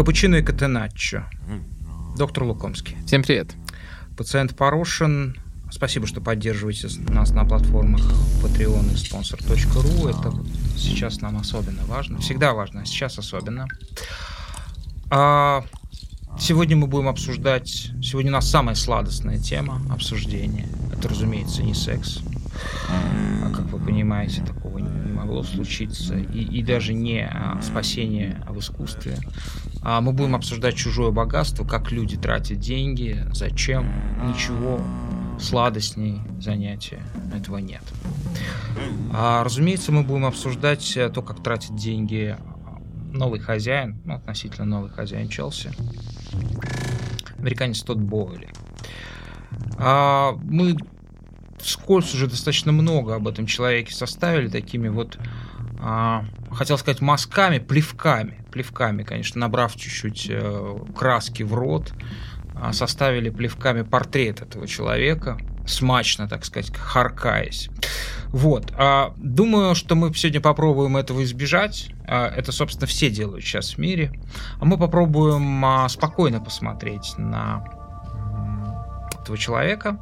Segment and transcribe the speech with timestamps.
[0.00, 1.26] Капучино и Катеначчо.
[2.16, 2.96] Доктор Лукомский.
[3.04, 3.54] Всем привет.
[4.16, 5.36] Пациент Порошин.
[5.70, 8.00] Спасибо, что поддерживаете нас на платформах
[8.42, 10.08] Patreon и sponsor.ru.
[10.08, 12.16] Это вот сейчас нам особенно важно.
[12.20, 13.66] Всегда важно, а сейчас особенно.
[15.10, 15.66] А,
[16.38, 17.90] сегодня мы будем обсуждать...
[18.02, 20.66] Сегодня у нас самая сладостная тема обсуждения.
[20.96, 22.20] Это, разумеется, не секс.
[22.88, 26.16] А, как вы понимаете, такого не могло случиться.
[26.16, 29.18] И, и даже не а, спасение в искусстве.
[29.82, 33.90] А мы будем обсуждать чужое богатство, как люди тратят деньги, зачем,
[34.28, 34.80] ничего
[35.38, 37.02] сладостней занятия
[37.34, 37.82] этого нет.
[39.12, 42.36] А, разумеется, мы будем обсуждать э, то, как тратит деньги
[43.12, 45.70] новый хозяин, ну, относительно новый хозяин Челси,
[47.38, 48.48] американец Тодд Бойли.
[49.78, 50.76] А, мы
[51.58, 55.18] вскользь уже достаточно много об этом человеке составили, такими вот,
[55.78, 61.92] а, хотел сказать, мазками, плевками, плевками, конечно, набрав чуть-чуть э, краски в рот,
[62.54, 67.70] а, составили плевками портрет этого человека, смачно, так сказать, харкаясь.
[68.28, 68.72] Вот.
[68.76, 71.90] А, думаю, что мы сегодня попробуем этого избежать.
[72.06, 74.12] А, это, собственно, все делают сейчас в мире.
[74.60, 77.64] А мы попробуем спокойно посмотреть на
[79.20, 79.98] этого человека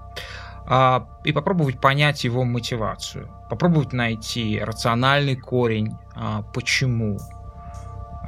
[1.25, 3.31] и попробовать понять его мотивацию.
[3.49, 7.19] Попробовать найти рациональный корень, а, почему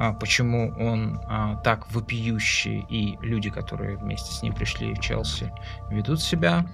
[0.01, 5.53] а, почему он а, так вопиющий, и люди, которые вместе с ним пришли в Челси,
[5.91, 6.65] ведут себя.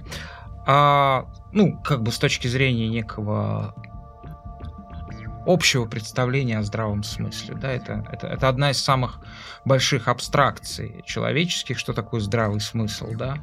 [0.66, 3.76] А, ну, как бы с точки зрения некого
[5.46, 7.56] общего представления о здравом смысле.
[7.56, 9.20] Да, это, это, это одна из самых
[9.66, 13.40] больших абстракций человеческих, что такое здравый смысл, да.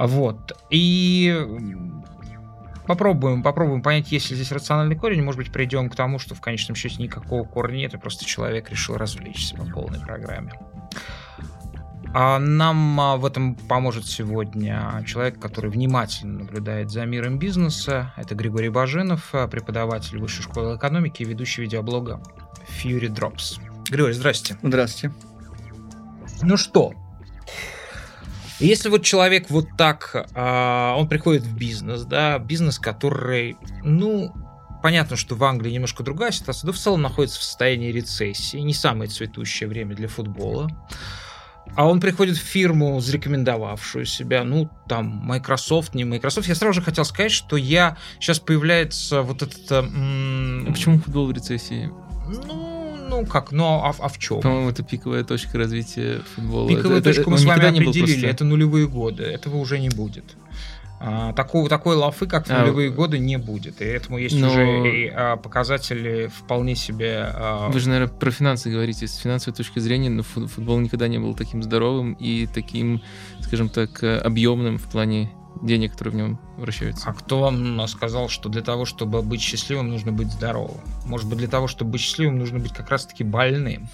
[0.00, 0.56] Вот.
[0.70, 1.46] И
[2.86, 5.22] попробуем, попробуем понять, есть ли здесь рациональный корень.
[5.22, 8.70] Может быть, придем к тому, что в конечном счете никакого корня нет, и просто человек
[8.70, 10.54] решил развлечься по полной программе.
[12.12, 18.12] А нам а, в этом поможет сегодня человек, который внимательно наблюдает за миром бизнеса.
[18.16, 22.20] Это Григорий Баженов, а, преподаватель Высшей школы экономики и ведущий видеоблога
[22.82, 23.60] Fury Drops.
[23.90, 24.56] Григорий, здрасте.
[24.62, 25.14] Здравствуйте.
[26.42, 26.94] Ну что,
[28.60, 34.32] если вот человек вот так, а, он приходит в бизнес, да, бизнес, который, ну,
[34.82, 38.74] понятно, что в Англии немножко другая ситуация, но в целом находится в состоянии рецессии, не
[38.74, 40.68] самое цветущее время для футбола.
[41.76, 46.48] А он приходит в фирму, зарекомендовавшую себя, ну, там, Microsoft, не Microsoft.
[46.48, 47.96] Я сразу же хотел сказать, что я...
[48.18, 49.70] Сейчас появляется вот этот...
[49.70, 51.90] М- а почему футбол в рецессии?
[52.26, 52.79] Ну,
[53.10, 54.40] ну как, ну а, а в чем?
[54.40, 56.68] По-моему, это пиковая точка развития футбола.
[56.68, 58.26] Пиковую это, точку это, мы с вами определили, просто...
[58.26, 60.24] это нулевые годы, этого уже не будет.
[61.02, 63.80] А, такого, такой лафы, как в а, нулевые годы, не будет.
[63.80, 64.48] И этому есть но...
[64.48, 67.24] уже и, а, показатели вполне себе...
[67.32, 67.70] А...
[67.70, 69.06] Вы же, наверное, про финансы говорите.
[69.06, 73.00] С финансовой точки зрения но футбол никогда не был таким здоровым и таким,
[73.40, 75.30] скажем так, объемным в плане
[75.62, 77.08] денег, которые в нем вращаются.
[77.08, 80.80] А кто вам сказал, что для того, чтобы быть счастливым, нужно быть здоровым?
[81.06, 83.88] Может быть, для того, чтобы быть счастливым, нужно быть как раз-таки больным.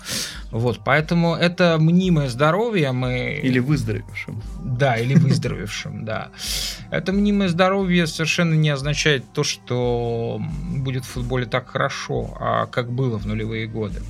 [0.50, 3.40] Вот, поэтому это мнимое здоровье мы...
[3.42, 4.42] Или выздоровевшим.
[4.62, 6.30] Да, или выздоровевшим, да.
[6.90, 10.40] Это мнимое здоровье совершенно не означает то, что
[10.76, 14.00] будет в футболе так хорошо, а как было в нулевые годы.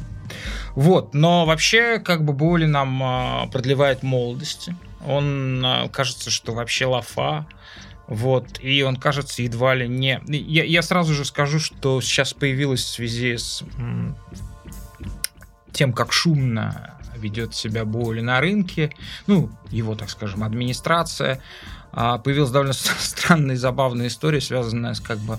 [0.74, 6.86] Вот, но вообще, как бы Боли нам а, продлевает молодости он а, кажется, что вообще
[6.86, 7.46] лафа.
[8.06, 10.22] Вот, и он кажется едва ли не...
[10.28, 13.64] Я, я сразу же скажу, что сейчас появилось в связи с
[15.72, 18.92] тем, как шумно ведет себя Боули на рынке,
[19.26, 21.42] ну, его, так скажем, администрация,
[21.92, 25.38] а, появилась довольно странная и забавная история, связанная с как бы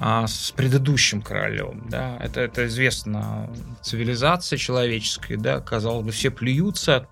[0.00, 3.48] а, с предыдущим королем, да, это, это известно
[3.82, 7.06] цивилизация человеческая, да, казалось бы, все плюются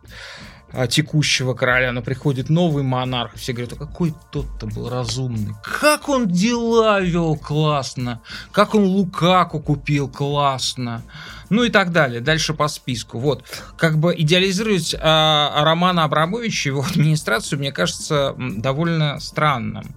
[0.88, 6.28] текущего короля, но приходит новый монарх, все говорят, а какой тот-то был разумный, как он
[6.28, 8.20] дела вел классно,
[8.52, 11.02] как он Лукаку купил классно,
[11.48, 13.18] ну и так далее, дальше по списку.
[13.18, 13.44] Вот,
[13.76, 19.96] как бы идеализировать а, Романа Абрамовича его администрацию, мне кажется, довольно странным.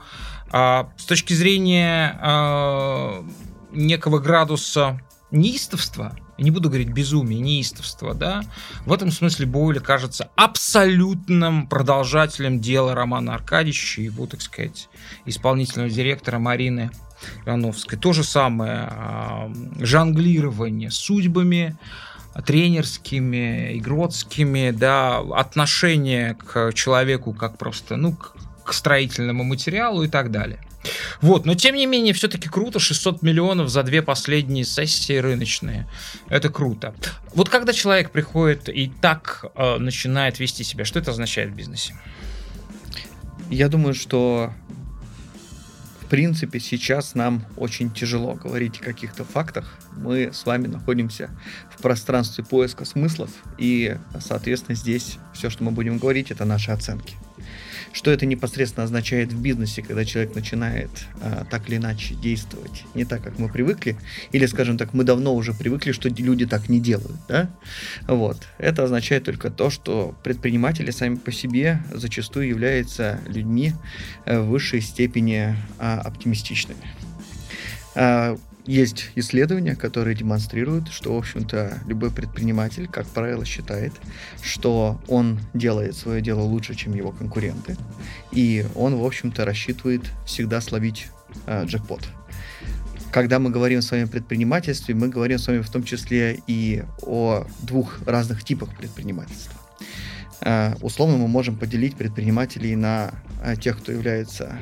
[0.51, 3.24] А, с точки зрения а,
[3.71, 5.00] некого градуса
[5.31, 8.44] неистовства, не буду говорить безумие, неистовство, да,
[8.85, 14.89] в этом смысле Бойли кажется абсолютным продолжателем дела Романа Аркадьевича и его, так сказать,
[15.25, 16.91] исполнительного директора Марины
[17.45, 17.97] Ивановской.
[17.97, 21.77] То же самое жонглирование судьбами,
[22.45, 30.59] тренерскими, игротскими, да, отношение к человеку как просто, ну, к строительному материалу и так далее.
[31.21, 35.88] Вот, но тем не менее, все-таки круто, 600 миллионов за две последние сессии рыночные.
[36.30, 36.94] Это круто.
[37.33, 41.95] Вот когда человек приходит и так э, начинает вести себя, что это означает в бизнесе?
[43.50, 44.53] Я думаю, что
[46.01, 49.80] в принципе сейчас нам очень тяжело говорить о каких-то фактах.
[49.95, 51.30] Мы с вами находимся
[51.75, 57.15] в пространстве поиска смыслов, и, соответственно, здесь все, что мы будем говорить, это наши оценки.
[57.94, 60.90] Что это непосредственно означает в бизнесе, когда человек начинает
[61.22, 63.95] а, так или иначе действовать не так, как мы привыкли,
[64.31, 67.50] или, скажем так, мы давно уже привыкли, что люди так не делают, да?
[68.07, 68.48] Вот.
[68.57, 73.74] Это означает только то, что предприниматели сами по себе зачастую являются людьми
[74.25, 76.81] э, в высшей степени а, оптимистичными.
[78.65, 83.92] Есть исследования, которые демонстрируют, что, в общем-то, любой предприниматель, как правило, считает,
[84.42, 87.75] что он делает свое дело лучше, чем его конкуренты,
[88.31, 91.07] и он, в общем-то, рассчитывает всегда словить
[91.45, 92.07] э, джекпот.
[93.12, 96.83] Когда мы говорим с вами о предпринимательстве, мы говорим с вами в том числе и
[97.01, 99.59] о двух разных типах предпринимательства.
[100.39, 103.12] Э, условно мы можем поделить предпринимателей на
[103.44, 104.57] э, тех, кто является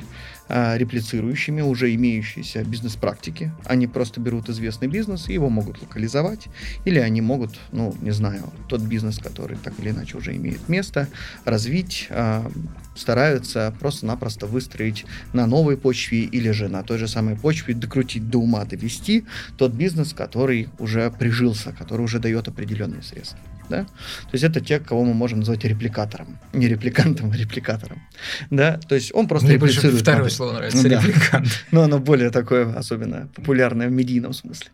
[0.54, 3.54] а, реплицирующими уже имеющиеся бизнес-практики.
[3.64, 6.48] Они просто берут известный бизнес и его могут локализовать,
[6.84, 11.08] или они могут, ну, не знаю, тот бизнес, который так или иначе уже имеет место,
[11.46, 12.52] развить, а,
[12.96, 18.40] стараются просто-напросто выстроить на новой почве или же на той же самой почве, докрутить до
[18.40, 19.24] ума, довести
[19.56, 23.40] тот бизнес, который уже прижился, который уже дает определенные средства
[23.72, 28.02] да, то есть это те, кого мы можем назвать репликатором, не репликантом, а репликатором,
[28.50, 30.02] да, то есть он просто Мне реплицирует.
[30.02, 30.36] второе модель.
[30.36, 31.02] слово нравится, да.
[31.02, 31.48] репликант.
[31.72, 34.68] Но оно более такое особенно популярное в медийном смысле.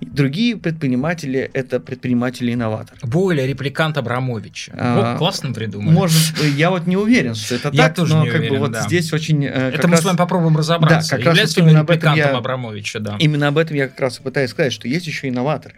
[0.00, 2.98] Другие предприниматели– это предприниматели-инноваторы.
[3.02, 4.72] Более репликант Абрамовича.
[4.78, 5.92] А, вот, классно придумали.
[5.92, 8.60] Может, я вот не уверен, что это я так, тоже но не как уверен, бы
[8.60, 8.82] вот да.
[8.82, 9.44] здесь очень...
[9.44, 10.02] Э, это мы раз...
[10.02, 11.10] с вами попробуем разобраться.
[11.10, 12.36] Да, как Является раз именно об этом я...
[12.36, 13.16] Абрамовича, да.
[13.18, 15.76] Именно об этом я как раз и пытаюсь сказать, что есть еще инноваторы.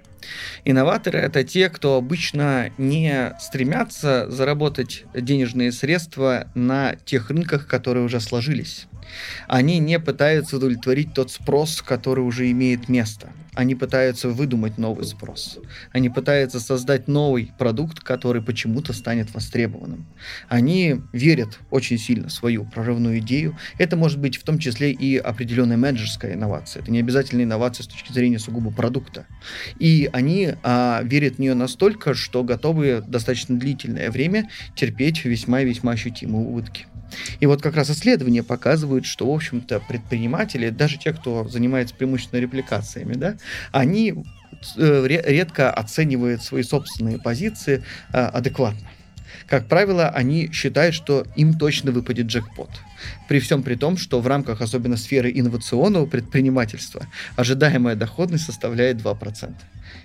[0.65, 8.21] Инноваторы– это те, кто обычно не стремятся заработать денежные средства на тех рынках, которые уже
[8.21, 8.87] сложились.
[9.47, 13.31] Они не пытаются удовлетворить тот спрос, который уже имеет место.
[13.59, 15.59] Они пытаются выдумать новый спрос.
[15.91, 20.07] Они пытаются создать новый продукт, который почему-то станет востребованным.
[20.49, 23.59] Они верят очень сильно в свою прорывную идею.
[23.79, 26.83] Это может быть в том числе и определенная менеджерская инновация.
[26.83, 29.27] Это не обязательно инновация с точки зрения сугубо продукта.
[29.81, 35.65] И они а, верят в нее настолько, что готовы достаточно длительное время терпеть весьма и
[35.65, 36.87] весьма ощутимые убытки.
[37.41, 42.41] И вот как раз исследования показывают, что, в общем-то, предприниматели, даже те, кто занимается преимущественно
[42.41, 43.37] репликациями, да,
[43.73, 44.25] они
[44.77, 47.83] э, редко оценивают свои собственные позиции
[48.13, 48.87] э, адекватно.
[49.47, 52.71] Как правило, они считают, что им точно выпадет джекпот.
[53.29, 57.07] При всем при том, что в рамках особенно сферы инновационного предпринимательства
[57.37, 59.55] ожидаемая доходность составляет 2%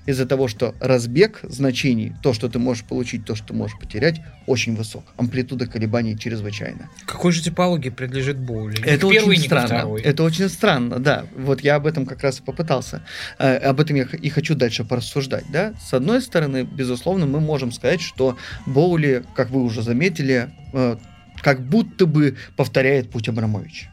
[0.05, 4.21] из-за того, что разбег значений, то, что ты можешь получить, то, что ты можешь потерять,
[4.47, 5.05] очень высок.
[5.17, 6.89] Амплитуда колебаний чрезвычайно.
[7.05, 8.85] Какой же типологии принадлежит боулинг?
[8.85, 9.97] Это очень странно.
[9.97, 11.25] Это очень странно, да.
[11.35, 13.01] Вот я об этом как раз и попытался.
[13.39, 15.45] Э, об этом я и хочу дальше порассуждать.
[15.51, 15.73] Да?
[15.81, 20.97] С одной стороны, безусловно, мы можем сказать, что боули, как вы уже заметили, э,
[21.41, 23.89] как будто бы повторяет путь Абрамовича.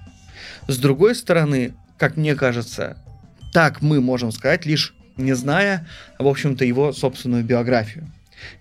[0.67, 2.97] С другой стороны, как мне кажется,
[3.53, 5.87] так мы можем сказать лишь не зная,
[6.19, 8.11] в общем-то, его собственную биографию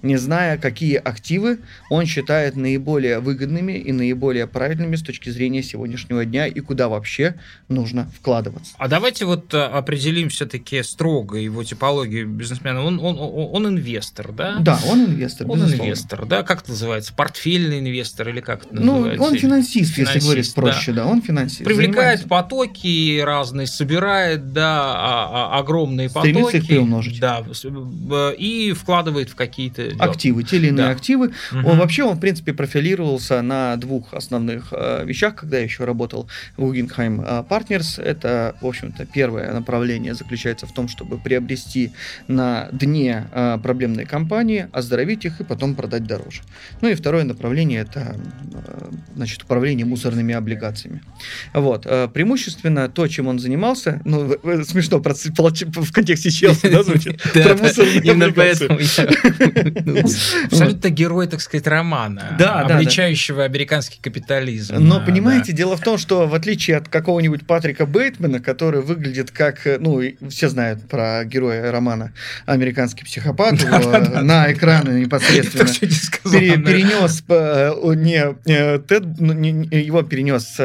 [0.02, 1.60] не зная, какие активы
[1.90, 7.36] он считает наиболее выгодными и наиболее правильными с точки зрения сегодняшнего дня и куда вообще
[7.68, 8.74] нужно вкладываться.
[8.78, 12.84] А давайте вот э, определим все-таки строго его типологию бизнесмена.
[12.84, 14.58] Он, он, он, он инвестор, да?
[14.60, 15.50] Да, он инвестор.
[15.50, 15.84] Он безусловно.
[15.84, 16.44] инвестор, да?
[16.44, 17.14] Как это называется?
[17.14, 19.18] Портфельный инвестор или как это называется?
[19.18, 21.04] Ну, он финансист, финансист если говорить проще, да.
[21.04, 21.64] да, он финансист.
[21.64, 22.28] Привлекает занимается.
[22.28, 26.32] потоки разные, собирает, да, а, а, огромные потоки.
[26.32, 27.20] Стремится их приумножить.
[27.20, 27.44] Да,
[28.38, 30.92] и вкладывает в какие какие-то активы, те или иные да.
[30.92, 31.32] активы.
[31.52, 31.70] Угу.
[31.70, 36.28] Он вообще, он в принципе профилировался на двух основных э, вещах, когда я еще работал
[36.58, 38.02] в Guggenheim э, Partners.
[38.02, 41.92] Это, в общем-то, первое направление заключается в том, чтобы приобрести
[42.28, 46.42] на дне э, проблемные компании, оздоровить их и потом продать дороже.
[46.82, 48.16] Ну и второе направление это
[48.54, 51.02] э, значит управление мусорными облигациями.
[51.54, 54.30] Вот э, преимущественно то, чем он занимался, ну
[54.64, 57.22] смешно в контексте Челси, да, звучит?
[57.34, 58.68] Про мусорные облигации.
[60.46, 64.75] Абсолютно герой, так сказать, романа, Да, обличающего американский капитализм.
[64.80, 69.66] Но понимаете, дело в том, что в отличие от какого-нибудь Патрика Бейтмана, который выглядит как,
[69.66, 72.13] э, ну, все знают про героя романа
[72.46, 73.54] «Американский психопат»,
[74.22, 75.66] на экраны непосредственно
[76.58, 80.56] перенес э, не э, Тед, ну, его перенес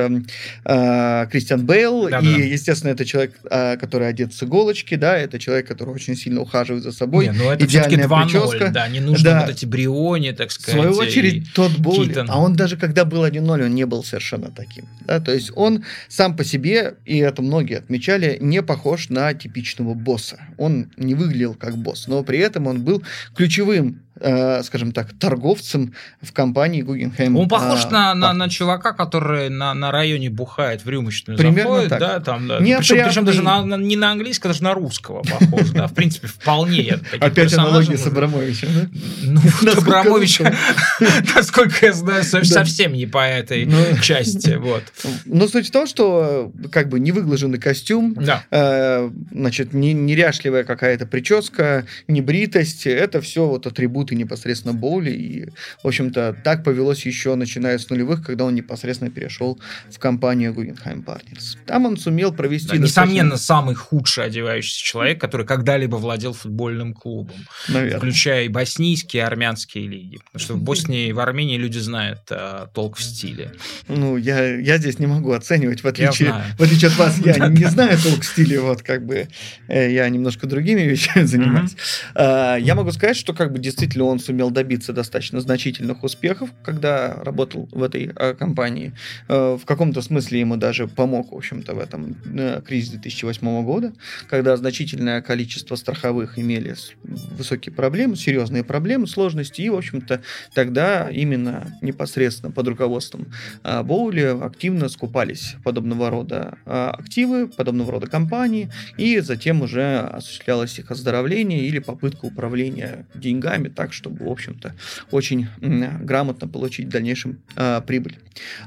[1.30, 6.16] Кристиан Бейл, и, естественно, это человек, который одет с иголочки, да, это человек, который очень
[6.16, 7.30] сильно ухаживает за собой.
[7.32, 8.70] Ну идеальная 2-0, прическа.
[8.86, 9.40] Да, не нужно Да.
[9.40, 10.80] вот эти Бриони, так В сказать.
[10.80, 12.26] свою и- очередь, тот Боули, Китон.
[12.30, 14.86] а он даже когда был 1-0, он не был совершенно таким.
[15.06, 15.20] Да?
[15.20, 20.38] То есть он сам по себе, и это многие отмечали, не похож на типичного босса.
[20.58, 23.02] Он не выглядел как босс, но при этом он был
[23.34, 27.36] ключевым, э, скажем так, торговцем в компании Guggenheim.
[27.38, 31.62] Он похож а, на, на, на чувака, который на, на районе бухает в рюмочную Примерно
[31.62, 32.00] заходит, так.
[32.00, 32.60] да, там, да.
[32.60, 35.94] Не Причем, причем даже на, на- не на английского, даже на русского похож, да, в
[35.94, 36.98] принципе, вполне.
[37.20, 38.88] Опять аналогия с Абрамовичем, да?
[39.22, 39.40] Ну,
[39.76, 40.40] Абрамович,
[41.34, 43.76] насколько я знаю, совсем не по этой Ну.
[44.02, 44.82] части, вот.
[45.26, 48.16] Но суть в том, что как бы невыглаженный костюм,
[48.50, 55.10] э, значит, не, неряшливая какая-то прическа, небритость, это все вот атрибуты непосредственно Боули.
[55.10, 55.46] И,
[55.82, 59.58] в общем-то, так повелось еще начиная с нулевых, когда он непосредственно перешел
[59.90, 61.56] в компанию Guggenheim Partners.
[61.66, 62.68] Там он сумел провести...
[62.68, 67.36] Да, достаточно- Несомненно, самый худший одевающийся человек, который когда-либо владел футбольным клубом,
[67.68, 67.98] Наверное.
[67.98, 70.18] включая и боснийские, и армянские лиги.
[70.26, 73.52] Потому что в Боснии и в Армении люди знают э, толк в стиле.
[73.88, 77.64] Ну, я, я здесь не могу оценивать, в отличие, в отличие от вас, я не
[77.66, 79.28] знаю толк в стиле, вот как бы
[79.68, 81.76] э, я немножко другими вещами занимаюсь.
[82.14, 87.14] А, Я могу сказать, что как бы действительно он сумел добиться достаточно значительных успехов, когда
[87.22, 88.92] работал в этой э, компании.
[89.28, 93.92] Э, В каком-то смысле ему даже помог, в общем-то, в этом э, кризис 2008 года,
[94.28, 100.22] когда значительное количество страховых имели высокие проблемы, серьезные проблемы, сложности, и, в общем-то,
[100.54, 103.26] тогда именно непосредственно под руководством
[103.62, 111.60] Боули активно скупались подобного рода активы, подобного рода компании, и затем уже осуществлялось их оздоровление
[111.60, 114.74] или попытка управления деньгами так, чтобы, в общем-то,
[115.10, 118.18] очень грамотно получить в дальнейшем а, прибыль.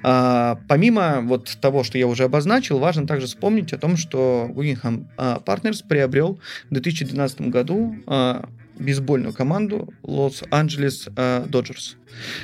[0.03, 5.05] А, Помимо вот того, что я уже обозначил, важно также вспомнить о том, что Guggenheim
[5.17, 11.09] а, Partners приобрел в 2012 году а, бейсбольную команду Лос-Анджелес
[11.47, 11.97] Доджерс.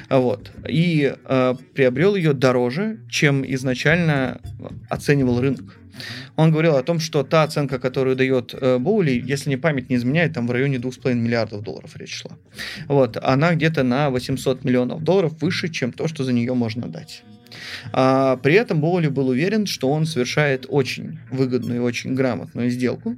[0.10, 0.52] Вот.
[0.68, 4.42] И а, приобрел ее дороже, чем изначально
[4.90, 5.78] оценивал рынок.
[6.36, 9.98] Он говорил о том, что та оценка, которую дает э, Боули, если не память не
[9.98, 12.32] изменяет, там в районе 2,5 миллиардов долларов речь шла.
[12.88, 13.18] Вот.
[13.22, 17.24] Она где-то на 800 миллионов долларов выше, чем то, что за нее можно дать.
[17.92, 23.18] А, при этом Боули был уверен, что он совершает очень выгодную и очень грамотную сделку,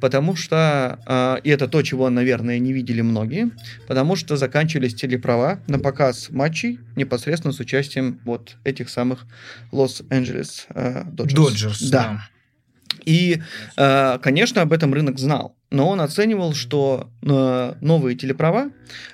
[0.00, 3.50] потому что, а, и это то, чего, наверное, не видели многие,
[3.86, 9.26] потому что заканчивались телеправа на показ матчей непосредственно с участием вот этих самых
[9.72, 11.34] Лос-Анджелес э, Доджерс.
[11.34, 12.28] Доджерс, Да.
[13.06, 13.40] И,
[13.76, 18.70] э, конечно, об этом рынок знал, но он оценивал, что э, новые телеправа,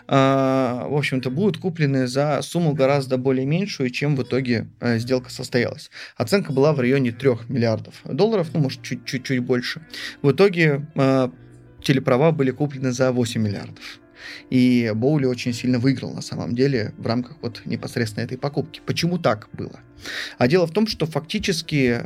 [0.09, 5.91] э, в общем-то, будут куплены за сумму гораздо более меньшую, чем в итоге сделка состоялась.
[6.17, 9.83] Оценка была в районе 3 миллиардов долларов, ну, может, чуть-чуть чуть больше.
[10.23, 10.87] В итоге
[11.83, 14.01] телеправа были куплены за 8 миллиардов.
[14.51, 18.81] И Боули очень сильно выиграл на самом деле в рамках вот непосредственно этой покупки.
[18.87, 19.81] Почему так было?
[20.39, 22.03] А дело в том, что фактически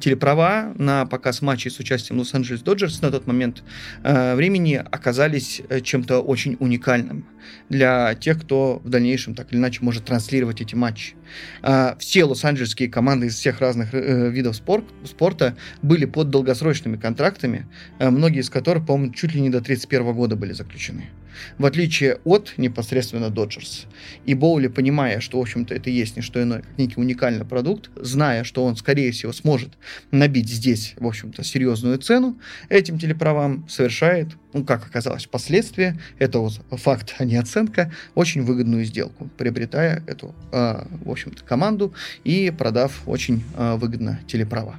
[0.00, 3.62] телеправа на показ матчей с участием Лос-Анджелес Доджерс на тот момент
[4.02, 7.26] э, времени оказались э, чем-то очень уникальным
[7.68, 11.14] для тех, кто в дальнейшем так или иначе может транслировать эти матчи.
[11.62, 17.66] А, все лос-анджелесские команды из всех разных э, видов спор- спорта были под долгосрочными контрактами,
[17.98, 21.10] э, многие из которых, по-моему, чуть ли не до 31 года были заключены.
[21.58, 23.86] В отличие от непосредственно Доджерс.
[24.26, 27.90] И Боули, понимая, что, в общем-то, это есть не что иное, как некий уникальный продукт,
[27.96, 29.70] зная, что он, скорее всего, сможет
[30.10, 36.60] набить здесь, в общем-то, серьезную цену этим телеправам, совершает, ну, как оказалось впоследствии, это вот
[36.70, 43.02] факт, а не оценка, очень выгодную сделку, приобретая эту, э, в общем-то, команду и продав
[43.06, 44.78] очень э, выгодно телеправа.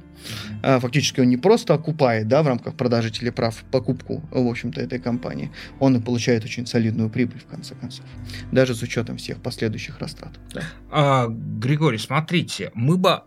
[0.62, 4.98] А, Фактически он не просто окупает, да, в рамках продажи телеправ покупку, в общем-то, этой
[4.98, 8.04] компании, он и получает очень солидную прибыль, в конце концов,
[8.52, 10.32] даже с учетом всех последующих растрат.
[10.54, 10.62] да.
[10.90, 13.22] А, Григорий, смотрите, мы бы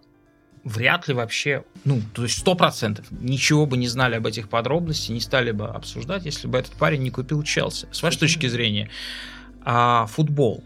[0.63, 5.09] вряд ли вообще, ну, то есть сто процентов ничего бы не знали об этих подробностях,
[5.09, 7.87] не стали бы обсуждать, если бы этот парень не купил Челси.
[7.91, 8.89] С вашей точки зрения,
[9.61, 10.63] а, футбол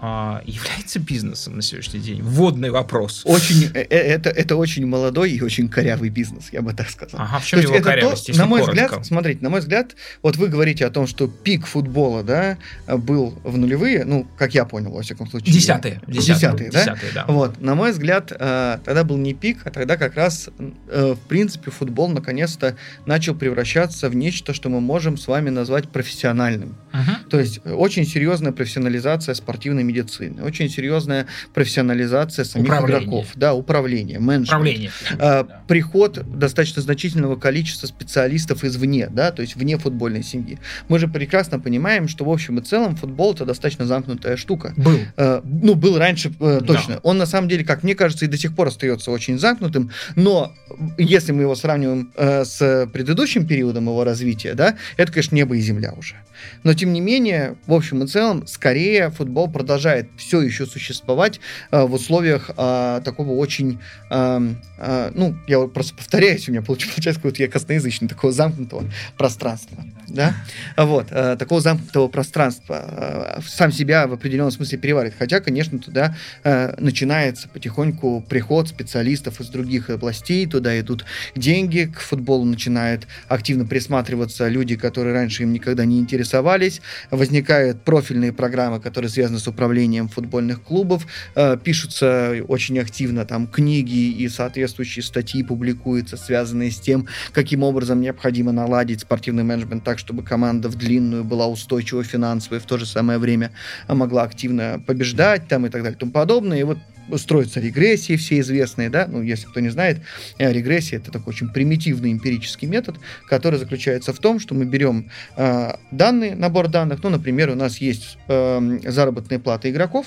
[0.00, 2.22] а, является бизнесом на сегодняшний день?
[2.22, 3.22] Вводный вопрос.
[3.24, 7.20] Очень, э, э, это, это очень молодой и очень корявый бизнес, я бы так сказал.
[7.20, 8.84] Ага, в чем его корявость, то, На мой коротко?
[8.84, 13.38] взгляд, смотрите, на мой взгляд, вот вы говорите о том, что пик футбола, да, был
[13.42, 15.52] в нулевые, ну, как я понял, во всяком случае.
[15.52, 16.00] Десятые.
[16.06, 16.80] Десятые, да?
[16.80, 17.24] Десятые, да.
[17.26, 20.48] Вот, на мой взгляд, э, тогда был не пик, а тогда как раз,
[20.86, 26.76] в принципе, футбол наконец-то начал превращаться в нечто, что мы можем с вами назвать профессиональным.
[26.92, 27.30] Угу.
[27.30, 33.04] То есть очень серьезная профессионализация спортивной медицины, очень серьезная профессионализация самих управление.
[33.04, 34.48] игроков, да, управление, менеджмент.
[34.48, 34.90] Управление.
[35.18, 35.62] А, да.
[35.66, 40.58] Приход достаточно значительного количества специалистов извне, да, то есть вне футбольной семьи.
[40.88, 44.74] Мы же прекрасно понимаем, что в общем и целом футбол это достаточно замкнутая штука.
[44.76, 44.98] Был.
[45.16, 46.94] А, ну, был раньше а, точно.
[46.94, 47.00] Да.
[47.02, 50.54] Он на самом деле, как мне кажется, и до сих пор остается очень замкнутым, но
[50.98, 55.60] если мы его сравниваем а, с предыдущим периодом его развития, да, это, конечно, небо и
[55.60, 56.14] земля уже.
[56.62, 61.40] Но, тем не менее, в общем и целом, скорее футбол продолжает все еще существовать
[61.70, 63.78] э, в условиях э, такого очень,
[64.10, 68.84] э, э, ну, я просто повторяюсь, у меня получается какой-то я косноязычный, такого замкнутого
[69.16, 70.34] пространства, да,
[70.76, 76.16] вот, э, такого замкнутого пространства, э, сам себя в определенном смысле переваривает, хотя, конечно, туда
[76.44, 81.04] э, начинается потихоньку приход специалистов из других областей, туда идут
[81.34, 86.80] деньги, к футболу начинают активно присматриваться люди, которые раньше им никогда не интересовались, заинтересовались,
[87.10, 94.10] возникают профильные программы, которые связаны с управлением футбольных клубов, э, пишутся очень активно там книги
[94.10, 100.22] и соответствующие статьи публикуются, связанные с тем, каким образом необходимо наладить спортивный менеджмент так, чтобы
[100.22, 103.50] команда в длинную была устойчива финансово и в то же самое время
[103.88, 106.60] могла активно побеждать там и так далее и тому подобное.
[106.60, 106.78] И вот
[107.16, 110.00] строятся регрессии все известные, да, ну, если кто не знает,
[110.38, 112.96] э, регрессия это такой очень примитивный эмпирический метод,
[113.28, 117.78] который заключается в том, что мы берем э, данные, набор данных, ну, например, у нас
[117.78, 120.06] есть э, заработные платы игроков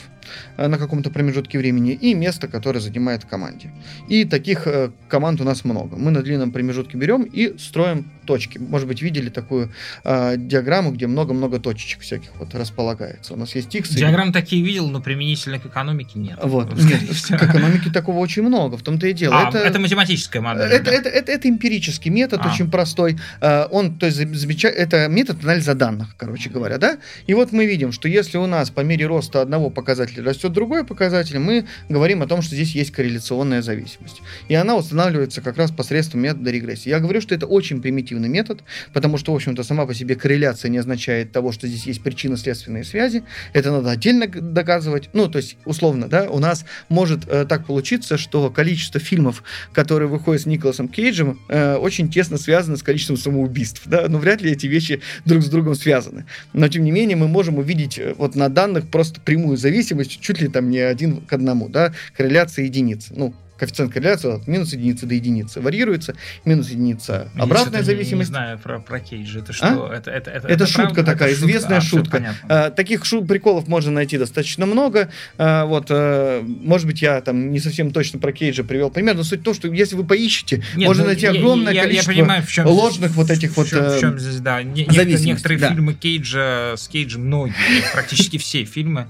[0.57, 3.71] э, на каком-то промежутке времени и место, которое занимает команде.
[4.07, 5.95] И таких э, команд у нас много.
[5.97, 8.59] Мы на длинном промежутке берем и строим точки.
[8.59, 9.73] Может быть, видели такую
[10.05, 13.33] э, диаграмму, где много-много точечек всяких вот располагается.
[13.33, 13.89] У нас есть x.
[13.89, 14.33] Диаграммы и...
[14.33, 16.39] такие видел, но применительно к экономике нет.
[16.41, 16.73] Вот.
[16.81, 19.37] Нет, к экономике такого очень много, в том-то и дело.
[19.37, 20.71] А, это, это математическая модель.
[20.71, 20.91] Это, да?
[20.91, 22.49] это, это, это эмпирический метод, а.
[22.49, 23.17] очень простой.
[23.41, 24.69] Э, он, то есть, замеча...
[24.69, 26.99] это метод анализа данных, короче говоря, да?
[27.27, 30.85] И вот мы видим, что если у нас по мере роста одного показателя растет другой
[30.85, 34.21] показатель, мы говорим о том, что здесь есть корреляционная зависимость.
[34.47, 36.87] И она устанавливается как раз посредством метода регрессии.
[36.87, 37.81] Я говорю, что это очень
[38.21, 41.85] примитивный метод, потому что, в общем-то, сама по себе корреляция не означает того, что здесь
[41.85, 43.23] есть причинно-следственные связи.
[43.53, 45.09] Это надо отдельно доказывать.
[45.13, 50.07] Ну, то есть, условно, да, у нас может э, так получиться, что количество фильмов, которые
[50.07, 53.83] выходят с Николасом Кейджем, э, очень тесно связано с количеством самоубийств.
[53.85, 54.05] Да?
[54.07, 56.25] Но вряд ли эти вещи друг с другом связаны.
[56.53, 60.41] Но, тем не менее, мы можем увидеть э, вот на данных просто прямую зависимость, чуть
[60.41, 63.07] ли там не один к одному, да, корреляция единиц.
[63.11, 66.15] Ну, коэффициент корреляции от минус единицы до единицы вариируется.
[66.45, 68.31] Минус единица обратная зависимость.
[68.31, 69.39] Не, не знаю про, про Кейджа.
[69.39, 69.91] Это что?
[69.91, 69.95] А?
[69.95, 71.11] Это, это, это, это, это шутка правда?
[71.11, 72.35] такая, это известная а, шутка.
[72.49, 75.11] А, таких шут, приколов можно найти достаточно много.
[75.37, 79.23] А, вот, а, может быть, я там не совсем точно про Кейджа привел пример, но
[79.23, 82.17] суть в том, что если вы поищете, Нет, можно ну, найти огромное я, количество я
[82.17, 84.63] понимаю, в чем ложных вот этих вот в чем, в чем здесь, да.
[84.63, 85.69] Некоторые да.
[85.69, 87.53] фильмы Кейджа с Кейджем, многие,
[87.93, 89.07] практически все фильмы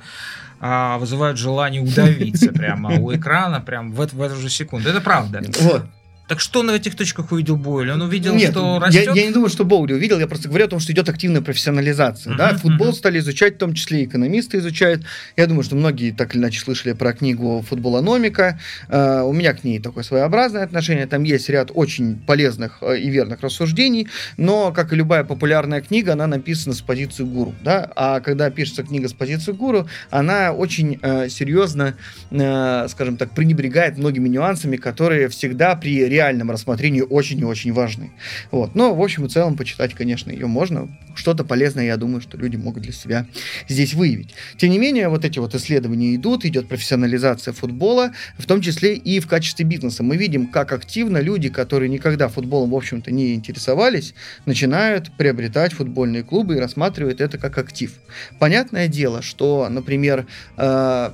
[0.63, 4.87] а, вызывают желание удавиться прямо у экрана, прям в, в эту же секунду.
[4.87, 5.41] Это правда.
[5.59, 5.85] Вот.
[6.31, 7.91] Так что на этих точках увидел Бойль?
[7.91, 9.07] Он увидел, Нет, что растет?
[9.07, 11.41] Я, я не думаю, что Боули увидел, я просто говорю о том, что идет активная
[11.41, 12.31] профессионализация.
[12.31, 12.55] Uh-huh, да?
[12.55, 12.93] Футбол uh-huh.
[12.93, 15.03] стали изучать, в том числе и экономисты изучают.
[15.35, 18.57] Я думаю, что многие так или иначе слышали про книгу «Футболономика».
[18.87, 21.05] Uh, у меня к ней такое своеобразное отношение.
[21.05, 26.13] Там есть ряд очень полезных uh, и верных рассуждений, но, как и любая популярная книга,
[26.13, 27.53] она написана с позиции гуру.
[27.61, 27.91] Да?
[27.97, 31.97] А когда пишется книга с позиции гуру, она очень uh, серьезно,
[32.29, 38.11] скажем так, пренебрегает многими нюансами, которые всегда при реальном рассмотрении очень и очень важны.
[38.51, 38.75] Вот.
[38.75, 40.87] Но, в общем и целом, почитать, конечно, ее можно.
[41.15, 43.25] Что-то полезное, я думаю, что люди могут для себя
[43.67, 44.33] здесь выявить.
[44.57, 49.19] Тем не менее, вот эти вот исследования идут, идет профессионализация футбола, в том числе и
[49.19, 50.03] в качестве бизнеса.
[50.03, 54.13] Мы видим, как активно люди, которые никогда футболом, в общем-то, не интересовались,
[54.45, 57.93] начинают приобретать футбольные клубы и рассматривают это как актив.
[58.39, 61.11] Понятное дело, что, например, э,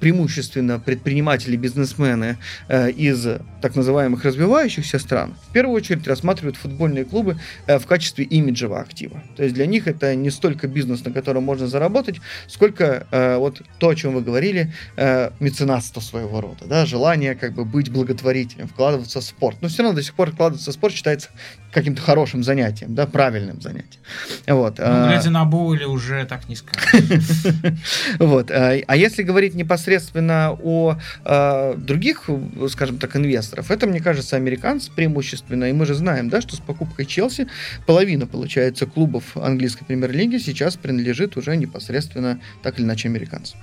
[0.00, 3.26] преимущественно предприниматели, бизнесмены э, из
[3.60, 9.22] так называемых развивающихся стран, в первую очередь рассматривают футбольные клубы э, в качестве имиджевого актива.
[9.36, 13.62] То есть для них это не столько бизнес, на котором можно заработать, сколько э, вот
[13.78, 18.68] то, о чем вы говорили, э, меценатство своего рода, да, желание как бы быть благотворителем,
[18.68, 19.58] вкладываться в спорт.
[19.60, 21.30] Но все равно до сих пор вкладываться в спорт считается
[21.74, 24.00] каким-то хорошим занятием, да, правильным занятием.
[24.46, 24.78] Вот.
[24.78, 27.44] Ну, а, глядя на Боули, уже так не скажешь.
[28.18, 28.50] Вот.
[28.50, 32.30] А а если говорить непосредственно о а, других,
[32.68, 35.64] скажем так, инвесторов, это, мне кажется, американцы преимущественно.
[35.64, 37.48] И мы же знаем, да, что с покупкой Челси
[37.86, 43.58] половина, получается, клубов английской премьер-лиги сейчас принадлежит уже непосредственно так или иначе американцам.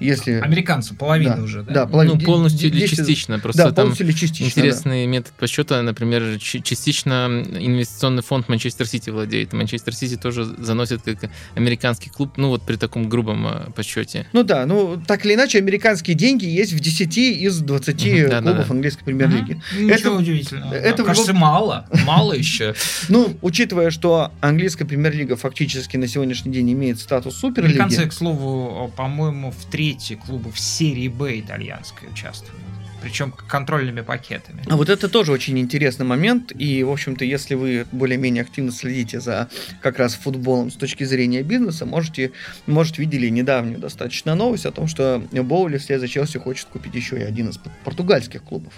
[0.00, 0.32] Если...
[0.32, 1.72] Американцы, половина Да, уже, да?
[1.74, 2.14] да, половина.
[2.14, 3.38] Ну, полностью или 10 частично.
[3.38, 4.44] Просто Да, там полностью или частично.
[4.44, 4.50] да.
[4.50, 5.82] интересный метод подсчета.
[5.82, 9.52] Например, частично инвестиционный фонд Манчестер Сити владеет.
[9.52, 14.26] Манчестер Сити тоже заносит как американский клуб, ну вот при таком грубом э, подсчете.
[14.32, 18.40] Ну да, ну так или иначе, американские деньги есть в 10 из 20 Мгм, да,
[18.40, 18.74] да, клубов да.
[18.74, 19.60] английской премьер-лиги.
[19.78, 20.74] Ничего Это- удивительного.
[20.74, 21.86] это Да, Кажется, любом- мало.
[22.06, 22.74] Мало еще.
[23.08, 27.72] Ну, учитывая, что английская премьер-лига фактически на сегодняшний день имеет статус суперлиги.
[27.78, 32.62] Американцы, к слову, по-моему, в трети клубов серии Б итальянской участвуют.
[33.02, 34.62] Причем контрольными пакетами.
[34.66, 39.20] А вот это тоже очень интересный момент, и, в общем-то, если вы более-менее активно следите
[39.20, 39.48] за
[39.80, 42.32] как раз футболом с точки зрения бизнеса, можете,
[42.66, 47.18] может, видели недавнюю достаточно новость о том, что Боули вслед за Челси хочет купить еще
[47.18, 48.72] и один из португальских клубов.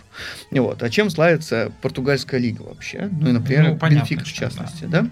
[0.50, 0.82] Вот.
[0.82, 3.08] А чем славится португальская лига вообще?
[3.10, 5.06] Ну и, например, Ну, понятно, Бенфика, в частности, да?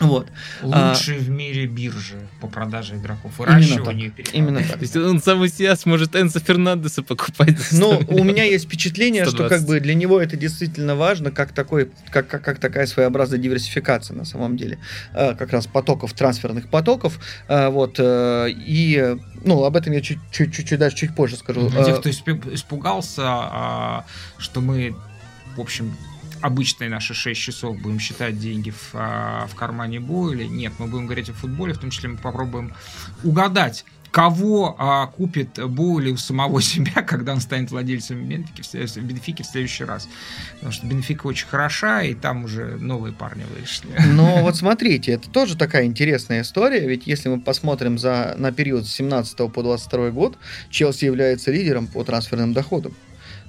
[0.00, 0.26] Вот.
[0.62, 4.34] Лучшие в мире биржи по продаже игроков, Именно выращиванию и так.
[4.34, 4.72] Именно так.
[4.72, 7.56] То есть он сам из себя сможет Энса Фернандеса покупать.
[7.72, 9.58] Ну, 100 у меня есть впечатление, что 120.
[9.58, 14.16] как бы для него это действительно важно, как такой, как, как, как такая своеобразная диверсификация
[14.16, 14.78] на самом деле,
[15.12, 20.18] Э, как раз потоков, трансферных потоков, Э, вот, э, и, ну, об этом я чуть-
[20.32, 21.68] чуть- чуть-чуть дальше, чуть позже скажу.
[21.68, 24.04] Для тех, кто испугался, а,
[24.38, 24.94] что мы,
[25.56, 25.96] в общем,
[26.44, 30.44] обычные наши 6 часов будем считать деньги в, а, в кармане Бойли.
[30.44, 32.74] Нет, мы будем говорить о футболе, в том числе мы попробуем
[33.22, 39.42] угадать, кого а, купит Бойли у самого себя, когда он станет владельцем Бенфики, в Бенфики
[39.42, 40.06] в следующий раз.
[40.56, 43.88] Потому что Бенфика очень хороша, и там уже новые парни вышли.
[44.12, 48.86] Но вот смотрите, это тоже такая интересная история, ведь если мы посмотрим за, на период
[48.86, 50.36] с 17 по 22 год,
[50.68, 52.94] Челси является лидером по трансферным доходам.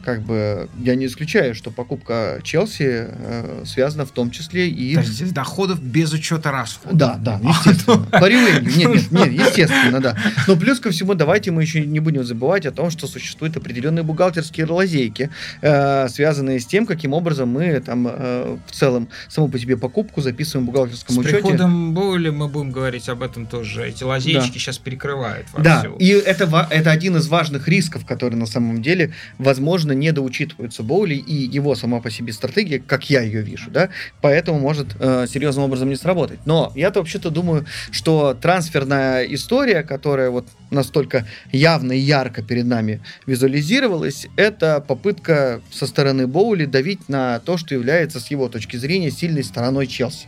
[0.05, 5.01] Как бы я не исключаю, что покупка Челси э, связана в том числе и То
[5.01, 6.95] есть доходов без учета расходов.
[6.95, 8.07] Да, да, естественно.
[8.21, 10.15] Нет, нет, нет, естественно, да.
[10.47, 14.03] Но плюс ко всему, давайте мы еще не будем забывать о том, что существуют определенные
[14.03, 19.57] бухгалтерские лазейки, э, связанные с тем, каким образом мы там э, в целом саму по
[19.57, 21.37] себе покупку записываем в бухгалтерском С учете.
[21.37, 23.87] приходом Боули мы будем говорить об этом тоже.
[23.87, 25.95] Эти лазейки сейчас перекрывают Да, всю.
[25.95, 31.33] и это, это один из важных рисков, которые на самом деле, возможно, недоучитываются Боули и
[31.33, 33.89] его сама по себе стратегия, как я ее вижу, да,
[34.21, 36.39] поэтому может э, серьезным образом не сработать.
[36.45, 43.01] Но я-то вообще-то думаю, что трансферная история, которая вот настолько явно и ярко перед нами
[43.25, 49.11] визуализировалась, это попытка со стороны Боули давить на то, что является с его точки зрения
[49.11, 50.27] сильной стороной Челси.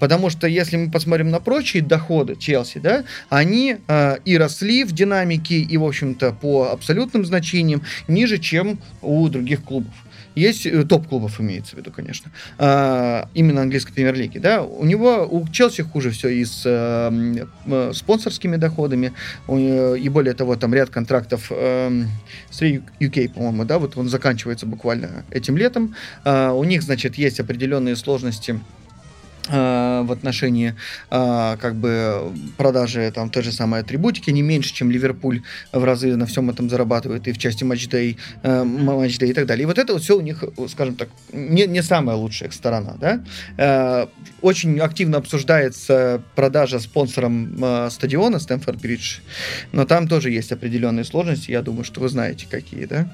[0.00, 4.92] Потому что если мы посмотрим на прочие доходы Челси, да, они э, и росли в
[4.92, 9.92] динамике, и, в общем-то, по абсолютным значениям ниже, чем у других клубов.
[10.36, 12.30] Есть э, топ-клубов, имеется в виду, конечно.
[12.58, 14.62] А, именно английской премьер-лиги, да.
[14.62, 19.14] У него, у Челси хуже все и с э, спонсорскими доходами,
[19.48, 22.04] у, и более того, там ряд контрактов э,
[22.50, 25.94] с UK, по-моему, да, вот он заканчивается буквально этим летом.
[26.22, 28.60] А, у них, значит, есть определенные сложности
[29.48, 30.74] в отношении
[31.10, 36.16] э, как бы продажи там той же самой атрибутики не меньше, чем Ливерпуль в разы
[36.16, 39.64] на всем этом зарабатывает и в части матчдей, э, матчдей и так далее.
[39.64, 42.96] И вот это вот все у них, скажем так, не, не самая лучшая их сторона,
[43.00, 43.24] да.
[43.56, 44.06] Э,
[44.42, 49.18] очень активно обсуждается продажа спонсором э, стадиона Стэнфорд Бридж,
[49.72, 53.08] но там тоже есть определенные сложности, я думаю, что вы знаете какие, да.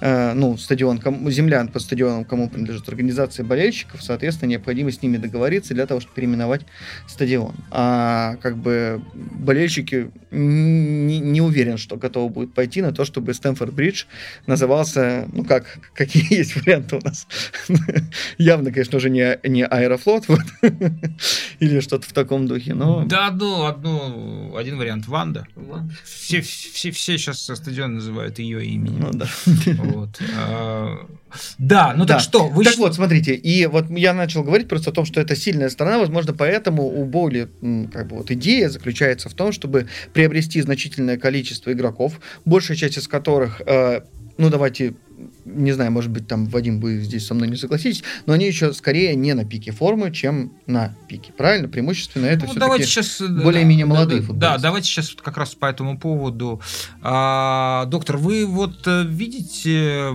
[0.00, 5.16] Э, ну, стадион, кому, земля под стадионом, кому принадлежит организация болельщиков, соответственно, необходимо с ними
[5.16, 6.62] договориться для того, чтобы переименовать
[7.06, 7.54] стадион.
[7.70, 13.72] А как бы болельщики не, не уверен, что готовы будут пойти на то, чтобы Стэнфорд
[13.72, 14.04] Бридж
[14.46, 17.26] назывался, ну как, какие есть варианты у нас.
[18.38, 20.42] Явно, конечно, уже не, не Аэрофлот, вот,
[21.60, 23.04] или что-то в таком духе, но...
[23.04, 25.46] Да, одну, одну, один вариант Ванда.
[26.04, 29.00] Все, все, все сейчас стадион называют ее именем.
[29.00, 29.28] Ну да.
[29.94, 30.18] Вот.
[30.36, 31.06] А,
[31.58, 32.14] Да, ну Да.
[32.14, 35.20] так что, вы так вот, смотрите, и вот я начал говорить просто о том, что
[35.20, 39.50] это сильная сторона, возможно, поэтому у Боули м, как бы вот идея заключается в том,
[39.52, 44.02] чтобы приобрести значительное количество игроков, большая часть из которых, э,
[44.36, 44.94] ну давайте
[45.44, 48.72] не знаю, может быть, там Вадим вы здесь со мной не согласитесь, но они еще
[48.72, 51.32] скорее не на пике формы, чем на пике.
[51.36, 51.68] Правильно?
[51.68, 54.56] Преимущественно это ну, давайте сейчас, э, более-менее да, молодые да, футболисты.
[54.56, 56.60] Да, давайте сейчас вот как раз по этому поводу.
[57.02, 60.10] А, доктор, вы вот э, видите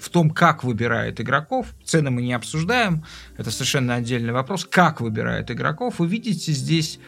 [0.00, 3.04] в том, как выбирает игроков, цены мы не обсуждаем,
[3.36, 6.98] это совершенно отдельный вопрос, как выбирает игроков, вы видите здесь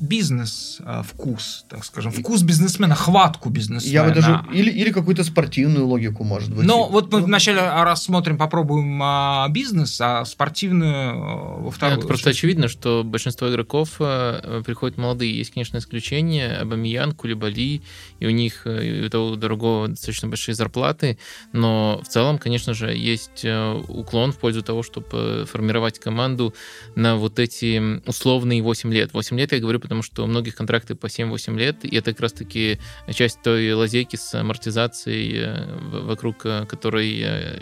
[0.00, 3.92] бизнес а, вкус, так скажем, вкус бизнесмена, хватку бизнесмена.
[3.92, 6.66] Я бы даже или или какую-то спортивную логику, может быть.
[6.66, 11.98] Но вот мы ну, вначале рассмотрим, попробуем а, бизнес, а спортивную а, во вторую.
[11.98, 15.36] Это просто очевидно, что большинство игроков а, приходят молодые.
[15.36, 17.82] Есть, конечно, исключения, Абамиян, Кулибали,
[18.20, 21.18] и у них и у того и у другого достаточно большие зарплаты,
[21.52, 26.54] но в целом, конечно же, есть э, уклон в пользу того, чтобы формировать команду
[26.94, 29.12] на вот эти условные 8 лет.
[29.12, 32.22] 8 лет, я говорю, потому что у многих контракты по 7-8 лет, и это как
[32.22, 32.80] раз-таки
[33.12, 37.08] часть той лазейки с амортизацией, э, вокруг э, которой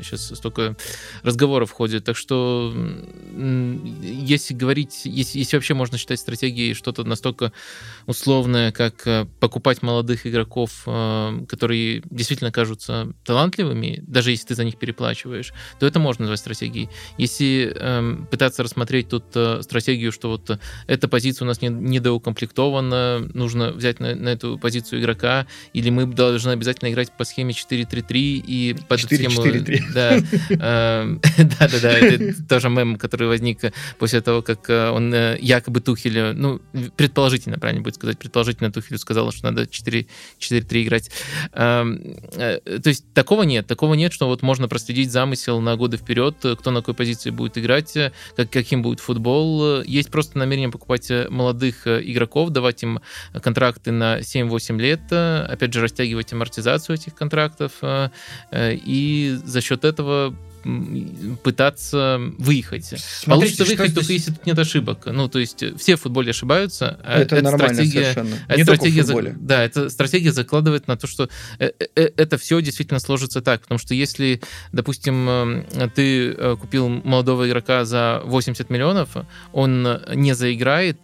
[0.03, 0.75] сейчас э, столько
[1.23, 2.05] разговоров ходит.
[2.05, 2.75] Так что
[4.03, 7.53] если говорить, если, если вообще можно считать стратегией что-то настолько
[8.07, 9.07] условное, как
[9.39, 10.85] покупать молодых игроков,
[11.47, 16.89] которые действительно кажутся талантливыми, даже если ты за них переплачиваешь, то это можно назвать стратегией.
[17.19, 19.25] Если эм, пытаться рассмотреть тут
[19.61, 24.29] стратегию, что вот эта позиция у нас не, не до укомплектовано, нужно взять на, на
[24.31, 29.47] эту позицию игрока, или мы должны обязательно играть по схеме 4-3-3 и под 4 схему...
[29.47, 29.81] 4-3.
[29.95, 30.17] Да,
[31.39, 33.61] да-да-да, это тоже мем, который возник
[33.99, 36.61] после того, как э, он э, якобы Тухелю, ну,
[36.97, 40.07] предположительно, правильно будет сказать, предположительно Тухелю сказал, что надо 4-3
[40.41, 41.11] играть.
[41.53, 45.97] Эм, э, то есть такого нет, такого нет, что вот можно проследить замысел на годы
[45.97, 47.93] вперед, кто на какой позиции будет играть,
[48.37, 49.83] как, каким будет футбол.
[49.83, 53.01] Есть просто намерение покупать молодых игроков, давать им
[53.43, 58.11] контракты на 7-8 лет, э, опять же, растягивать амортизацию этих контрактов, э,
[58.51, 60.35] э, и за счет этого
[61.43, 62.87] пытаться выехать.
[62.87, 63.95] Смотрите, Получится выехать здесь...
[63.95, 65.05] только если тут нет ошибок.
[65.05, 66.99] Ну, то есть все в футболе ошибаются.
[67.05, 68.35] А это, это нормально стратегия, совершенно.
[68.49, 69.37] Это Не стратегия, в футболе.
[69.39, 73.61] Да, эта стратегия закладывает на то, что это все действительно сложится так.
[73.61, 74.41] Потому что если,
[74.73, 79.11] допустим, ты купил молодого игрока за 80 миллионов,
[79.53, 81.01] он не заиграет,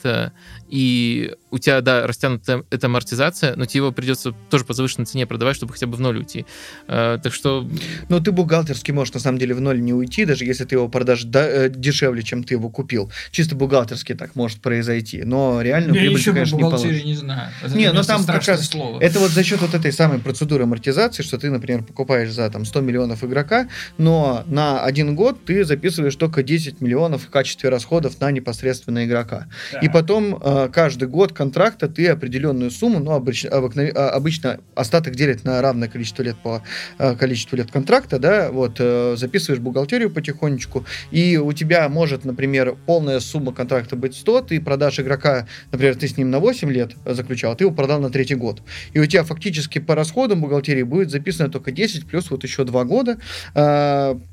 [0.70, 5.26] и у тебя, да, растянута эта амортизация, но тебе его придется тоже по завышенной цене
[5.26, 6.46] продавать, чтобы хотя бы в ноль уйти.
[6.86, 7.68] Э, так что...
[8.08, 10.88] Но ты бухгалтерски можешь, на самом деле, в ноль не уйти, даже если ты его
[10.88, 13.10] продашь э, дешевле, чем ты его купил.
[13.32, 15.24] Чисто бухгалтерски так может произойти.
[15.24, 17.04] Но реально Я прибыль, конечно, не получишь.
[17.04, 17.50] не знаю.
[17.62, 18.68] Это не, ну там как раз...
[18.68, 19.00] Слово.
[19.00, 22.64] Это вот за счет вот этой самой процедуры амортизации, что ты, например, покупаешь за там
[22.64, 28.20] 100 миллионов игрока, но на один год ты записываешь только 10 миллионов в качестве расходов
[28.20, 29.48] на непосредственно игрока.
[29.72, 29.80] Да.
[29.80, 35.44] И потом э, каждый год контракта ты определенную сумму, ну, обычно, а, обычно остаток делит
[35.44, 36.62] на равное количество лет по
[36.98, 42.76] а, количеству лет контракта, да, вот, э, записываешь бухгалтерию потихонечку, и у тебя может, например,
[42.86, 46.92] полная сумма контракта быть 100, ты продашь игрока, например, ты с ним на 8 лет
[47.04, 48.62] заключал, а ты его продал на третий год.
[48.92, 52.84] И у тебя фактически по расходам бухгалтерии будет записано только 10 плюс вот еще 2
[52.84, 53.18] года,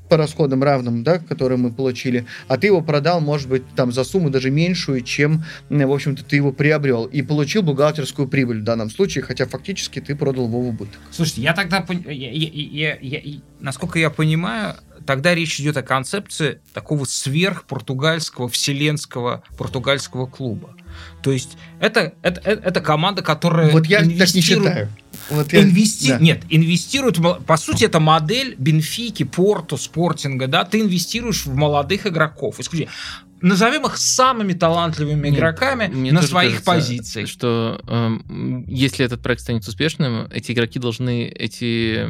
[0.08, 4.04] по расходам равным, да, которые мы получили, а ты его продал, может быть, там за
[4.04, 8.90] сумму даже меньшую, чем, в общем-то, ты его приобрел и получил бухгалтерскую прибыль в данном
[8.90, 11.00] случае, хотя фактически ты продал его в убыток.
[11.10, 16.60] Слушайте, я тогда, я, я, я, я, насколько я понимаю, тогда речь идет о концепции
[16.74, 20.74] такого сверхпортугальского, вселенского португальского клуба.
[21.22, 24.88] То есть это, это, это, это команда, которая Вот я так не считаю.
[25.30, 26.08] Вот я, Инвести...
[26.08, 26.18] да.
[26.18, 27.18] Нет, инвестируют...
[27.44, 30.64] По сути, это модель Бенфики, Порту, Спортинга, да?
[30.64, 32.60] Ты инвестируешь в молодых игроков.
[32.60, 32.94] Исключительно
[33.40, 37.28] назовем их самыми талантливыми Нет, игроками мне на своих кажется, позициях.
[37.28, 38.18] Что э,
[38.66, 42.08] если этот проект станет успешным, эти игроки должны эти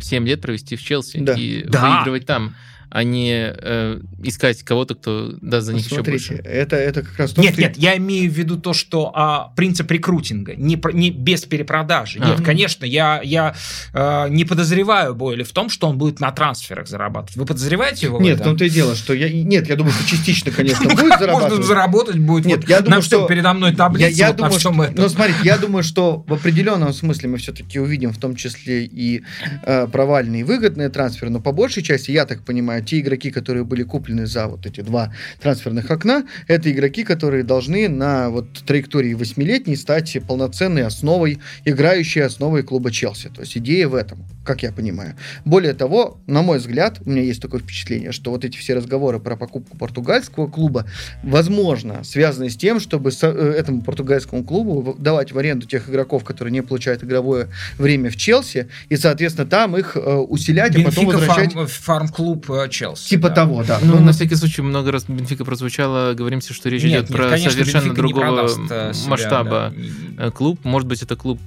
[0.00, 1.34] 7 лет провести в Челси да.
[1.34, 1.96] и да.
[1.96, 2.54] выигрывать там
[2.90, 6.48] а не э, искать кого-то, кто даст за них Смотрите, еще больше.
[6.48, 7.62] Это, это как раз то, Нет, что...
[7.62, 12.18] нет, я имею в виду то, что а, принцип рекрутинга, не, не без перепродажи.
[12.20, 12.28] А.
[12.28, 13.54] Нет, конечно, я, я
[13.92, 17.36] а, не подозреваю Бойли в том, что он будет на трансферах зарабатывать.
[17.36, 18.20] Вы подозреваете его?
[18.20, 19.30] Нет, в том-то и дело, что я...
[19.30, 21.52] Нет, я думаю, что частично, конечно, ну, будет зарабатывать.
[21.52, 23.26] Можно заработать будет Нет, я думаю, что...
[23.26, 24.72] передо мной таблица, я, я думаю, что...
[24.72, 29.22] Ну, смотрите, я думаю, что в определенном смысле мы все-таки увидим в том числе и
[29.62, 33.50] э, провальные и выгодные трансферы, но по большей части, я так понимаю, те игроки, которые
[33.50, 38.52] которые были куплены за вот эти два трансферных окна, это игроки, которые должны на вот
[38.66, 43.30] траектории восьмилетней стать полноценной основой, играющей основой клуба Челси.
[43.34, 44.24] То есть идея в этом.
[44.50, 45.14] Как я понимаю.
[45.44, 49.20] Более того, на мой взгляд, у меня есть такое впечатление, что вот эти все разговоры
[49.20, 50.86] про покупку португальского клуба,
[51.22, 56.50] возможно, связаны с тем, чтобы э, этому португальскому клубу давать в аренду тех игроков, которые
[56.50, 57.46] не получают игровое
[57.78, 61.52] время в Челси, и, соответственно, там их э, усилять, Бенфика а потом возвращать...
[61.52, 63.08] фарм, фарм-клуб э, Челси.
[63.10, 63.34] Типа да.
[63.36, 63.78] того, да.
[63.80, 67.16] Ну, Ну, на всякий случай, много раз Бенфика прозвучало, говоримся, что речь Нет, идет нет,
[67.16, 69.72] про конечно, совершенно Бенфика другого себя, масштаба
[70.16, 70.30] да.
[70.32, 70.58] клуб.
[70.64, 71.38] Может быть, это клуб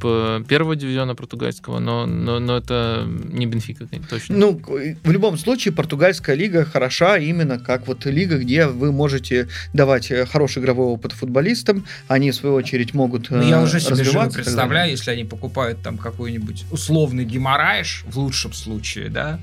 [0.47, 4.37] первого дивизиона португальского, но, но, но это не Бенфика, точно.
[4.37, 4.61] Ну,
[5.03, 10.25] в любом случае, португальская лига хороша именно как вот лига, где вы можете давать э,
[10.25, 14.29] хороший игровой опыт футболистам, они, в свою очередь, могут Ну, я э, уже себе живо
[14.29, 19.39] представляю, если они покупают там какой-нибудь условный геморраеш, в лучшем случае, да,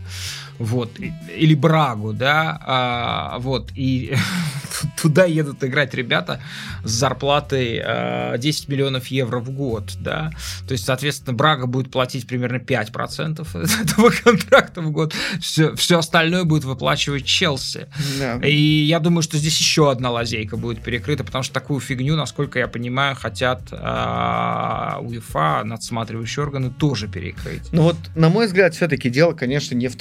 [0.61, 4.15] вот, или Брагу, да, а, вот, и
[5.03, 6.43] туда едут играть ребята
[6.85, 10.31] с зарплатой а, 10 миллионов евро в год, да,
[10.69, 13.47] то есть, соответственно, Брага будет платить примерно 5%
[13.83, 17.89] этого контракта в год, все, все остальное будет выплачивать Челси.
[18.19, 18.37] Да.
[18.47, 22.59] И я думаю, что здесь еще одна лазейка будет перекрыта, потому что такую фигню, насколько
[22.59, 27.73] я понимаю, хотят а, УЕФА, надсматривающие органы, тоже перекрыть.
[27.73, 29.97] Ну вот, на мой взгляд, все-таки дело, конечно, не в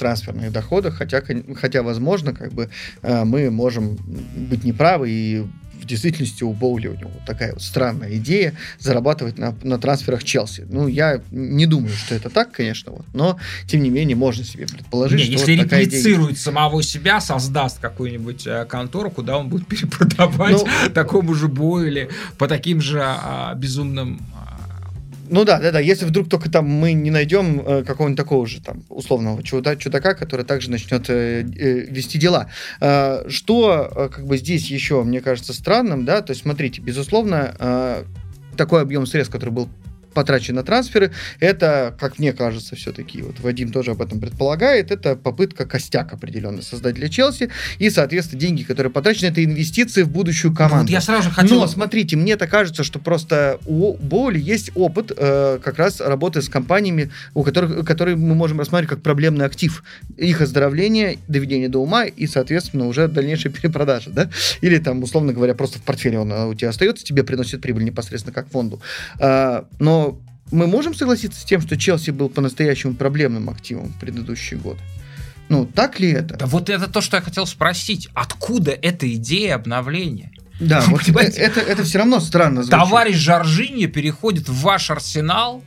[0.50, 1.22] трансферных доходах, хотя,
[1.56, 2.68] хотя возможно, как бы
[3.02, 3.96] э, мы можем
[4.50, 5.46] быть неправы, и
[5.80, 10.66] в действительности у Боули у него такая вот странная идея зарабатывать на, на трансферах Челси.
[10.68, 14.66] Ну, я не думаю, что это так, конечно, вот, но, тем не менее, можно себе
[14.66, 19.38] предположить, Не, что если вот такая идея реплицирует самого себя, создаст какую-нибудь э, контору, куда
[19.38, 24.49] он будет перепродавать Ну, такому же бою или по таким же а, безумным а,
[25.30, 25.78] Ну да, да, да.
[25.78, 30.14] Если вдруг только там мы не найдем э, какого-нибудь такого же там условного чуда, чудака,
[30.14, 32.50] который также начнет э, э, вести дела.
[32.80, 37.54] Э, что э, как бы здесь еще мне кажется странным, да, то есть смотрите, безусловно,
[37.58, 38.04] э,
[38.56, 39.68] такой объем средств, который был
[40.12, 45.16] потрачен на трансферы, это, как мне кажется, все-таки, вот Вадим тоже об этом предполагает, это
[45.16, 50.52] попытка костяк определенно создать для Челси, и, соответственно, деньги, которые потрачены, это инвестиции в будущую
[50.52, 50.82] ну, команду.
[50.82, 51.60] вот я сразу же хотел...
[51.60, 56.42] Но смотрите, мне так кажется, что просто у Боули есть опыт э, как раз работы
[56.42, 59.82] с компаниями, у которых, которые мы можем рассматривать как проблемный актив.
[60.16, 64.30] Их оздоровление, доведение до ума и, соответственно, уже дальнейшая перепродажа, да?
[64.60, 67.84] Или там, условно говоря, просто в портфеле он э, у тебя остается, тебе приносит прибыль
[67.84, 68.80] непосредственно как фонду.
[69.18, 69.99] А, но
[70.50, 74.80] мы можем согласиться с тем, что Челси был по-настоящему проблемным активом в предыдущие годы?
[75.48, 76.36] Ну, так ли это?
[76.36, 78.08] Да вот это то, что я хотел спросить.
[78.14, 80.32] Откуда эта идея обновления?
[80.60, 81.40] Да, вот понимаете?
[81.40, 82.78] это, это все равно странно звучит.
[82.78, 85.64] Товарищ Жоржини переходит в ваш арсенал,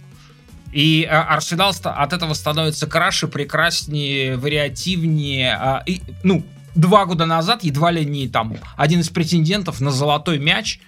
[0.72, 5.54] и а, Арсенал от этого становится краше, прекраснее, вариативнее.
[5.60, 10.40] а, и, ну, два года назад едва ли не там один из претендентов на золотой
[10.40, 10.80] мяч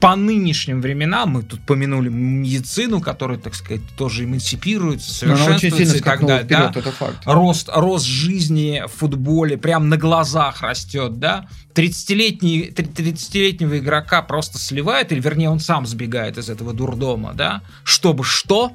[0.00, 6.00] по нынешним временам, мы тут помянули медицину, которая, так сказать, тоже эмансипируется, сильно совершенствуется и
[6.00, 6.44] так далее.
[6.44, 6.70] да.
[6.70, 7.18] вперед, это факт.
[7.26, 11.46] рост, рост жизни в футболе прям на глазах растет, да?
[11.74, 17.60] 30-летний, 30-летнего игрока просто сливает, или вернее он сам сбегает из этого дурдома, да?
[17.84, 18.72] Чтобы что?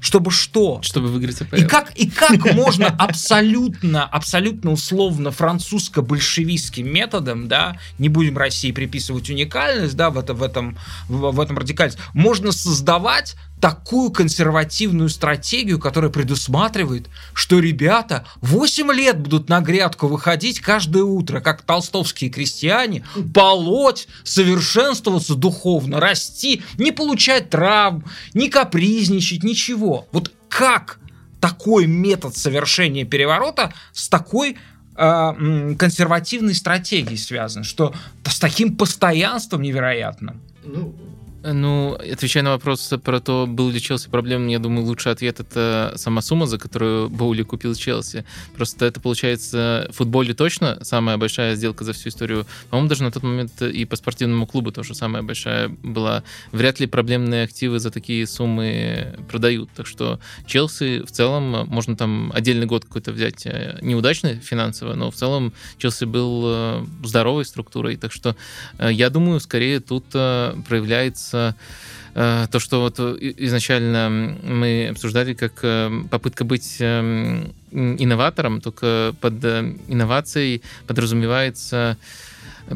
[0.00, 0.80] Чтобы что?
[0.82, 1.56] Чтобы выиграть АПЛ.
[1.56, 9.28] И как, и как можно абсолютно, абсолютно условно французско-большевистским методом, да, не будем России приписывать
[9.30, 15.78] уникальность, да, в, это, в, этом, в, в этом радикальность, можно создавать такую консервативную стратегию,
[15.78, 23.04] которая предусматривает, что ребята 8 лет будут на грядку выходить каждое утро, как толстовские крестьяне,
[23.34, 30.06] полоть, совершенствоваться духовно, расти, не получать травм, не капризничать, ничего.
[30.12, 30.98] Вот как
[31.40, 34.56] такой метод совершения переворота с такой
[34.96, 37.94] м, консервативной стратегией связан, что
[38.24, 40.40] с таким постоянством невероятным.
[40.64, 40.94] Ну,
[41.42, 46.20] отвечая на вопрос про то, был ли Челси проблемным, я думаю, лучший ответ это сама
[46.20, 48.24] сумма, за которую Боули купил Челси.
[48.56, 52.46] Просто это получается в футболе точно самая большая сделка за всю историю.
[52.70, 56.22] По-моему, даже на тот момент и по спортивному клубу тоже самая большая была.
[56.52, 59.70] Вряд ли проблемные активы за такие суммы продают.
[59.76, 65.10] Так что Челси в целом, можно там отдельный год какой-то взять э, неудачный финансово, но
[65.10, 67.96] в целом Челси был э, здоровой структурой.
[67.96, 68.36] Так что
[68.78, 74.08] э, я думаю, скорее тут э, проявляется э, то, что вот и- изначально
[74.42, 81.96] мы обсуждали как э, попытка быть э, инноватором, только под э, инновацией подразумевается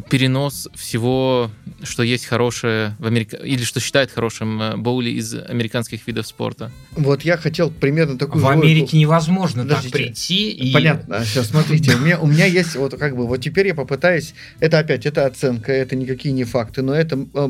[0.09, 1.51] перенос всего,
[1.83, 6.71] что есть хорошее в Америке, или что считает хорошим э, боули из американских видов спорта.
[6.93, 9.97] Вот я хотел примерно такую В Америке невозможно так Подождите.
[9.97, 10.73] прийти и...
[10.73, 11.23] Понятно.
[11.25, 14.33] Сейчас смотрите, у меня, у меня есть вот как бы вот теперь я попытаюсь.
[14.59, 17.49] Это опять это оценка, это никакие не факты, но это э,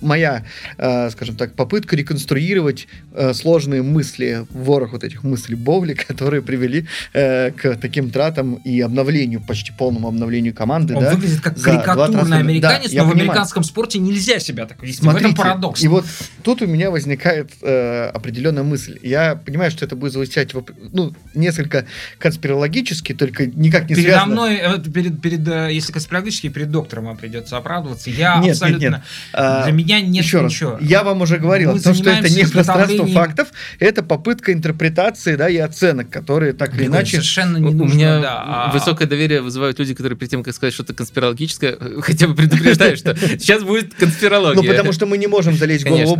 [0.00, 0.44] моя,
[0.78, 6.86] э, скажем так, попытка реконструировать э, сложные мысли, ворох вот этих мыслей Боули, которые привели
[7.12, 10.94] э, к таким тратам и обновлению, почти полному обновлению команды.
[10.94, 13.30] Он да, выглядит как карикатурный 20 американец, Да, но в понимаю.
[13.30, 15.00] американском спорте нельзя себя так вести.
[15.00, 15.82] в Смотрите, этом парадокс.
[15.82, 16.04] И вот
[16.42, 18.98] тут у меня возникает э, определенная мысль.
[19.02, 20.54] Я понимаю, что это будет звучать
[20.92, 21.86] ну, несколько
[22.18, 24.32] конспирологически, только никак не Передо связано.
[24.32, 28.10] мной, э, перед, перед, э, если конспирологически, перед доктором вам придется оправдываться.
[28.10, 28.84] Я Нет, нет, абсолютно...
[28.86, 29.00] нет.
[29.32, 30.78] А, Для меня нет Еще раз, ничего.
[30.80, 33.48] я вам уже говорил, Мы о том, что это не пространство фактов,
[33.80, 37.12] это попытка интерпретации, да, и оценок, которые так или иначе...
[37.16, 40.42] совершенно У не у нужно, меня да, а- высокое доверие вызывают люди, которые перед тем,
[40.44, 44.62] как сказать что-то конспирологическое, хотя бы предупреждают, что сейчас будет конспирология.
[44.62, 46.16] Ну, потому что мы не можем залезть в голову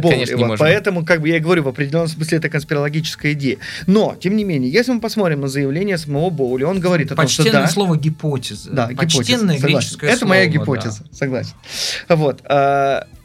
[0.50, 0.58] можем.
[0.58, 3.58] Поэтому, как бы я и говорю, в определенном смысле это конспирологическая идея.
[3.86, 7.28] Но, тем не менее, если мы посмотрим на заявление самого Боули, он говорит о том,
[7.28, 8.70] что Почтенное да, слово гипотеза.
[8.70, 9.78] Да, Почтенное гипотеза, согласен.
[9.78, 10.28] греческое Это слово.
[10.30, 10.50] моя да.
[10.52, 11.54] гипотеза, согласен.
[12.08, 12.42] Вот.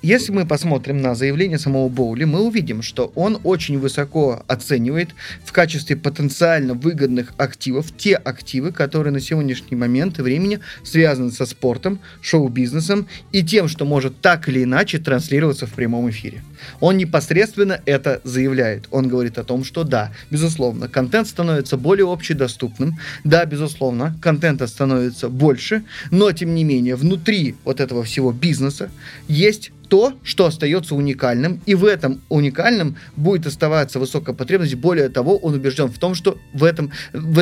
[0.06, 5.51] Если мы посмотрим на заявление самого Боули, мы увидим, что он очень высоко оценивает в
[5.51, 13.08] качестве потенциально выгодных активов те активы, которые на сегодняшний момент времени связаны со спортом, шоу-бизнесом
[13.32, 16.43] и тем, что может так или иначе транслироваться в прямом эфире.
[16.82, 18.88] Он непосредственно это заявляет.
[18.91, 25.30] Он говорит о том, что да, безусловно, контент становится более общедоступным, да, безусловно, контента становится
[25.30, 28.91] больше, но тем не менее внутри вот этого всего бизнеса
[29.28, 34.76] есть то, что остается уникальным, и в этом уникальном будет оставаться высокая потребность.
[34.76, 37.39] Более того, он убежден в том, что в этом в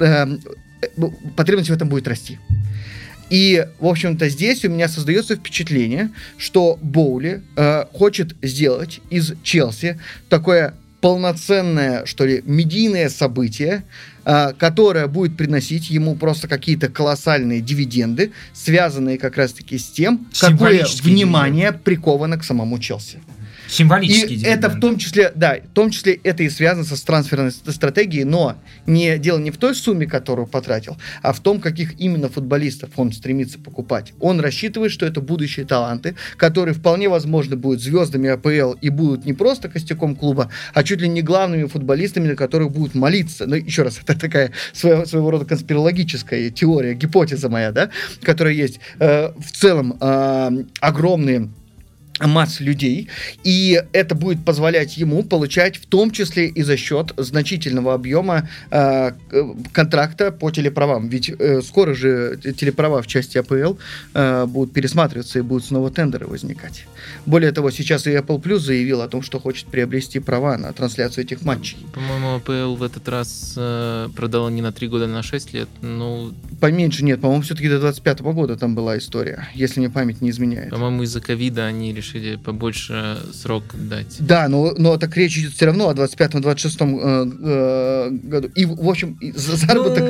[0.00, 0.38] эм,
[0.82, 0.88] э,
[1.34, 2.38] потребность в этом будет расти.
[3.30, 9.98] И, в общем-то, здесь у меня создается впечатление, что Боули э, хочет сделать из Челси
[10.28, 10.74] такое
[11.04, 13.84] полноценное, что ли, медийное событие,
[14.24, 20.86] э, которое будет приносить ему просто какие-то колоссальные дивиденды, связанные как раз-таки с тем, какое
[21.02, 23.18] внимание приковано к самому Челси.
[23.74, 27.50] Символический И это в том числе, да, в том числе это и связано со трансферной
[27.50, 28.56] стратегией, но
[28.86, 33.12] не дело не в той сумме, которую потратил, а в том, каких именно футболистов он
[33.12, 34.12] стремится покупать.
[34.20, 39.32] Он рассчитывает, что это будущие таланты, которые вполне возможно будут звездами АПЛ и будут не
[39.32, 43.44] просто костяком клуба, а чуть ли не главными футболистами, на которых будут молиться.
[43.46, 47.90] Но еще раз, это такая своего, своего рода конспирологическая теория, гипотеза моя, да,
[48.22, 48.78] которая есть.
[49.00, 51.48] Э, в целом э, огромные
[52.20, 53.08] масс людей,
[53.42, 59.12] и это будет позволять ему получать в том числе и за счет значительного объема э,
[59.72, 61.08] контракта по телеправам.
[61.08, 63.74] Ведь э, скоро же телеправа в части АПЛ
[64.14, 66.86] э, будут пересматриваться и будут снова тендеры возникать.
[67.26, 71.24] Более того, сейчас и Apple Plus заявил о том, что хочет приобрести права на трансляцию
[71.24, 71.78] этих матчей.
[71.92, 75.68] По-моему, АПЛ в этот раз э, продала не на 3 года, а на 6 лет.
[75.82, 80.30] Ну, Поменьше нет, по-моему, все-таки до 25 года там была история, если мне память не
[80.30, 80.70] изменяет.
[80.70, 82.03] по-моему, из-за ковида они решили
[82.44, 84.16] побольше срок дать.
[84.20, 88.48] Да, но, но так речь идет все равно о 25-26 э, э, году.
[88.54, 90.02] И, в общем, и за- заработок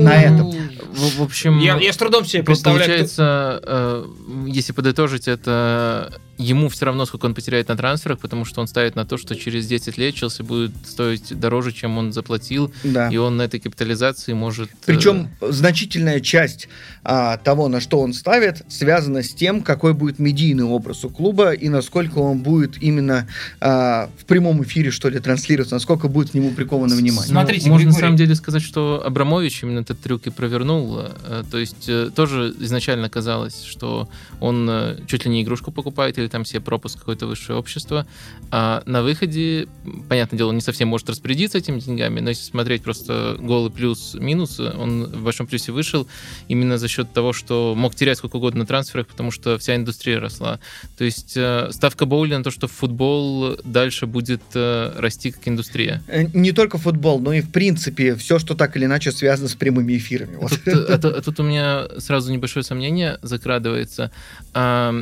[0.00, 0.50] на этом.
[0.92, 2.82] В, в общем, Я, я с трудом себе представляю.
[2.84, 4.04] кто- получается, э,
[4.48, 8.96] если подытожить, это ему все равно, сколько он потеряет на трансферах, потому что он ставит
[8.96, 13.08] на то, что через 10 лет Челси будет стоить дороже, чем он заплатил, Да.
[13.08, 14.70] и он на этой капитализации может...
[14.70, 16.68] э, Причем значительная часть
[17.04, 21.52] а, того, на что он ставит, связана с тем, какой будет медийный образ у клуба
[21.52, 23.26] и насколько он будет именно
[23.60, 27.28] а, в прямом эфире, что ли, транслироваться, насколько будет к нему приковано внимание.
[27.30, 31.00] Смотрите, Ну, можно на самом деле сказать, что Абрамович именно этот трюк и провернул.
[31.00, 34.08] Э, То есть э, тоже изначально казалось, что
[34.40, 34.70] он
[35.06, 38.06] чуть ли не игрушку покупает или там себе пропуск какое-то высшее общество.
[38.50, 39.68] А на выходе,
[40.08, 44.58] понятное дело, он не совсем может распорядиться этими деньгами, но если смотреть просто голый плюс-минус,
[44.60, 46.06] он в большом плюсе вышел
[46.48, 50.20] именно за счет того, что мог терять сколько угодно на трансферах, потому что вся индустрия
[50.20, 50.60] росла.
[50.96, 56.02] То есть э, ставка Боули на то, что футбол дальше будет э, расти как индустрия.
[56.08, 59.54] Э, Не только футбол, но и в принципе все, что так или иначе связано с
[59.54, 60.36] прямыми эфирами.
[60.36, 60.52] Вот.
[60.64, 64.10] Тут, а а тут у меня сразу небольшое сомнение закрадывается.
[64.54, 64.94] А,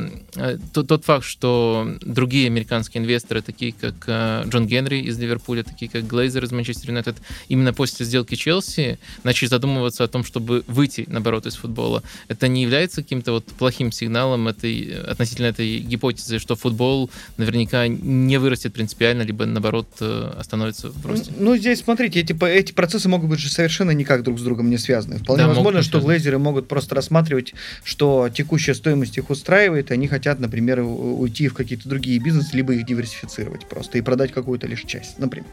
[0.73, 5.89] тот, тот факт, что другие американские инвесторы, такие как э, Джон Генри из Ливерпуля, такие
[5.89, 7.17] как Глейзер из Манчестер Юнайтед,
[7.47, 12.03] именно после сделки Челси начали задумываться о том, чтобы выйти, наоборот, из футбола.
[12.27, 18.37] Это не является каким-то вот плохим сигналом этой, относительно этой гипотезы, что футбол наверняка не
[18.37, 21.31] вырастет принципиально, либо, наоборот, э, остановится в росте?
[21.37, 24.77] Ну, здесь, смотрите, эти, эти процессы могут быть же совершенно никак друг с другом не
[24.77, 25.17] связаны.
[25.17, 26.13] Вполне Да, возможно, что связаны.
[26.13, 27.53] глейзеры могут просто рассматривать,
[27.83, 30.81] что текущая стоимость их устраивает, и они хотят, например,
[31.13, 35.47] уйти в какие-то другие бизнесы, либо их диверсифицировать просто и продать какую-то лишь часть, например.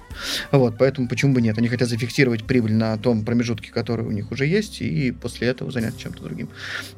[0.51, 1.59] Вот, поэтому почему бы нет?
[1.59, 5.71] Они хотят зафиксировать прибыль на том промежутке, который у них уже есть, и после этого
[5.71, 6.49] заняться чем-то другим.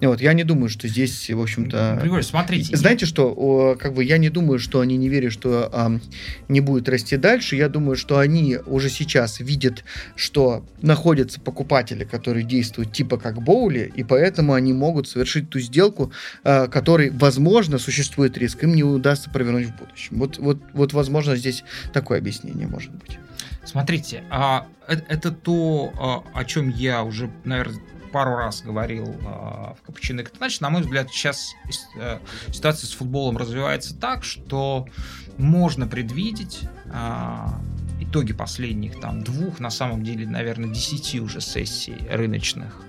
[0.01, 1.99] Вот, я не думаю, что здесь, в общем-то...
[2.01, 2.77] Григорий, смотрите.
[2.77, 5.99] Знаете что, как бы я не думаю, что они не верят, что а,
[6.49, 7.57] не будет расти дальше.
[7.57, 9.85] Я думаю, что они уже сейчас видят,
[10.17, 16.13] что находятся покупатели, которые действуют типа как Боули, и поэтому они могут совершить ту сделку,
[16.45, 20.19] а, которой, возможно, существует риск, им не удастся провернуть в будущем.
[20.19, 23.19] Вот, вот, вот возможно, здесь такое объяснение может быть.
[23.65, 25.93] Смотрите, а, это, это то,
[26.35, 30.83] а, о чем я уже, наверное, пару раз говорил э, в Капучино Значит, на мой
[30.83, 31.55] взгляд, сейчас
[31.97, 32.19] э,
[32.51, 34.87] ситуация с футболом развивается так, что
[35.37, 37.47] можно предвидеть э,
[38.01, 42.83] итоги последних там двух, на самом деле, наверное, десяти уже сессий рыночных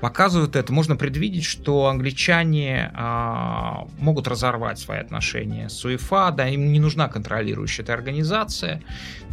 [0.00, 0.72] показывают это.
[0.72, 7.08] Можно предвидеть, что англичане а, могут разорвать свои отношения с УЕФА, да, им не нужна
[7.08, 8.82] контролирующая эта организация,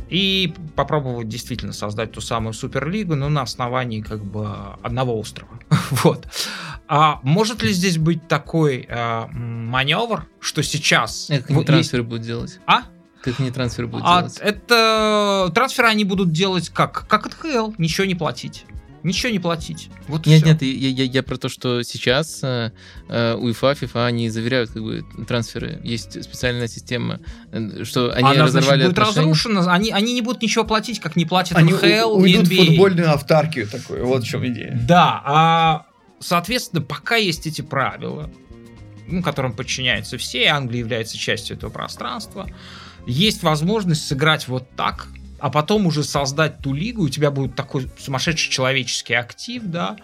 [0.09, 4.49] и попробовать действительно создать ту самую суперлигу, но на основании как бы
[4.84, 5.59] одного острова.
[5.91, 6.28] вот.
[6.88, 11.28] А может ли здесь быть такой а, маневр, что сейчас...
[11.30, 12.09] Как они вот трансферы есть...
[12.09, 12.59] будут делать?
[12.68, 12.84] А?
[13.22, 14.38] Как они трансферы будут а делать?
[14.39, 17.07] Это трансферы они будут делать как?
[17.07, 18.66] Как ХЛ, ничего не платить
[19.06, 19.89] ничего не платить.
[20.08, 20.51] Вот нет, все.
[20.51, 22.72] нет, я, я, я про то, что сейчас э,
[23.08, 25.80] э УЕФА, ФИФА, они заверяют как бы трансферы.
[25.84, 27.20] Есть специальная система,
[27.51, 29.28] э, что они Она, разорвали значит, будет отношения.
[29.28, 32.64] разрушена, они, они не будут ничего платить, как не платят они НХЛ у, уйдут NBA.
[32.64, 34.78] в футбольную автаркию такую, вот в чем идея.
[34.88, 35.86] Да, а
[36.20, 38.32] соответственно, пока есть эти правила,
[39.08, 42.47] ну, которым подчиняются все, и Англия является частью этого пространства,
[43.06, 45.08] есть возможность сыграть вот так,
[45.46, 49.96] а потом уже создать ту лигу, у тебя будет такой сумасшедший человеческий актив, да,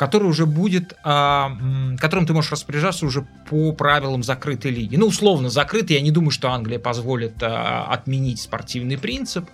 [0.00, 1.52] который уже будет, а,
[1.98, 4.96] которым ты можешь распоряжаться уже по правилам закрытой лиги.
[4.96, 9.44] Ну, условно закрытой, я не думаю, что Англия позволит а, отменить спортивный принцип.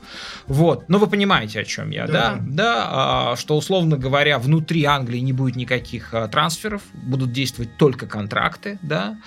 [0.46, 2.12] Вот, но вы понимаете, о чем я, да?
[2.12, 7.76] Да, да а, что, условно говоря, внутри Англии не будет никаких а, трансферов, будут действовать
[7.76, 9.18] только контракты, да,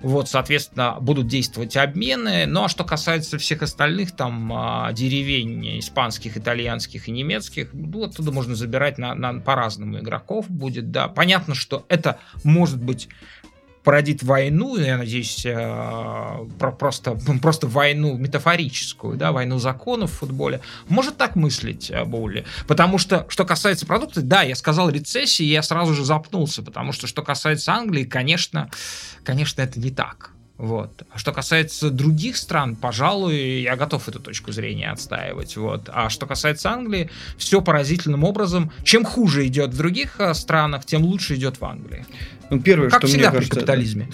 [0.00, 6.36] вот, соответственно, будут действовать обмены, ну, а что касается всех остальных, там, а, деревень испанских,
[6.36, 11.08] итальянских и немецких, ну, оттуда можно забирать на, на, по-разному игроков, будет, да.
[11.08, 13.08] Понятно, что это может быть
[13.84, 20.60] породит войну, я надеюсь, э, про, просто, просто войну метафорическую, да, войну законов в футболе.
[20.88, 22.44] Может так мыслить э, Боули?
[22.66, 27.06] Потому что, что касается продуктов, да, я сказал рецессии, я сразу же запнулся, потому что,
[27.06, 28.70] что касается Англии, конечно,
[29.24, 30.32] конечно, это не так.
[30.58, 31.04] Вот.
[31.10, 35.56] А что касается других стран, пожалуй, я готов эту точку зрения отстаивать.
[35.56, 35.88] Вот.
[35.92, 38.72] А что касается Англии, все поразительным образом.
[38.82, 42.04] Чем хуже идет в других э, странах, тем лучше идет в Англии.
[42.50, 44.08] Ну, первое, как что всегда мне при кажется, капитализме.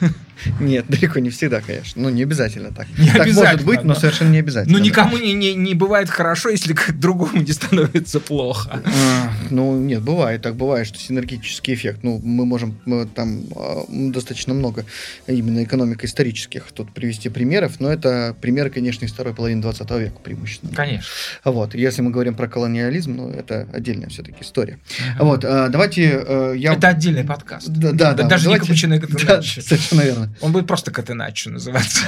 [0.60, 2.02] Нет, далеко не всегда, конечно.
[2.02, 2.86] Ну, не обязательно так.
[2.98, 4.00] Не так обязательно, может быть, но да.
[4.00, 4.72] совершенно не обязательно.
[4.72, 4.84] Но да.
[4.84, 8.80] никому не, не, не бывает хорошо, если к другому не становится плохо.
[8.84, 10.42] А, ну, нет, бывает.
[10.42, 12.00] Так бывает, что синергетический эффект.
[12.02, 14.84] Ну, мы можем мы, там а, достаточно много
[15.26, 20.74] именно экономико-исторических тут привести примеров, но это примеры, конечно, из второй половины 20 века преимущественно.
[20.74, 21.08] Конечно.
[21.44, 21.74] Вот.
[21.74, 24.78] Если мы говорим про колониализм, ну, это отдельная все-таки история.
[25.18, 25.44] Вот.
[25.44, 26.74] а, давайте э, я...
[26.74, 27.71] Это отдельный подкаст.
[27.74, 28.24] Да, да, да.
[28.24, 30.34] Даже Давайте- не капучино, Да, это совершенно верно.
[30.40, 32.04] Он будет просто Катеначо называться.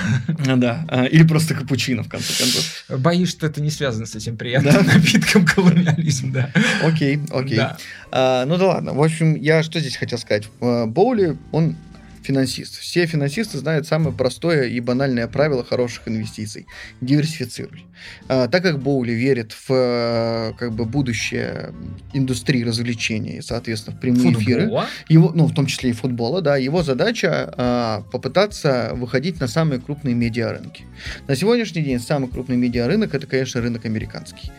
[0.57, 0.85] Да.
[0.89, 2.85] а, Или просто капучино, в конце концов.
[3.01, 6.51] Боюсь, что это не связано с этим приятным напитком колониализм, да.
[6.83, 7.57] Окей, окей.
[7.57, 7.77] Да.
[8.13, 8.93] А, ну да ладно.
[8.95, 10.49] В общем, я что здесь хотел сказать?
[10.61, 11.77] А, Боули, он
[12.25, 12.79] финансист.
[12.79, 16.67] Все финансисты знают самое простое и банальное правило хороших инвестиций.
[17.01, 17.85] Диверсифицируй.
[18.29, 21.73] А, так как Боули верит в э, как бы будущее
[22.13, 24.87] индустрии развлечений, соответственно, в прямые эфиры, Футбола.
[25.09, 29.81] его, ну, в том числе и футбола, да, его задача а, попытаться выходить на самые
[29.81, 30.85] крупные медиарынки.
[31.29, 34.51] На сегодняшний день самый крупный медиарынок это, конечно, рынок американский.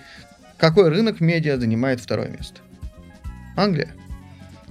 [0.57, 2.61] Какой рынок медиа занимает второе место?
[3.55, 3.89] Англия.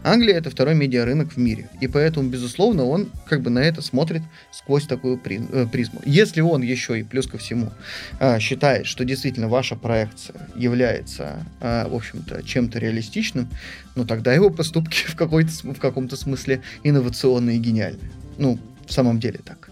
[0.04, 4.20] Англия это второй медиарынок в мире, и поэтому, безусловно, он как бы на это смотрит
[4.52, 6.02] сквозь такую э, призму.
[6.04, 7.72] Если он еще и плюс ко всему
[8.20, 13.48] а, считает, что действительно ваша проекция является, а, в общем-то, чем-то реалистичным,
[13.96, 18.10] ну тогда его поступки в, какой-то, в каком-то смысле инновационные и гениальные.
[18.36, 19.70] Ну, в самом деле так.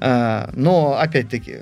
[0.00, 1.58] А, но, опять-таки,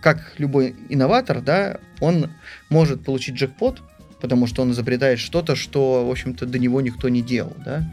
[0.00, 2.30] как любой инноватор, да, он
[2.68, 3.82] может получить джекпот,
[4.24, 7.92] потому что он изобретает что-то, что, в общем-то, до него никто не делал, да.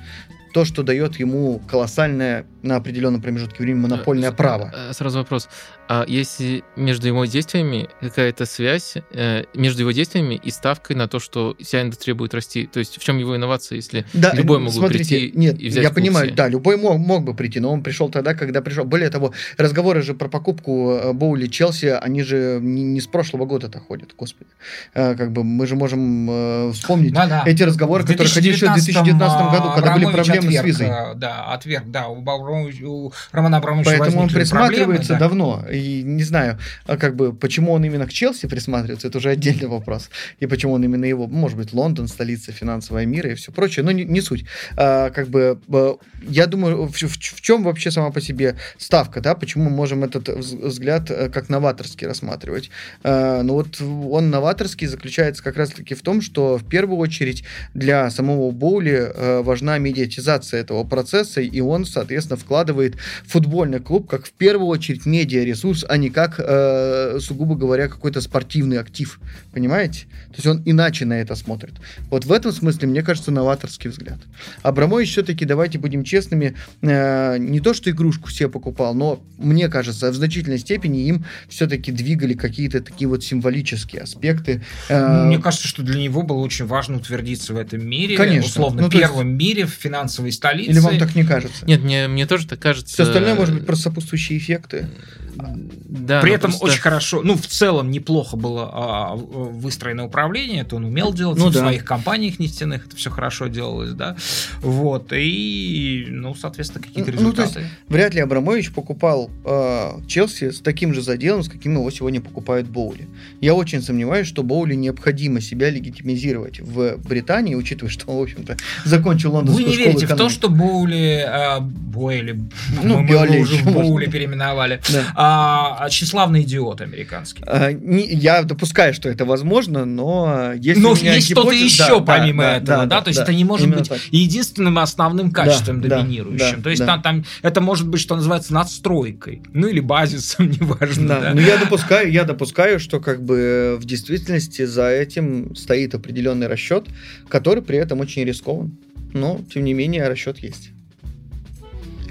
[0.53, 4.71] То, что дает ему колоссальное на определенном промежутке времени монопольное Э, право.
[4.73, 5.49] э, Сразу вопрос.
[5.87, 11.19] А если между его действиями какая-то связь, э, между его действиями и ставкой на то,
[11.19, 12.65] что вся индустрия будет расти?
[12.65, 15.83] То есть в чем его инновация, если Да, любой могут смотрите, прийти нет, и взять
[15.83, 18.85] я в понимаю, да, любой мог, мог бы прийти, но он пришел тогда, когда пришел.
[18.85, 23.79] Более того, разговоры же про покупку Боули Челси, они же не, не с прошлого года-то
[23.79, 24.49] ходят, господи.
[24.93, 27.43] Как бы мы же можем вспомнить Да-да.
[27.45, 30.87] эти разговоры, которые ходили еще в 2019 году, когда были Абрамович проблемы с отверг, визой.
[30.87, 32.21] э, Да, отверг, да, у,
[32.51, 35.19] Абрамович- у Романа Абрамовича Поэтому он присматривается проблемы, да.
[35.19, 35.65] давно.
[35.71, 39.67] И не знаю, а как бы, почему он именно к Челси присматривается, это уже отдельный
[39.67, 40.09] вопрос.
[40.39, 43.91] И почему он именно его, может быть, Лондон, столица финансового мира и все прочее, но
[43.91, 44.45] не, не суть.
[44.77, 45.95] А, как бы, э,
[46.27, 50.29] я думаю, в, в чем вообще сама по себе ставка, да, почему мы можем этот
[50.29, 52.69] вз- взгляд э, как новаторский рассматривать?
[53.03, 57.43] А, ну вот он новаторский заключается как раз-таки в том, что в первую очередь
[57.73, 64.25] для самого Боули э, важна медиатизация этого процесса, и он, соответственно, вкладывает футбольный клуб как
[64.25, 69.19] в первую очередь медиаресурс, а не как, э, сугубо говоря, какой-то спортивный актив.
[69.53, 70.01] Понимаете?
[70.29, 71.73] То есть он иначе на это смотрит.
[72.09, 74.17] Вот в этом смысле, мне кажется, новаторский взгляд.
[74.63, 80.11] Абрамович все-таки, давайте будем честными, э, не то что игрушку себе покупал, но, мне кажется,
[80.11, 84.61] в значительной степени им все-таки двигали какие-то такие вот символические аспекты.
[84.89, 88.47] Э, Ну, Мне кажется, что для него было очень важно утвердиться в этом мире, Конечно.
[88.49, 90.71] условно Ну, то есть- первом мире в финансовой столице.
[90.71, 91.65] Или вам так не кажется?
[91.65, 92.93] Нет, мне, мне тоже так кажется.
[92.93, 94.87] Все остальное может быть просто сопутствующие эффекты.
[95.35, 100.61] Да, При но этом просто- очень хорошо, ну, в целом неплохо было а, выстроено управление,
[100.61, 101.59] это он умел делать Ну в да.
[101.59, 104.15] своих компаниях нефтяных, это все хорошо делалось, да,
[104.61, 107.67] вот, и, ну, соответственно, какие-то Ну, то результаты.
[107.87, 112.67] Вряд ли Абрамович покупал э, Челси с таким же заделом, с каким его сегодня покупают
[112.67, 113.07] Боули.
[113.41, 118.57] Я очень сомневаюсь, что Боули необходимо себя легитимизировать в Британии, учитывая, что он, в общем-то,
[118.85, 120.33] закончил Вы лондонскую не школу верите в то, экономики.
[120.35, 122.39] что Боули, а, Бойли,
[122.83, 125.03] Ну, мы его уже в Боули переименовали, Да.
[125.23, 127.43] А, тщеславный идиот американский.
[127.45, 132.43] А, не- я допускаю, что это возможно, но если Но есть что-то еще да, помимо
[132.43, 133.99] да, этого, да, то есть это не может быть так.
[134.11, 136.57] единственным основным качеством да, доминирующим.
[136.57, 136.85] да, то есть да.
[136.87, 141.07] Там, там это может быть, что называется, надстройкой, ну или базисом, неважно.
[141.07, 141.33] Да, да.
[141.33, 146.87] но я допускаю, я допускаю, что как бы в действительности за этим стоит определенный расчет,
[147.27, 148.77] который при этом очень рискован.
[149.13, 150.71] Но, тем не менее, расчет есть.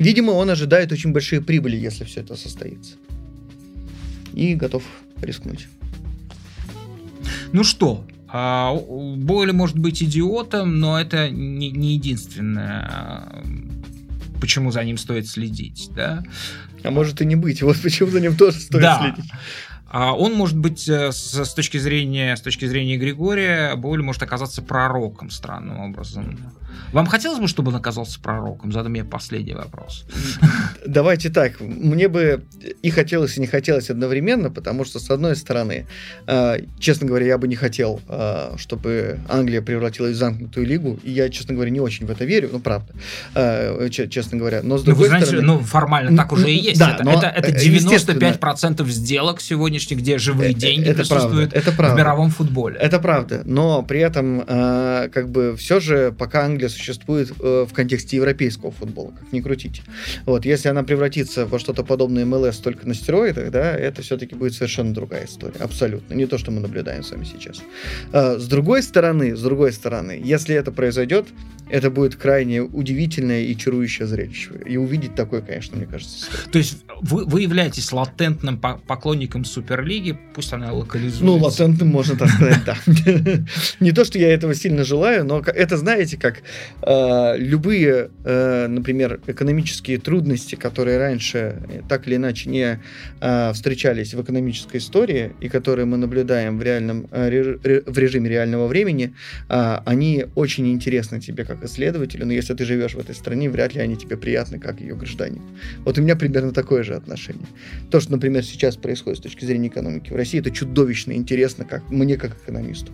[0.01, 2.97] Видимо, он ожидает очень большие прибыли, если все это состоится.
[4.33, 4.83] И готов
[5.21, 5.69] рискнуть.
[7.53, 13.45] Ну что, а, Бойли может быть идиотом, но это не, не единственное, а,
[14.41, 16.25] почему за ним стоит следить, да.
[16.83, 17.61] А может и не быть.
[17.63, 19.01] Вот почему за ним тоже стоит Да.
[19.15, 19.31] следить.
[19.93, 24.63] А он может быть э, с, точки зрения с точки зрения Григория, Бойли может оказаться
[24.63, 26.39] пророком странным образом.
[26.93, 28.73] Вам хотелось бы, чтобы он оказался пророком?
[28.73, 30.05] Задам я последний вопрос.
[30.87, 31.61] Давайте так.
[31.61, 32.43] Мне бы
[32.83, 35.87] и хотелось, и не хотелось одновременно, потому что, с одной стороны,
[36.27, 41.11] э, честно говоря, я бы не хотел, э, чтобы Англия превратилась в замкнутую лигу, и
[41.11, 42.93] я, честно говоря, не очень в это верю, ну, правда,
[43.35, 44.61] э, че- честно говоря.
[44.63, 45.47] Но, с Ну, другой вы знаете, стороны...
[45.47, 46.79] ну, формально так уже и есть.
[46.79, 48.19] да, это, но, это, это э, естественно.
[48.19, 51.97] 95% сделок сегодняшних, где живые деньги это правда, присутствуют это в правда.
[51.99, 52.77] мировом футболе.
[52.79, 58.17] Это правда, но при этом, как бы, все же, пока Англия существует э, в контексте
[58.17, 59.83] европейского футбола, как ни крутите.
[60.27, 64.55] Вот, если она превратится во что-то подобное МЛС только на стероидах, да, это все-таки будет
[64.55, 67.63] совершенно другая история, абсолютно, не то, что мы наблюдаем с вами сейчас.
[68.13, 71.27] Э, с другой стороны, с другой стороны, если это произойдет,
[71.71, 74.51] это будет крайне удивительное и чарующее зрелище.
[74.67, 76.51] И увидеть такое, конечно, мне кажется, стоит.
[76.51, 81.25] То есть вы, вы являетесь латентным по- поклонником Суперлиги, пусть она локализуется.
[81.25, 82.77] Ну, латентным можно так сказать, да.
[83.81, 86.43] Не то, что я этого сильно желаю, но это, знаете, как
[86.83, 92.81] э, любые, э, например, экономические трудности, которые раньше э, так или иначе не
[93.55, 98.67] встречались в экономической истории и которые мы наблюдаем в реальном ре- ре- в режиме реального
[98.67, 99.15] времени,
[99.49, 103.81] они очень интересны тебе как исследователю, но если ты живешь в этой стране, вряд ли
[103.81, 105.43] они тебе приятны как ее гражданин.
[105.85, 107.47] Вот у меня примерно такое же отношение.
[107.91, 111.89] То, что, например, сейчас происходит с точки зрения экономики в России, это чудовищно интересно как
[111.91, 112.93] мне как экономисту.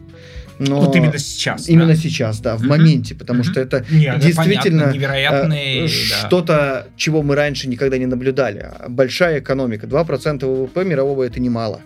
[0.58, 1.68] Но Вот именно сейчас.
[1.68, 1.96] именно да?
[1.96, 2.68] сейчас, да, в Мгм.
[2.68, 3.50] моменте, потому Мгм.
[3.52, 5.88] что это Не, это действительно понятно, невероятные, да.
[5.88, 8.70] что-то, чего мы раньше никогда не наблюдали.
[8.88, 11.80] Большая экономика, 2% ВВП мирового это немало,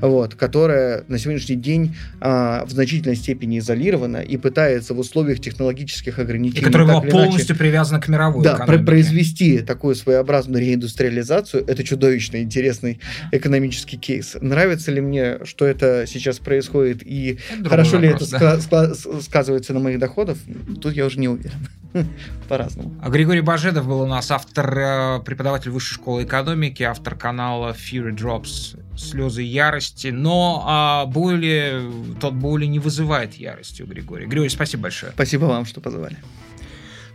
[0.00, 6.18] вот, которая на сегодняшний день а, в значительной степени изолирована и пытается в условиях технологических
[6.18, 8.84] И ограничений которая так была или иначе, полностью привязана к мировой да, экономике.
[8.84, 13.00] произвести такую своеобразную реиндустриализацию, это чудовищно интересный
[13.32, 14.36] экономический кейс.
[14.40, 18.56] Нравится ли мне, что это сейчас происходит, и Это другой хорошо ли это да.
[18.56, 20.38] ска- сказывается на моих доходах,
[20.80, 21.68] тут я уже не уверен.
[22.48, 22.94] По-разному.
[23.02, 28.14] А Григорий Бажедов был у нас автор, э, преподаватель высшей школы экономики, автор канала Fury
[28.16, 31.82] Drops слезы ярости, но а, боли,
[32.20, 34.26] тот боли не вызывает ярости у Григория.
[34.26, 35.12] Григорий, спасибо большое.
[35.12, 36.16] Спасибо вам, что позвали.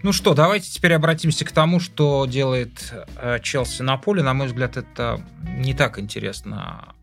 [0.01, 4.23] Ну что, давайте теперь обратимся к тому, что делает э, Челси на поле.
[4.23, 5.21] На мой взгляд, это
[5.57, 6.93] не так интересно,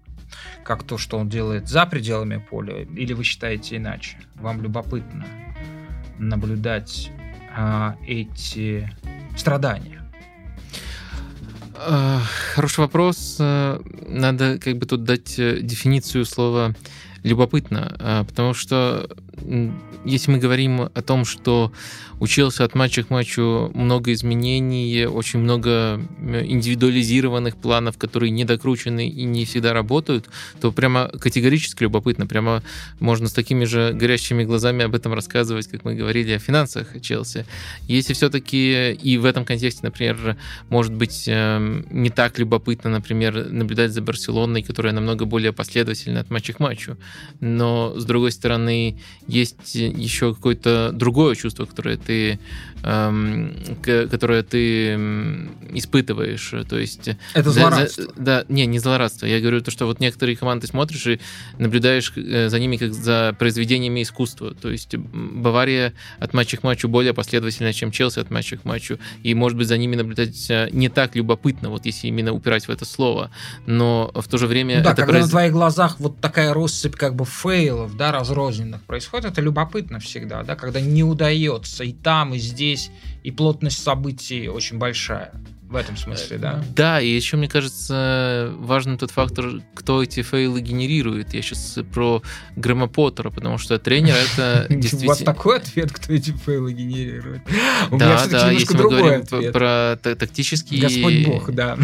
[0.66, 2.82] как то, что он делает за пределами поля.
[2.82, 4.18] Или вы считаете иначе?
[4.34, 5.24] Вам любопытно
[6.18, 7.12] наблюдать
[7.56, 8.90] э, эти
[9.36, 10.02] страдания?
[11.76, 12.18] Э,
[12.54, 13.36] хороший вопрос.
[13.38, 16.74] Э, надо как бы тут дать э, дефиницию слова
[17.22, 19.08] любопытно, потому что
[20.04, 21.72] если мы говорим о том, что
[22.20, 29.24] учился от матча к матчу много изменений, очень много индивидуализированных планов, которые не докручены и
[29.24, 30.28] не всегда работают,
[30.60, 32.26] то прямо категорически любопытно.
[32.26, 32.62] Прямо
[33.00, 37.44] можно с такими же горящими глазами об этом рассказывать, как мы говорили о финансах Челси.
[37.88, 40.36] Если все-таки и в этом контексте, например,
[40.70, 46.30] может быть эм, не так любопытно, например, наблюдать за Барселоной, которая намного более последовательна от
[46.30, 46.96] матча к матчу.
[47.40, 52.38] Но, с другой стороны, есть еще какое-то другое чувство, которое ты,
[52.82, 54.94] которое ты
[55.72, 56.54] испытываешь.
[56.68, 57.10] То есть...
[57.34, 58.04] Это злорадство.
[58.04, 59.26] За, да, не, не злорадство.
[59.26, 61.20] Я говорю то, что вот некоторые команды смотришь и
[61.58, 64.54] наблюдаешь э, за ними как за произведениями искусства.
[64.54, 68.98] То есть Бавария от матча к матчу более последовательна, чем Челси от матча к матчу.
[69.22, 72.70] И, может быть, за ними наблюдать э, не так любопытно, вот если именно упирать в
[72.70, 73.30] это слово.
[73.66, 74.78] Но в то же время...
[74.78, 75.24] Ну, да, это когда произ...
[75.24, 80.42] на твоих глазах вот такая россыпь как бы фейлов, да, разрозненных происходит, это любопытно всегда,
[80.42, 82.75] да, когда не удается и там, и здесь,
[83.22, 85.32] и плотность событий очень большая.
[85.68, 86.64] В этом смысле, да?
[86.76, 91.34] Да, и еще, мне кажется, важным тот фактор, кто эти фейлы генерирует.
[91.34, 92.22] Я сейчас про
[92.54, 95.06] Грэма Поттера, потому что тренер это действительно...
[95.06, 97.42] У вас такой ответ, кто эти фейлы генерирует?
[97.90, 99.52] У да, да, если мы говорим ответ.
[99.52, 100.82] про тактические...
[100.82, 101.76] Господь Бог, да.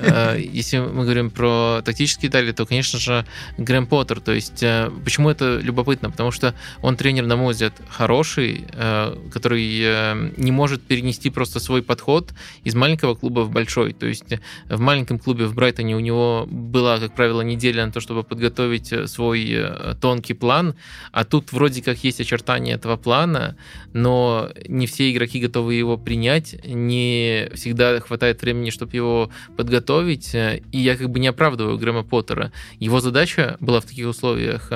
[0.00, 3.26] Э, если мы говорим про тактические детали, то, конечно же,
[3.58, 4.20] Грэм Поттер.
[4.20, 6.10] То есть, э, почему это любопытно?
[6.10, 11.82] Потому что он тренер, на мой взгляд, хороший, э, который не может перенести просто свой
[11.82, 12.32] подход
[12.64, 13.92] из маленького клуба клуба в большой.
[13.92, 17.90] То есть э, в маленьком клубе в Брайтоне у него была, как правило, неделя на
[17.90, 20.76] то, чтобы подготовить э, свой э, тонкий план,
[21.10, 23.56] а тут вроде как есть очертания этого плана,
[23.92, 30.78] но не все игроки готовы его принять, не всегда хватает времени, чтобы его подготовить, и
[30.78, 32.52] я как бы не оправдываю Грэма Поттера.
[32.78, 34.70] Его задача была в таких условиях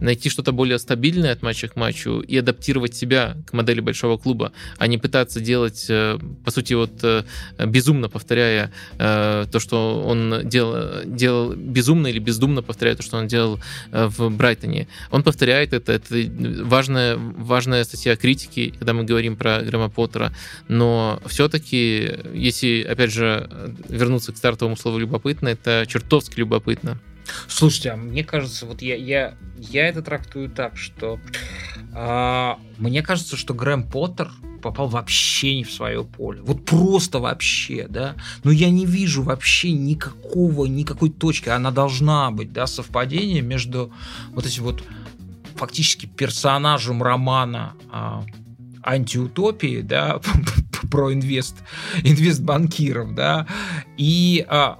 [0.00, 4.52] найти что-то более стабильное от матча к матчу и адаптировать себя к модели большого клуба,
[4.78, 5.86] а не пытаться делать,
[6.44, 7.04] по сути, вот
[7.58, 13.18] безумно безумно повторяя э, то, что он делал, делал безумно или бездумно повторяя то, что
[13.18, 13.58] он делал
[13.92, 14.88] э, в Брайтоне.
[15.10, 16.14] Он повторяет это, это
[16.64, 20.32] важная, важная статья критики, когда мы говорим про Грэма Поттера,
[20.68, 23.48] но все-таки, если, опять же,
[23.88, 26.98] вернуться к стартовому слову любопытно, это чертовски любопытно.
[27.48, 31.18] Слушайте, а мне кажется, вот я, я, я это трактую так, что
[31.94, 34.30] э, мне кажется, что Грэм Поттер
[34.62, 36.40] попал вообще не в свое поле.
[36.42, 38.14] Вот просто вообще, да.
[38.44, 41.48] Но я не вижу вообще никакого, никакой точки.
[41.48, 43.92] Она должна быть, да, совпадение между
[44.30, 44.82] вот этим вот
[45.56, 48.24] фактически персонажем романа а,
[48.82, 50.20] антиутопии, да,
[50.90, 51.56] про инвест,
[52.02, 53.46] инвестбанкиров, да,
[53.96, 54.78] и а,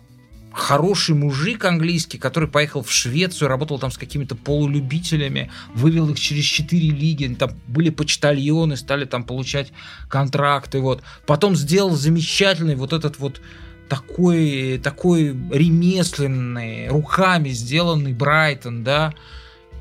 [0.52, 6.44] хороший мужик английский, который поехал в Швецию, работал там с какими-то полулюбителями, вывел их через
[6.44, 9.72] четыре лиги, там были почтальоны, стали там получать
[10.08, 11.02] контракты, вот.
[11.26, 13.40] Потом сделал замечательный вот этот вот
[13.88, 19.14] такой, такой ремесленный, руками сделанный Брайтон, да,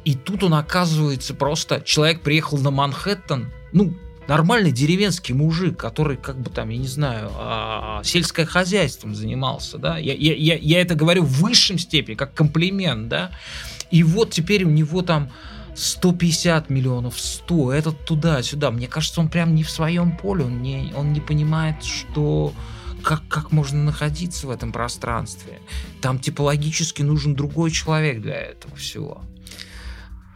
[0.04, 3.94] и тут он оказывается просто, человек приехал на Манхэттен, ну,
[4.32, 9.98] нормальный деревенский мужик, который, как бы там, я не знаю, а, сельское хозяйством занимался, да,
[9.98, 13.32] я, я, я, я это говорю в высшем степени, как комплимент, да,
[13.92, 15.30] и вот теперь у него там
[15.76, 20.94] 150 миллионов, 100, этот туда-сюда, мне кажется, он прям не в своем поле, он не,
[20.96, 22.54] он не понимает, что
[23.04, 25.60] как, как можно находиться в этом пространстве.
[26.02, 29.24] Там типологически нужен другой человек для этого всего.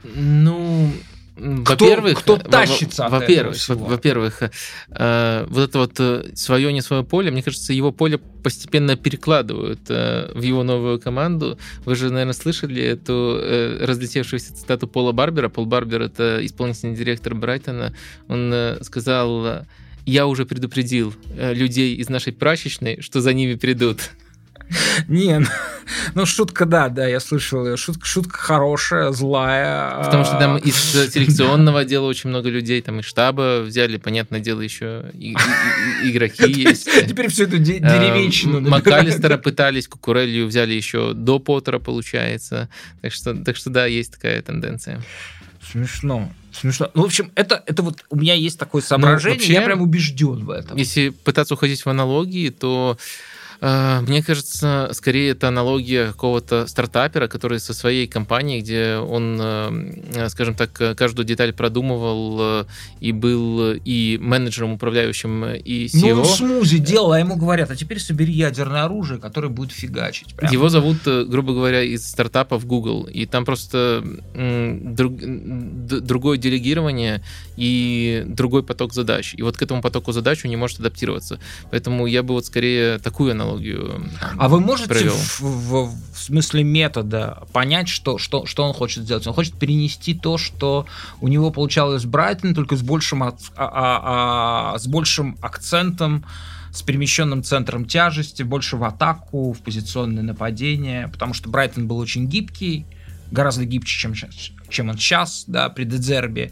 [0.04, 0.92] Ну,
[1.38, 4.44] во-первых, кто, кто тащится во, во-первых, во-первых,
[4.90, 9.82] э, вот это вот э, свое не свое поле, мне кажется, его поле постепенно перекладывают
[9.90, 11.60] э, в его новую команду.
[11.84, 15.50] Вы же, наверное, слышали эту э, разлетевшуюся цитату Пола Барбера.
[15.50, 17.94] Пол Барбер это исполнительный директор Брайтона.
[18.30, 19.66] Он э, сказал:
[20.06, 24.12] "Я уже предупредил э, людей из нашей прачечной, что за ними придут".
[25.08, 25.48] Не, ну,
[26.14, 27.78] ну шутка, да, да, я слышал ее.
[27.78, 30.04] Шутка, шутка хорошая, злая.
[30.04, 34.62] Потому что там из селекционного отдела очень много людей, там из штаба взяли, понятное дело,
[34.62, 36.90] еще игроки есть.
[37.08, 38.62] Теперь всю эту деревенщину.
[38.62, 42.70] МакАлистера пытались, Кукурелью взяли еще до Поттера, получается.
[43.02, 45.02] Так что, так что да, есть такая тенденция.
[45.72, 46.32] Смешно.
[46.52, 46.90] Смешно.
[46.94, 49.82] Ну, в общем, это, это вот у меня есть такое ну, соображение, вообще, я прям
[49.82, 50.78] убежден в этом.
[50.78, 52.98] Если пытаться уходить в аналогии, то Э,
[53.62, 60.56] мне кажется, скорее это аналогия какого-то стартапера, который со своей компанией, где он, э, скажем
[60.56, 62.66] так, каждую деталь продумывал э,
[63.00, 66.16] и был и менеджером, управляющим, и CEO.
[66.16, 70.36] Ну, он смузи делал, а ему говорят, а теперь собери ядерное оружие, которое будет фигачить.
[70.36, 70.52] Прямо.
[70.52, 74.04] Его зовут, грубо говоря, из стартапов Google, и там просто
[74.34, 77.24] друг, другое делегирование
[77.58, 79.34] и другой поток задач.
[79.38, 81.40] И вот к этому потоку задач он не может адаптироваться.
[81.72, 84.10] Поэтому я бы вот скорее такую аналогию аналогию.
[84.38, 89.26] А вы можете в, в, в смысле метода понять, что, что, что он хочет сделать?
[89.28, 90.86] Он хочет перенести то, что
[91.22, 96.26] у него получалось Брайтон, только с большим, а, а, а, с большим акцентом
[96.72, 102.28] с перемещенным центром тяжести, больше в атаку, в позиционное нападение, потому что Брайтон был очень
[102.28, 102.86] гибкий,
[103.32, 104.14] гораздо гибче, чем,
[104.68, 106.52] чем он сейчас, да, при Дедзербе.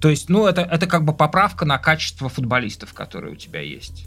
[0.00, 4.06] То есть, ну, это, это как бы поправка на качество футболистов, которые у тебя есть.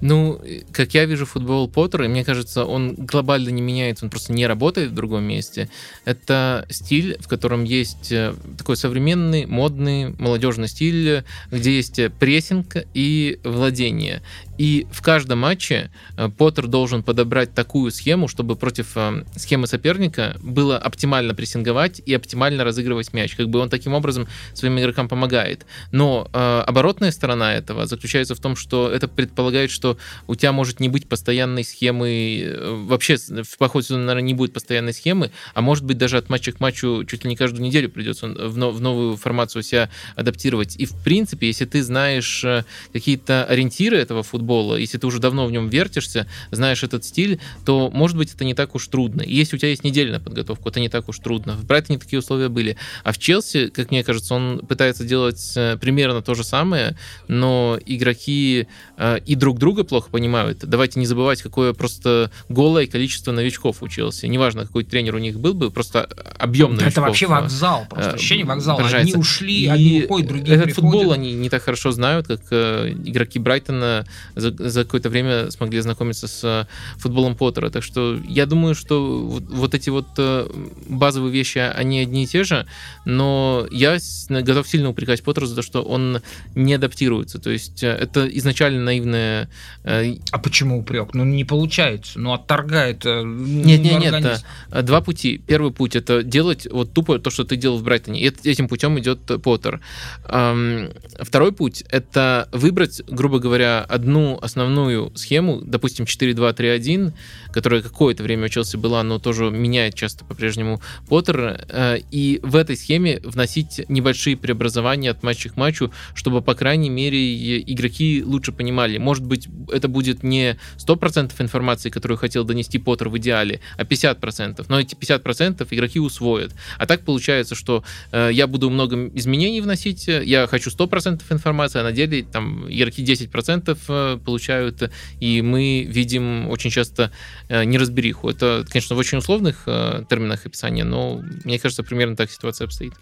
[0.00, 0.40] Ну,
[0.72, 4.90] как я вижу футбол Поттера, мне кажется, он глобально не меняется, он просто не работает
[4.90, 5.68] в другом месте.
[6.04, 13.40] Это стиль, в котором есть э, такой современный, модный, молодежный стиль, где есть прессинг и
[13.44, 14.22] владение.
[14.58, 20.36] И в каждом матче э, Поттер должен подобрать такую схему, чтобы против э, схемы соперника
[20.42, 23.36] было оптимально прессинговать и оптимально разыгрывать мяч.
[23.36, 25.64] Как бы он таким образом своим игрокам помогает.
[25.92, 29.96] Но э, оборотная сторона этого заключается в том, что это предполагает, что
[30.26, 34.52] у тебя может не быть постоянной схемы, э, вообще в поход сезона, наверное, не будет
[34.52, 37.88] постоянной схемы, а может быть даже от матча к матчу чуть ли не каждую неделю
[37.88, 40.74] придется в, в новую формацию себя адаптировать.
[40.76, 42.44] И в принципе, если ты знаешь
[42.92, 47.38] какие-то ориентиры этого футбола, футбола, если ты уже давно в нем вертишься, знаешь этот стиль,
[47.66, 49.20] то, может быть, это не так уж трудно.
[49.20, 51.52] И если у тебя есть недельная подготовка, это не так уж трудно.
[51.52, 52.76] В Брайтоне такие условия были.
[53.04, 56.96] А в Челси, как мне кажется, он пытается делать э, примерно то же самое,
[57.28, 60.58] но игроки э, и друг друга плохо понимают.
[60.62, 64.26] Давайте не забывать, какое просто голое количество новичков у Челси.
[64.26, 66.92] Неважно, какой тренер у них был бы, просто объем новичков.
[66.92, 68.82] Это вообще вокзал, просто ощущение вокзала.
[68.88, 70.92] Одни ушли, и одни уходят, другие Этот приходят.
[70.92, 74.06] футбол они не так хорошо знают, как э, игроки Брайтона
[74.38, 76.66] за, за какое-то время смогли ознакомиться с э,
[76.98, 77.70] футболом Поттера.
[77.70, 80.48] Так что я думаю, что вот, вот эти вот э,
[80.88, 82.66] базовые вещи, они одни и те же,
[83.04, 86.22] но я готов сильно упрекать Поттера за то, что он
[86.54, 87.38] не адаптируется.
[87.38, 89.48] То есть э, это изначально наивное...
[89.84, 91.14] А почему упрек?
[91.14, 92.18] Ну, не получается.
[92.18, 94.44] Ну, отторгает Нет, нет, нет.
[94.84, 95.38] Два пути.
[95.38, 98.20] Первый путь— это делать вот тупо то, что ты делал в Брайтоне.
[98.20, 99.80] И этим путем идет Поттер.
[100.24, 107.12] Второй путь— это выбрать, грубо говоря, одну основную схему, допустим, 4-2-3-1,
[107.52, 112.56] которая какое-то время у Челси была, но тоже меняет часто по-прежнему Поттер, э, и в
[112.56, 118.52] этой схеме вносить небольшие преобразования от матча к матчу, чтобы, по крайней мере, игроки лучше
[118.52, 118.98] понимали.
[118.98, 124.64] Может быть, это будет не 100% информации, которую хотел донести Поттер в идеале, а 50%,
[124.68, 126.52] но эти 50% игроки усвоят.
[126.78, 131.84] А так получается, что э, я буду много изменений вносить, я хочу 100% информации, а
[131.84, 134.90] на деле там игроки 10% получают,
[135.20, 137.12] и мы видим очень часто
[137.48, 138.28] э, неразбериху.
[138.28, 142.94] Это, конечно, в очень условных э, терминах описания, но мне кажется, примерно так ситуация обстоит.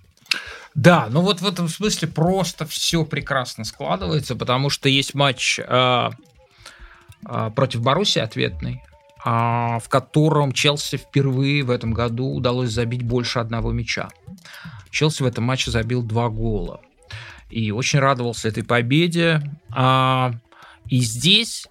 [0.75, 6.11] Да, ну вот в этом смысле просто все прекрасно складывается, потому что есть матч э,
[7.29, 8.83] э, против Баруси ответный,
[9.25, 14.11] э, в котором Челси впервые в этом году удалось забить больше одного мяча.
[14.91, 16.81] Челси в этом матче забил два гола.
[17.49, 19.41] И очень радовался этой победе.
[19.71, 20.33] А,
[20.89, 21.69] и здесь,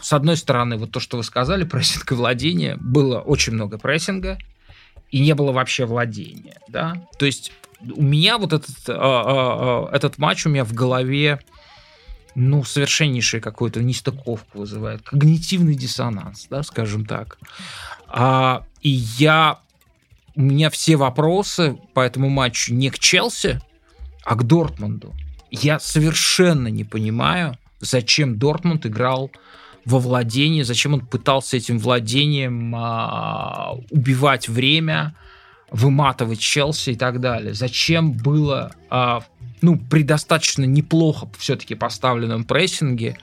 [0.00, 4.38] с одной стороны, вот то, что вы сказали, прессинг и владение, было очень много прессинга,
[5.10, 7.52] и не было вообще владения, да, то есть
[7.82, 11.40] у меня вот этот, э, э, этот матч у меня в голове,
[12.34, 17.38] ну, совершеннейший какой-то нестыковку вызывает, когнитивный диссонанс, да, скажем так.
[18.08, 19.58] А, и я,
[20.34, 23.60] у меня все вопросы по этому матчу не к Челси,
[24.24, 25.12] а к Дортмунду.
[25.50, 29.30] Я совершенно не понимаю, зачем Дортмунд играл
[29.84, 35.14] во владении, зачем он пытался этим владением а, убивать время,
[35.70, 37.52] выматывать Челси и так далее.
[37.52, 39.24] Зачем было, а,
[39.60, 43.18] ну, при достаточно неплохо все-таки поставленном прессинге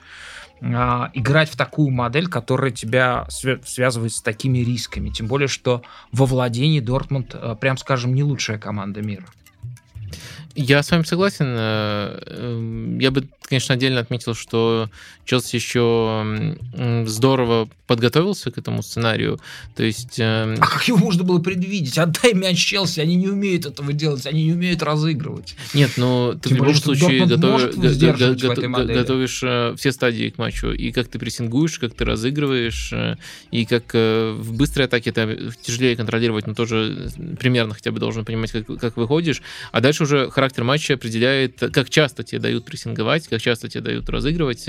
[0.62, 5.08] а, играть в такую модель, которая тебя связывает с такими рисками.
[5.08, 5.82] Тем более, что
[6.12, 9.26] во владении Дортмунд, а, прям скажем, не лучшая команда мира.
[10.54, 11.46] Я с вами согласен.
[11.48, 14.90] Э, эм, я бы, конечно, отдельно отметил, что
[15.24, 16.56] Челси еще
[17.06, 19.40] здорово подготовился к этому сценарию.
[19.74, 20.18] То есть...
[20.18, 21.98] Эм, а как его можно было предвидеть?
[21.98, 25.56] Отдай мяч Челси, они не умеют этого делать, они не умеют разыгрывать.
[25.74, 27.76] Нет, ну ты Тем в любом случае готов...
[27.76, 30.70] готовишь э, все стадии к матчу.
[30.70, 33.16] И как ты прессингуешь, как ты разыгрываешь, э,
[33.50, 38.52] и как в быстрой атаке это тяжелее контролировать, но тоже примерно хотя бы должен понимать,
[38.52, 39.42] как, как выходишь.
[39.72, 44.08] А дальше уже характер матча определяет, как часто тебе дают прессинговать, как часто тебе дают
[44.08, 44.68] разыгрывать,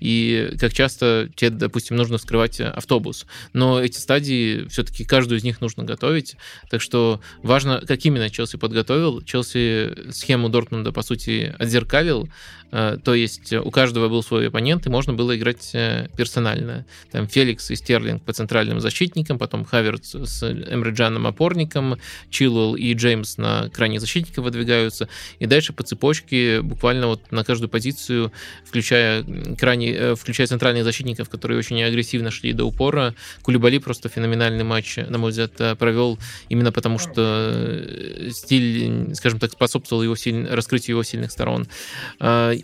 [0.00, 3.26] и как часто тебе, допустим, нужно вскрывать автобус.
[3.52, 6.36] Но эти стадии, все-таки каждую из них нужно готовить,
[6.70, 9.22] так что важно, как именно Челси подготовил.
[9.22, 12.28] Челси схему Дортмунда, по сути, отзеркалил,
[12.70, 16.84] Э, то есть у каждого был свой оппонент, и можно было играть э, персонально.
[17.10, 21.96] Там Феликс и Стерлинг по центральным защитникам, потом Хаверц с Эмриджаном опорником,
[22.30, 25.07] Чилуэлл и Джеймс на крайне защитника выдвигаются,
[25.38, 28.32] и дальше по цепочке буквально вот на каждую позицию,
[28.64, 29.24] включая,
[29.58, 34.96] крайне, э, включая центральных защитников, которые очень агрессивно шли до упора, Кулибали просто феноменальный матч,
[34.96, 37.84] на мой взгляд, провел именно потому, что
[38.30, 40.46] стиль, скажем так, способствовал его силь...
[40.46, 41.66] раскрытию его сильных сторон.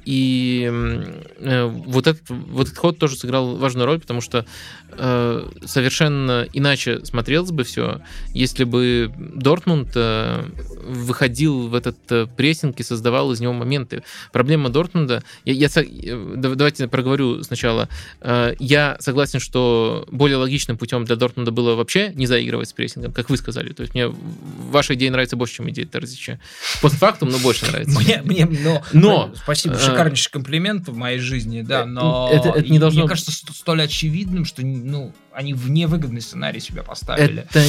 [0.05, 0.71] И
[1.39, 4.47] э, вот этот, вот этот ход тоже сыграл важную роль, потому что
[4.91, 10.45] э, совершенно иначе смотрелось бы все, если бы Дортмунд э,
[10.83, 14.03] выходил в этот э, прессинг и создавал из него моменты.
[14.33, 17.89] Проблема Дортмунда, я, я, э, давайте проговорю сначала,
[18.21, 23.13] э, я согласен, что более логичным путем для Дортмунда было вообще не заигрывать с прессингом,
[23.13, 23.73] как вы сказали.
[23.73, 26.41] То есть мне ваша идея нравится больше, чем идея Терзича.
[26.83, 27.99] Постфактум, но больше нравится.
[27.99, 32.79] Мне, мне, но, но, спасибо, шикарнейший комплимент в моей жизни, да, но это, это не
[32.79, 33.03] должно...
[33.03, 37.47] мне кажется столь очевидным, что ну, они в невыгодный сценарий себя поставили.
[37.51, 37.65] Это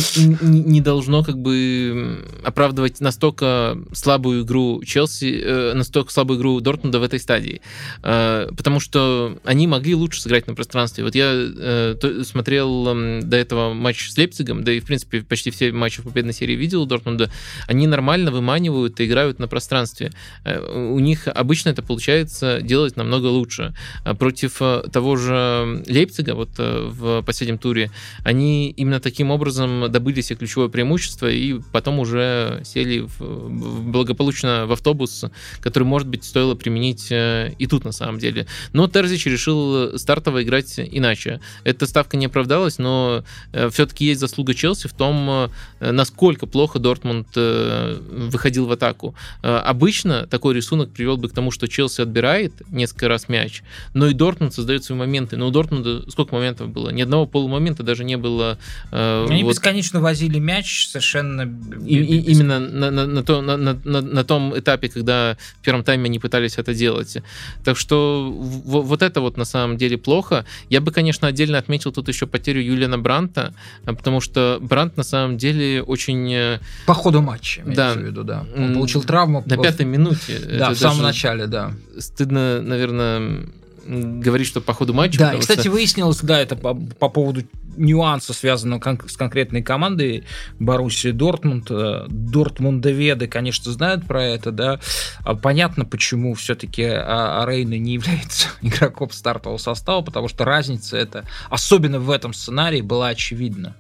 [0.46, 7.04] не должно как бы оправдывать настолько слабую игру Челси, э, настолько слабую игру Дортмунда в
[7.04, 7.62] этой стадии.
[8.04, 11.04] Э, потому что они могли лучше сыграть на пространстве.
[11.04, 12.86] Вот я э, смотрел
[13.22, 16.56] до этого матч с Лейпцигом, да и, в принципе, почти все матчи в победной серии
[16.56, 17.32] видел у Дортмунда.
[17.68, 20.12] Они нормально выманивают и играют на пространстве.
[20.46, 23.74] У них обычно это получается делать намного лучше.
[24.20, 24.62] Против
[24.92, 27.92] того же Лейпцига, вот в последнем третьем
[28.24, 34.72] они именно таким образом добыли себе ключевое преимущество и потом уже сели в, благополучно в
[34.72, 35.26] автобус,
[35.62, 38.48] который, может быть, стоило применить э, и тут на самом деле.
[38.74, 41.40] Но Терзич решил стартово играть иначе.
[41.64, 46.80] Эта ставка не оправдалась, но э, все-таки есть заслуга Челси в том, э, насколько плохо
[46.80, 49.16] Дортмунд выходил в атаку.
[49.42, 54.14] Обычно такой рисунок привел бы к тому, что Челси отбирает несколько раз мяч, но и
[54.14, 55.38] Дортмунд создает свои моменты.
[55.38, 56.90] Но у Дортмунда сколько моментов было?
[56.90, 58.58] Ни одного пол момента даже не было.
[58.92, 59.52] Э, Они вот...
[59.52, 61.44] бесконечно возили мяч совершенно...
[61.86, 65.84] И, и, именно на, на, на, то, на, на, на том этапе, когда в первом
[65.84, 67.18] тайме они пытались это делать.
[67.64, 70.46] Так что в, вот это вот на самом деле плохо.
[70.70, 73.54] Я бы, конечно, отдельно отметил тут еще потерю Юлиана Бранта,
[73.86, 76.34] потому что Брант на самом деле очень...
[76.34, 77.94] Э, По ходу матча, да.
[77.94, 78.46] в виду, да.
[78.58, 79.44] Он получил травму.
[79.46, 80.40] На пятой минуте.
[80.60, 81.74] Да, в самом начале, да.
[81.98, 83.46] Стыдно, наверное,
[83.86, 85.20] говорить, что по ходу матча.
[85.20, 85.72] Да, и, кстати, что...
[85.72, 87.44] выяснилось, да, это по, по поводу
[87.78, 90.24] нюанса, связанного кон- с конкретной командой
[90.60, 91.68] Боруссии Дортмунд.
[91.70, 94.80] Э, Дортмундоведы, конечно, знают про это, да.
[95.20, 102.00] А понятно, почему все-таки Рейна не является игроком стартового состава, потому что разница это, особенно
[102.00, 103.76] в этом сценарии, была очевидна.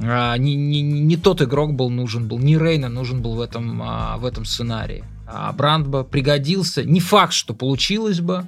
[0.00, 3.82] А, не, не, не тот игрок был нужен был, не Рейна нужен был в этом,
[3.82, 5.04] а, в этом сценарии.
[5.26, 6.84] А Бранд бы пригодился.
[6.84, 8.46] Не факт, что получилось бы,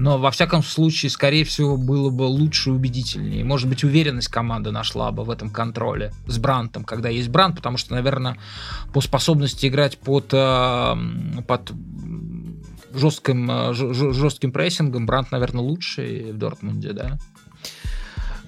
[0.00, 3.44] но во всяком случае, скорее всего, было бы лучше и убедительнее.
[3.44, 7.76] Может быть, уверенность команды нашла бы в этом контроле с Брантом, когда есть Брант, потому
[7.76, 8.38] что, наверное,
[8.94, 10.96] по способности играть под, э,
[11.46, 11.72] под
[12.94, 17.18] жестким, э, жестким прессингом Брант, наверное, лучший в Дортмунде, да?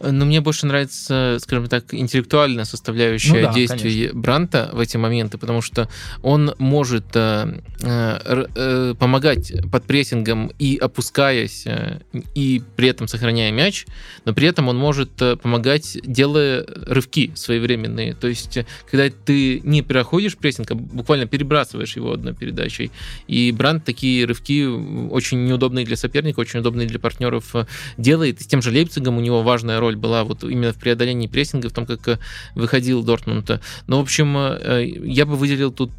[0.03, 4.21] Но мне больше нравится, скажем так, интеллектуальная составляющая ну да, действий конечно.
[4.21, 5.89] Бранта в эти моменты, потому что
[6.23, 12.01] он может э, э, э, помогать под прессингом и опускаясь, э,
[12.35, 13.87] и при этом сохраняя мяч,
[14.25, 18.15] но при этом он может э, помогать, делая рывки своевременные.
[18.15, 18.59] То есть,
[18.91, 22.91] когда ты не переходишь прессинг, а буквально перебрасываешь его одной передачей.
[23.29, 24.67] И Брант такие рывки
[25.11, 27.55] очень неудобные для соперника, очень удобные для партнеров
[27.97, 28.41] делает.
[28.41, 31.26] И с тем же Лейпцигом у него важная роль роль была вот именно в преодолении
[31.26, 32.18] прессинга, в том, как э,
[32.55, 33.61] выходил Дортмунд.
[33.86, 35.93] Но, в общем, э, я бы выделил тут,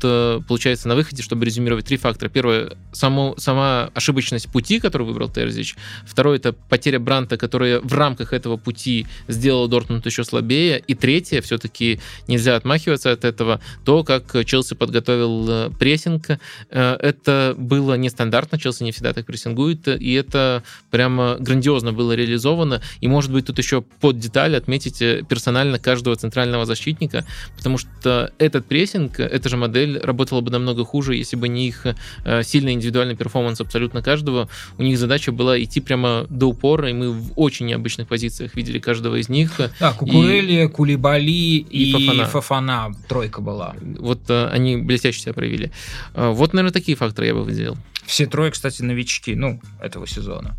[0.47, 2.29] получается, на выходе, чтобы резюмировать три фактора.
[2.29, 5.75] Первое, само, сама ошибочность пути, который выбрал Терзич.
[6.05, 10.83] Второе, это потеря Бранта, которая в рамках этого пути сделала Дортмунд еще слабее.
[10.87, 16.39] И третье, все-таки нельзя отмахиваться от этого, то, как Челси подготовил прессинг.
[16.69, 22.81] Это было нестандартно, Челси не всегда так прессингует, и это прямо грандиозно было реализовано.
[23.01, 27.26] И, может быть, тут еще под деталь отметить э, персонально каждого центрального защитника,
[27.57, 31.86] потому что этот прессинг, эта же модель работала бы намного хуже, если бы не их
[32.26, 34.49] э, сильный индивидуальный перформанс абсолютно каждого.
[34.78, 38.80] У них задача была идти прямо до упора, и мы в очень необычных позициях видели
[38.80, 39.59] каждого из них.
[39.80, 40.67] Да, Кукурели, и...
[40.67, 42.26] Кулибали и, и Фафана.
[42.26, 42.95] Фафана.
[43.07, 43.76] Тройка была.
[43.82, 45.71] Вот э, они блестяще себя проявили.
[46.13, 47.78] Вот, наверное, такие факторы я бы выделил.
[48.05, 50.57] Все трое, кстати, новички, ну, этого сезона.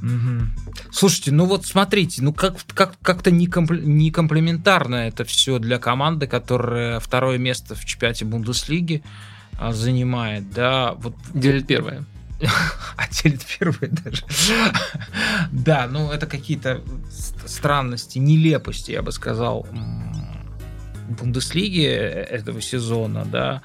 [0.00, 0.90] Угу.
[0.92, 5.78] Слушайте, ну вот смотрите, ну как, как, как-то не, комп, не комплементарно это все для
[5.78, 9.02] команды, которая второе место в чемпионате Бундеслиги
[9.58, 10.92] а, занимает, да.
[10.94, 12.04] Вот, делит первое.
[12.96, 14.24] а делит первое даже.
[15.52, 16.82] да, ну это какие-то
[17.46, 19.66] странности, нелепости, я бы сказал,
[21.08, 23.62] Бундеслиги этого сезона, да,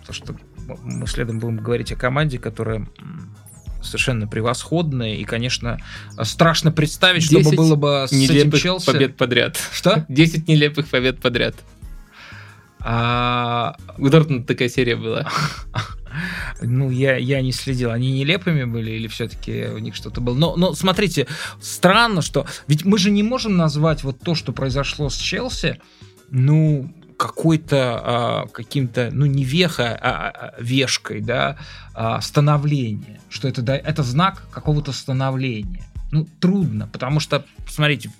[0.00, 0.36] потому что
[0.82, 2.86] мы следом будем говорить о команде, которая
[3.82, 5.14] совершенно превосходная.
[5.14, 5.78] И, конечно,
[6.22, 8.86] страшно представить, что было бы с этим Челси.
[8.86, 9.58] побед подряд.
[9.72, 10.04] Что?
[10.08, 11.54] 10 нелепых побед подряд.
[12.80, 13.76] А...
[13.98, 15.30] У Дортмунда такая серия была.
[16.60, 17.92] Ну, я, я не следил.
[17.92, 20.34] Они нелепыми были или все-таки у них что-то было?
[20.34, 21.28] Но, но смотрите,
[21.60, 22.46] странно, что...
[22.66, 25.80] Ведь мы же не можем назвать вот то, что произошло с Челси,
[26.30, 31.58] ну, какой-то а, каким-то, ну не веха, а, а вешкой, да,
[31.94, 35.84] а, становления, что это, да, это знак какого-то становления.
[36.12, 38.10] Ну, трудно, потому что, смотрите,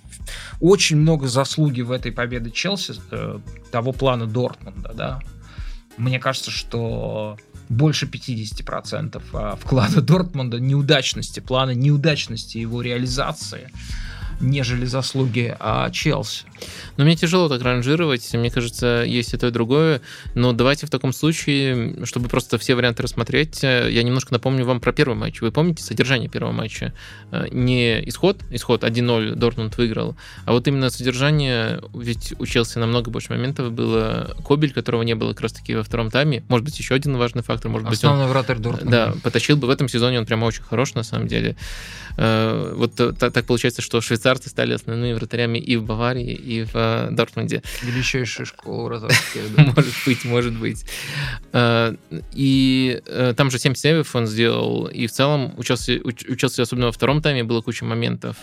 [0.61, 3.41] очень много заслуги в этой победе Челси, э,
[3.71, 5.21] того плана Дортмунда, да.
[5.97, 7.37] Мне кажется, что
[7.69, 13.69] больше 50% а, вклада Дортмунда, неудачности плана, неудачности его реализации–
[14.41, 16.47] нежели заслуги а, Челси.
[16.97, 18.33] Но мне тяжело так ранжировать.
[18.35, 20.01] Мне кажется, есть и то, и другое.
[20.35, 24.81] Но давайте в таком случае, чтобы просто все варианты рассмотреть, э, я немножко напомню вам
[24.81, 25.41] про первый матч.
[25.41, 26.93] Вы помните содержание первого матча?
[27.31, 33.11] Э, не исход, исход 1-0 Дортмунд выиграл, а вот именно содержание, ведь у Челси намного
[33.11, 34.35] больше моментов было.
[34.45, 36.43] Кобель, которого не было как раз-таки во втором тайме.
[36.49, 37.71] Может быть, еще один важный фактор.
[37.71, 38.91] Может Основной быть, он, вратарь Дортмунда.
[38.91, 41.57] Да, потащил бы в этом сезоне, он прямо очень хорош на самом деле.
[42.17, 46.75] Э, вот так получается, что швейцар швейцарцы стали основными вратарями и в Баварии, и в
[46.75, 47.63] э, Дортмунде.
[47.83, 49.45] Величайшая школа вратарская.
[49.57, 50.85] Может быть, может быть.
[51.53, 51.95] Э,
[52.33, 56.93] и э, там же 7 сейвов он сделал, и в целом учился, учился особенно во
[56.93, 58.37] втором тайме, было куча моментов,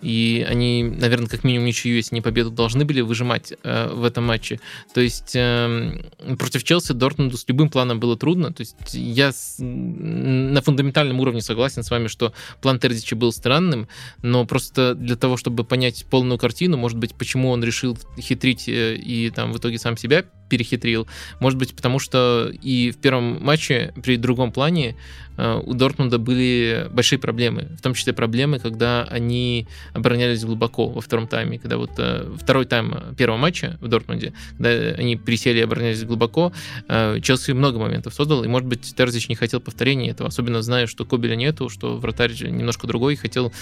[0.00, 4.60] и они, наверное, как минимум ничью, если не победу, должны были выжимать в этом матче.
[4.94, 6.06] То есть эм,
[6.38, 11.82] против Челси Дортмунду с любым планом было трудно, то есть я на фундаментальном уровне согласен
[11.82, 12.32] с вами, что
[12.62, 13.88] план Терзича был странным,
[14.22, 18.96] но просто для того, чтобы понять полную картину, может быть, почему он решил хитрить э,
[18.96, 21.08] и там в итоге сам себя перехитрил.
[21.40, 24.96] Может быть, потому что и в первом матче при другом плане
[25.36, 31.00] э, у Дортмунда были большие проблемы, в том числе проблемы, когда они оборонялись глубоко во
[31.00, 35.62] втором тайме, когда вот э, второй тайм первого матча в Дортмунде, когда они присели и
[35.62, 36.52] оборонялись глубоко,
[36.88, 41.04] Челси много моментов создал, и, может быть, Терзич не хотел повторения этого, особенно зная, что
[41.04, 43.52] Кобеля нету, что вратарь немножко другой, хотел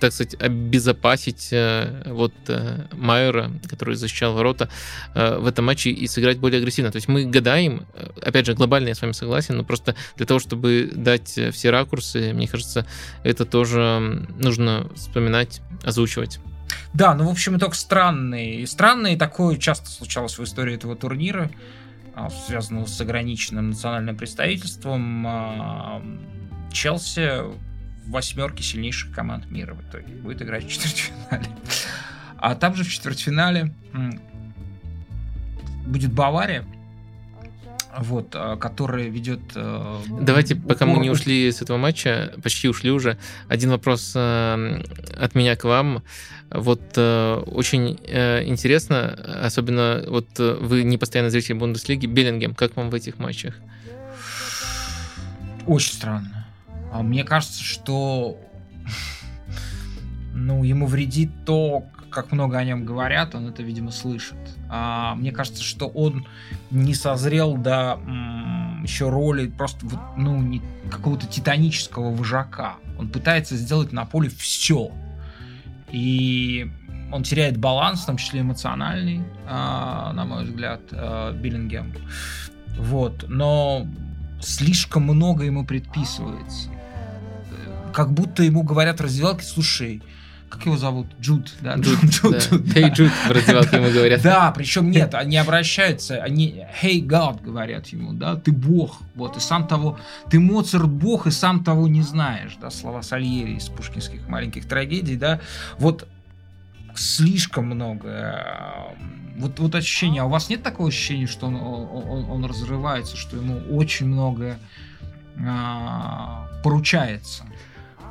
[0.00, 4.68] так сказать, обезопасить э, вот э, Майера, который защищал ворота
[5.14, 6.90] э, в этом матче и сыграть более агрессивно.
[6.90, 7.86] То есть мы гадаем,
[8.22, 12.32] опять же, глобально я с вами согласен, но просто для того, чтобы дать все ракурсы,
[12.32, 12.86] мне кажется,
[13.22, 16.40] это тоже нужно вспоминать, озвучивать.
[16.92, 18.66] Да, ну, в общем, итог странный.
[18.66, 21.50] Странный, такое часто случалось в истории этого турнира,
[22.14, 25.26] а, связанного с ограниченным национальным представительством.
[25.26, 26.02] А,
[26.72, 27.42] Челси
[28.06, 30.14] в восьмерке сильнейших команд мира в итоге.
[30.14, 31.46] Будет играть в четвертьфинале.
[32.38, 33.72] А там же в четвертьфинале
[35.86, 36.64] будет Бавария,
[37.98, 39.40] вот, а, которая ведет...
[39.54, 44.82] Э, Давайте, пока мы не ушли с этого матча, почти ушли уже, один вопрос э,
[45.16, 46.02] от меня к вам.
[46.50, 52.94] Вот э, очень интересно, особенно вот вы не постоянно зритель Бундеслиги, Беллингем, как вам в
[52.94, 53.54] этих матчах?
[55.66, 56.43] Очень странно.
[56.94, 58.38] А мне кажется, что
[60.32, 64.36] ну, ему вредит то, как много о нем говорят, он это, видимо, слышит.
[64.68, 66.24] А мне кажется, что он
[66.70, 69.84] не созрел до м, еще роли просто
[70.16, 72.76] ну, не, какого-то титанического вожака.
[72.96, 74.92] Он пытается сделать на поле все.
[75.90, 76.70] И
[77.10, 81.92] он теряет баланс, в том числе эмоциональный, а, на мой взгляд, а, Биллингем.
[82.78, 83.24] Вот.
[83.26, 83.84] Но
[84.40, 86.73] слишком много ему предписывается.
[87.94, 90.02] Как будто ему говорят в раздевалке, слушай,
[90.48, 91.06] как его зовут?
[91.20, 91.76] Джуд, да?
[91.76, 92.80] Джуд, Джуд, да.
[92.80, 94.20] Hey, Джуд, в раздевалке ему говорят.
[94.20, 99.40] Да, причем нет, они обращаются, они Hey God говорят ему, да, ты бог, вот, и
[99.40, 99.96] сам того,
[100.28, 105.16] ты Моцарт бог, и сам того не знаешь, да, слова Сальери из пушкинских маленьких трагедий,
[105.16, 105.40] да,
[105.78, 106.08] вот
[106.96, 108.94] слишком много
[109.36, 113.36] вот, вот ощущение, а у вас нет такого ощущения, что он, он, он разрывается, что
[113.36, 114.58] ему очень многое
[115.44, 117.44] а, поручается?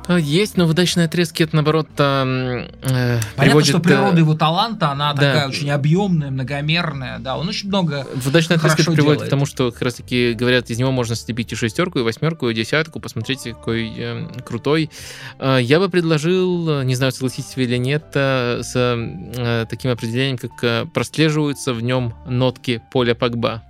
[0.06, 3.68] А, есть, но в удачные отрезки это наоборот э, Понятно, приводит...
[3.68, 5.20] что природа его таланта, она да.
[5.20, 9.28] такая очень объемная, многомерная, да, он очень много В удачные отрезки это приводит делает.
[9.28, 12.50] к тому, что как раз таки говорят, из него можно слепить и шестерку, и восьмерку,
[12.50, 14.90] и десятку, посмотрите, какой э, крутой.
[15.38, 20.36] Э, я бы предложил, не знаю, согласитесь вы или нет, э, с э, таким определением,
[20.36, 23.62] как э, прослеживаются в нем нотки поля Погба.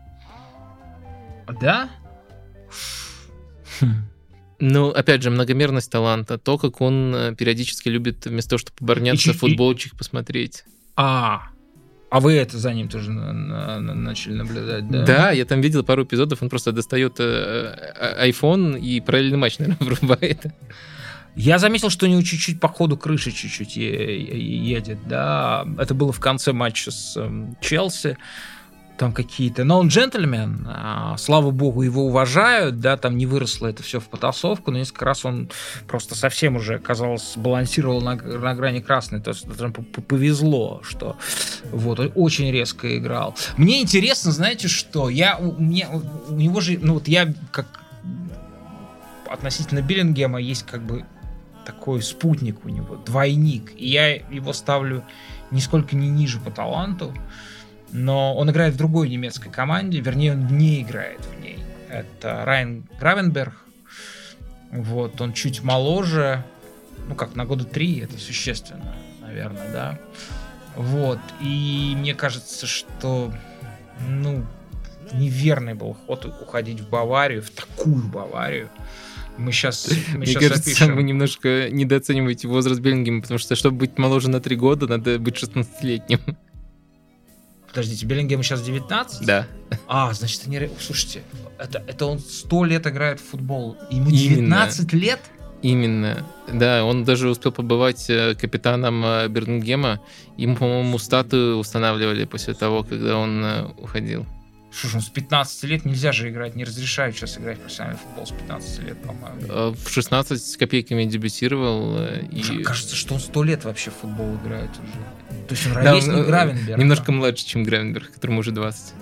[1.61, 1.89] Да?
[3.81, 4.14] Хм.
[4.61, 9.31] Ну, опять же, многомерность таланта, то, как он э, периодически любит вместо того, чтобы обороняться,
[9.31, 9.97] и, футболчик и...
[9.97, 10.65] посмотреть.
[10.97, 11.49] А,
[12.11, 15.05] а вы это за ним тоже на, на, на, начали наблюдать, да?
[15.05, 19.59] Да, я там видел пару эпизодов, он просто достает э, э, iPhone и параллельный матч,
[19.59, 20.47] наверное, врубает.
[21.35, 25.67] Я заметил, что у него чуть-чуть по ходу крыши чуть-чуть едет, да.
[25.79, 28.17] Это было в конце матча с эм, Челси
[28.97, 29.65] там какие-то...
[29.65, 34.05] Но он джентльмен, а, слава богу, его уважают, да, там не выросло это все в
[34.05, 35.51] потасовку, но несколько раз он
[35.89, 41.17] просто совсем уже, казалось, балансировал на, на грани красной, то есть там повезло, что
[41.73, 43.35] вот, очень резко играл.
[43.57, 45.89] Мне интересно, знаете что, я, у, меня,
[46.29, 47.81] у него же, ну вот я как
[49.29, 51.05] относительно Биллингема есть как бы
[51.67, 55.03] такой спутник у него, двойник, и я его ставлю
[55.51, 57.13] нисколько не ниже по таланту,
[57.95, 61.61] но он играет в другой немецкой команде, вернее, он не играет в ней.
[61.89, 63.55] Это Райан Гравенберг.
[64.73, 66.45] Вот, он чуть моложе,
[67.09, 69.99] ну как, на года три, это существенно, наверное, да.
[70.75, 73.33] Вот, и мне кажется, что,
[74.09, 74.45] ну,
[75.13, 78.71] неверный был ход уходить в Баварию, в такую Баварию.
[79.39, 80.97] Мы сейчас, мы Мне кажется, опишем.
[80.97, 85.37] вы немножко недооцениваете возраст Беллингема, потому что, чтобы быть моложе на три года, надо быть
[85.37, 86.19] 16-летним.
[87.75, 89.27] Подождите, Беллингем сейчас 19?
[89.27, 89.49] Да.
[89.89, 90.71] А, значит, они...
[90.79, 91.23] Слушайте,
[91.59, 93.77] это, это он 100 лет играет в футбол.
[93.91, 95.03] Ему 19 Именно.
[95.05, 95.21] лет?
[95.61, 96.25] Именно.
[96.53, 100.01] Да, он даже успел побывать э, капитаном э, Берлингема.
[100.37, 103.65] Ему, по-моему, статую устанавливали после того, когда он э,
[104.81, 108.27] Слушай, ну с 15 лет нельзя же играть, не разрешают сейчас играть в профессиональный футбол
[108.27, 109.75] с 15 лет, по-моему.
[109.75, 112.05] В 16 с копейками дебютировал.
[112.31, 112.63] И...
[112.63, 115.47] Кажется, что он 100 лет вообще в футбол играет уже.
[115.47, 116.81] То есть он ровесник да, он, Гравенберга.
[116.81, 118.95] Немножко младше, чем Гравенберг, которому уже 20.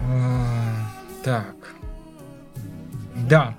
[0.00, 0.90] А,
[1.22, 1.54] так.
[3.28, 3.56] Да.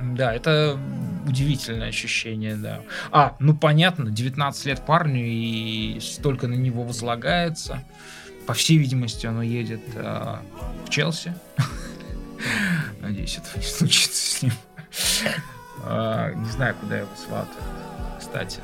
[0.00, 0.78] Да, это
[1.26, 2.80] удивительное ощущение, да.
[3.10, 7.82] А, ну понятно, 19 лет парню и столько на него возлагается.
[8.46, 10.36] По всей видимости, он уедет э,
[10.86, 11.34] в Челси.
[13.00, 14.52] Надеюсь, этого не случится с ним.
[15.84, 17.50] А, не знаю, куда его сватают,
[18.18, 18.60] кстати.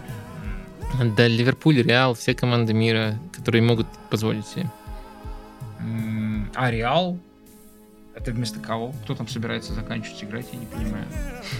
[1.17, 4.71] Да, Ливерпуль, Реал, все команды мира, которые могут позволить себе.
[6.55, 7.19] А Реал?
[8.21, 8.93] Это вместо кого?
[9.05, 11.07] Кто там собирается заканчивать играть, я не понимаю.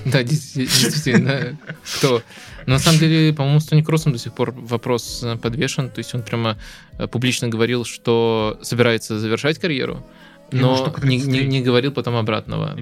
[0.05, 1.57] Да, действительно,
[1.97, 2.23] кто?
[2.67, 5.89] На самом деле, по-моему, с Тони Кроссом до сих пор вопрос э, подвешен.
[5.89, 6.59] То есть он прямо
[6.99, 10.05] э, публично говорил, что собирается завершать карьеру,
[10.53, 12.77] но не, не, не говорил потом обратного.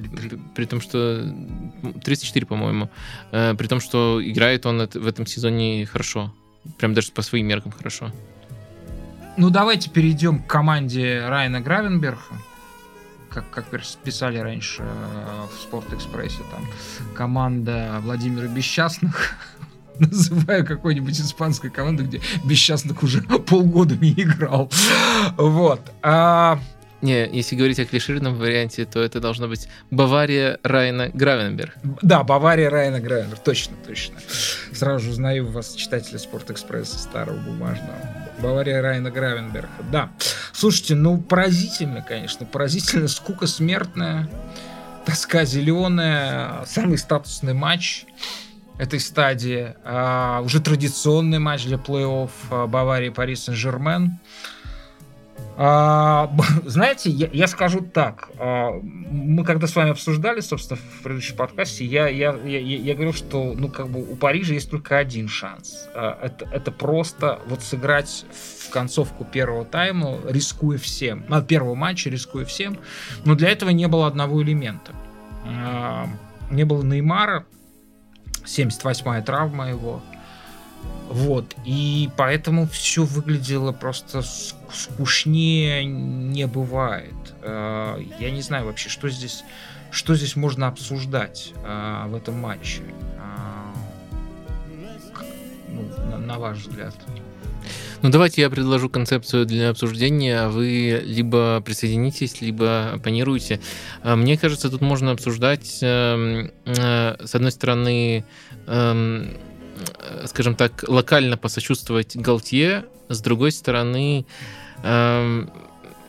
[0.57, 1.33] При, том, что
[2.05, 2.91] 34, по-моему.
[3.31, 6.35] Э, при том, что играет он в этом сезоне хорошо.
[6.79, 8.13] Прям даже по своим меркам хорошо.
[9.37, 12.19] Ну, давайте перейдем к команде Райана Гравенберга.
[13.51, 16.67] Как, как писали раньше э, в Спорт-экспрессе, там
[17.15, 19.35] команда Владимира Бесчастных
[19.99, 24.71] называю какой-нибудь испанской команды, где Бесчастных уже полгода не играл.
[25.37, 25.81] Вот.
[26.03, 26.59] А,
[27.01, 31.77] не, если говорить о клишированном варианте, то это должно быть Бавария Райна Гравенберг.
[32.03, 34.17] Да, Бавария Райна Гравенберг, точно, точно.
[34.73, 38.28] Сразу же узнаю вас, читателя Спортэкспресса старого бумажного.
[38.41, 40.11] Бавария Райна Гравенберга, да.
[40.53, 44.29] Слушайте, ну поразительно, конечно, поразительно, скука смертная,
[45.05, 48.05] тоска зеленая, самый статусный матч
[48.79, 54.13] этой стадии, а, уже традиционный матч для плей-офф а, Баварии Пари Сен-Жермен.
[54.13, 54.58] А,
[56.67, 58.31] знаете, я, я скажу так.
[58.39, 63.13] А, мы когда с вами обсуждали, собственно, в предыдущем подкасте, я, я, я, я говорил,
[63.13, 65.89] что ну, как бы у Парижа есть только один шанс.
[65.95, 71.25] А, это, это просто вот сыграть в концовку первого тайма, рискуя всем.
[71.29, 72.79] На первого матча рискуя всем.
[73.25, 74.93] Но для этого не было одного элемента.
[76.51, 77.47] Не было Неймара,
[78.45, 80.03] 78-я травма его.
[81.09, 84.23] Вот, и поэтому все выглядело просто
[84.71, 87.15] скучнее не бывает.
[87.43, 89.43] Э, я не знаю вообще, что здесь,
[89.91, 92.83] что здесь можно обсуждать э, в этом матче.
[93.17, 93.69] Э,
[95.71, 96.95] ну, на, ваш взгляд.
[98.03, 103.61] Ну, давайте я предложу концепцию для обсуждения, вы либо присоединитесь, либо оппонируете.
[104.05, 108.25] Мне кажется, тут можно обсуждать, эм, с одной стороны,
[108.69, 109.37] эм,
[110.27, 114.27] скажем так, локально посочувствовать Галтье, с другой стороны,
[114.83, 115.51] эм,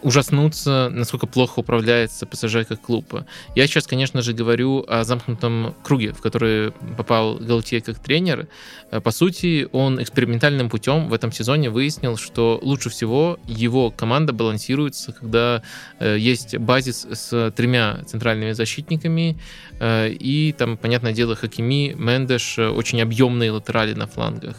[0.01, 3.23] ужаснуться, насколько плохо управляется ПСЖ как клуб.
[3.55, 8.47] Я сейчас, конечно же, говорю о замкнутом круге, в который попал Галтье как тренер.
[8.91, 14.34] Э, по сути, он экспериментальным путем в этом сезоне выяснил, что лучше всего его команда
[14.34, 15.61] балансируется, когда
[15.99, 19.38] э, есть базис с тремя центральными защитниками,
[19.80, 24.55] э, и там, понятное дело, Хакими, Мендеш, очень объемные латерали на флангах.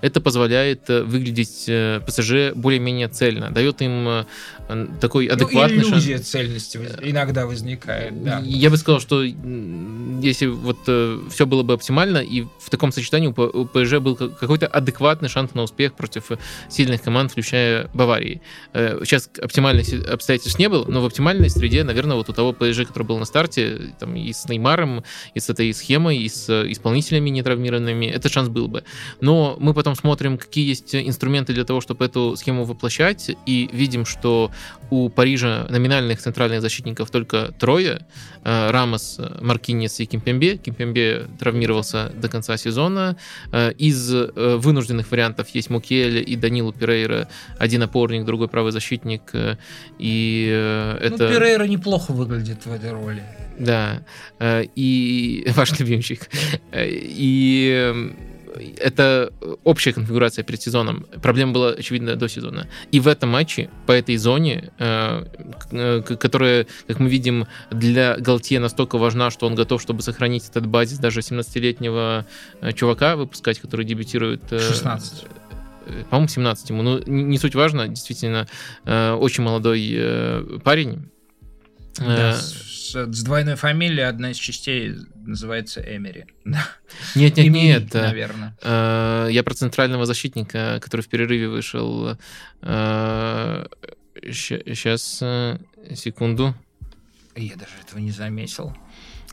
[0.00, 1.70] Это позволяет выглядеть
[2.06, 4.26] ПСЖ более-менее цельно, дает им
[5.00, 5.78] такой ну, адекватный...
[5.78, 6.28] Ну, иллюзия шанс...
[6.28, 8.40] цельности иногда возникает, да.
[8.44, 13.28] Я бы сказал, что если вот э, все было бы оптимально, и в таком сочетании
[13.28, 16.30] у ПСЖ был какой-то адекватный шанс на успех против
[16.68, 18.42] сильных команд, включая Баварии.
[18.72, 22.86] Э, сейчас оптимальных обстоятельств не было, но в оптимальной среде, наверное, вот у того ПСЖ,
[22.86, 27.30] который был на старте, там и с Неймаром, и с этой схемой, и с исполнителями
[27.30, 28.84] нетравмированными, этот шанс был бы.
[29.20, 34.04] Но мы потом смотрим, какие есть инструменты для того, чтобы эту схему воплощать, и видим,
[34.04, 34.50] что
[34.90, 38.00] у Парижа номинальных центральных защитников только трое.
[38.44, 40.56] Э, Рамос, Маркинес и Кимпембе.
[40.56, 43.16] Кимпембе травмировался до конца сезона.
[43.52, 47.28] Э, из э, вынужденных вариантов есть Мукель и Данилу Пирейра.
[47.58, 49.32] Один опорник, другой правый защитник.
[49.98, 51.28] И ну, это...
[51.28, 53.22] Ну, Пирейра неплохо выглядит в этой роли.
[53.58, 54.02] Да.
[54.40, 56.28] И ваш любимчик.
[56.74, 58.12] И
[58.78, 59.32] это
[59.64, 61.06] общая конфигурация перед сезоном.
[61.22, 62.68] Проблема была, очевидно, до сезона.
[62.92, 65.24] И в этом матче, по этой зоне, э,
[65.70, 70.66] э, которая, как мы видим, для Галтье настолько важна, что он готов, чтобы сохранить этот
[70.66, 72.26] базис даже 17-летнего
[72.60, 74.42] э, чувака выпускать, который дебютирует...
[74.50, 75.26] 16
[76.08, 76.82] по-моему, 17 ему.
[76.82, 78.46] Ну, не суть важно, действительно,
[78.84, 81.10] очень молодой парень.
[81.98, 82.38] Да,
[82.94, 86.26] с двойной фамилией одна из частей называется Эмери.
[87.14, 87.94] Нет, нет, нет.
[87.94, 88.56] Наверное.
[88.62, 92.18] Э, я про центрального защитника, который в перерыве вышел.
[94.22, 96.54] Сейчас, э, э, секунду.
[97.36, 98.76] Я даже этого не заметил.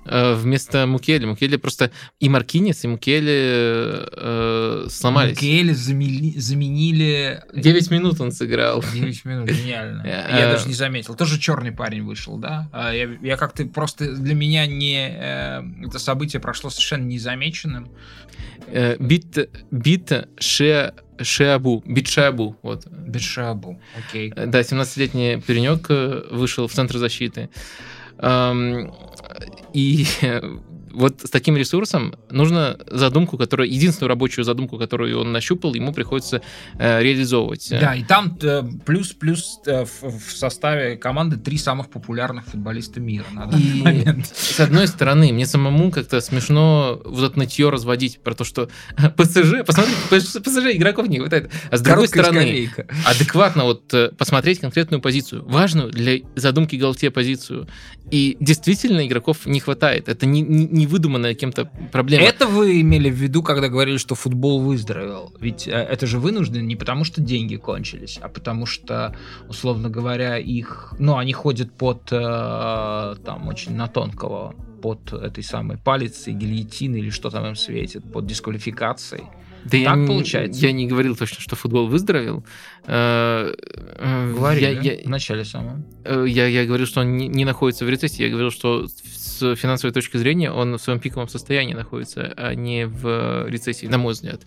[0.08, 1.26] Э, вместо Мукели.
[1.26, 5.36] Мукели просто и Маркинец, и Мукели э, сломались.
[5.36, 7.44] Мукели замели, заменили...
[7.54, 8.84] 9 минут он сыграл.
[8.94, 10.04] 9 минут, гениально.
[10.08, 11.16] Э, я даже не заметил.
[11.16, 12.70] Тоже черный парень вышел, да?
[12.72, 15.10] А я, я как-то просто для меня не...
[15.86, 17.90] Это событие прошло совершенно незамеченным.
[19.00, 22.88] Бит, бит, ше, Шиабу, Битшабу, вот.
[22.88, 24.32] Битшабу, окей.
[24.32, 25.90] Да, 17-летний паренек
[26.32, 27.50] вышел в центр защиты.
[29.78, 30.04] И
[30.98, 36.42] вот с таким ресурсом нужно задумку, которая единственную рабочую задумку, которую он нащупал, ему приходится
[36.80, 37.68] э, реализовывать.
[37.70, 43.00] Да, и там э, плюс плюс э, в, в составе команды три самых популярных футболиста
[43.00, 44.28] мира на данный и, момент.
[44.36, 48.70] С одной стороны, мне самому как-то смешно вот это нытье разводить про то, что
[49.18, 51.52] ПСЖ, посмотрите, ПСЖ игроков не хватает.
[51.70, 52.88] А с другой стороны, скамейка.
[53.06, 57.68] адекватно вот э, посмотреть конкретную позицию, важную для задумки Галтье позицию.
[58.10, 60.10] И действительно игроков не хватает.
[60.10, 62.24] Это не, не, не выдуманная кем-то проблема.
[62.24, 65.34] Это вы имели в виду, когда говорили, что футбол выздоровел?
[65.40, 69.16] Ведь э, это же вынуждено не потому, что деньги кончились, а потому что,
[69.50, 70.94] условно говоря, их...
[71.00, 77.10] Ну, они ходят под э, там очень на тонкого под этой самой палицей, гильотиной или
[77.10, 79.24] что там им светит, под дисквалификацией.
[79.64, 80.62] Да так я получается.
[80.62, 82.46] Не, я не говорил точно, что футбол выздоровел.
[82.86, 83.54] Э,
[84.00, 85.84] Говорили я, я, в начале самого.
[86.06, 88.24] Я, я говорил, что он не, не находится в рецессии.
[88.24, 88.88] Я говорил, что
[89.38, 93.98] с финансовой точки зрения он в своем пиковом состоянии находится, а не в рецессии, на
[93.98, 94.42] мой взгляд.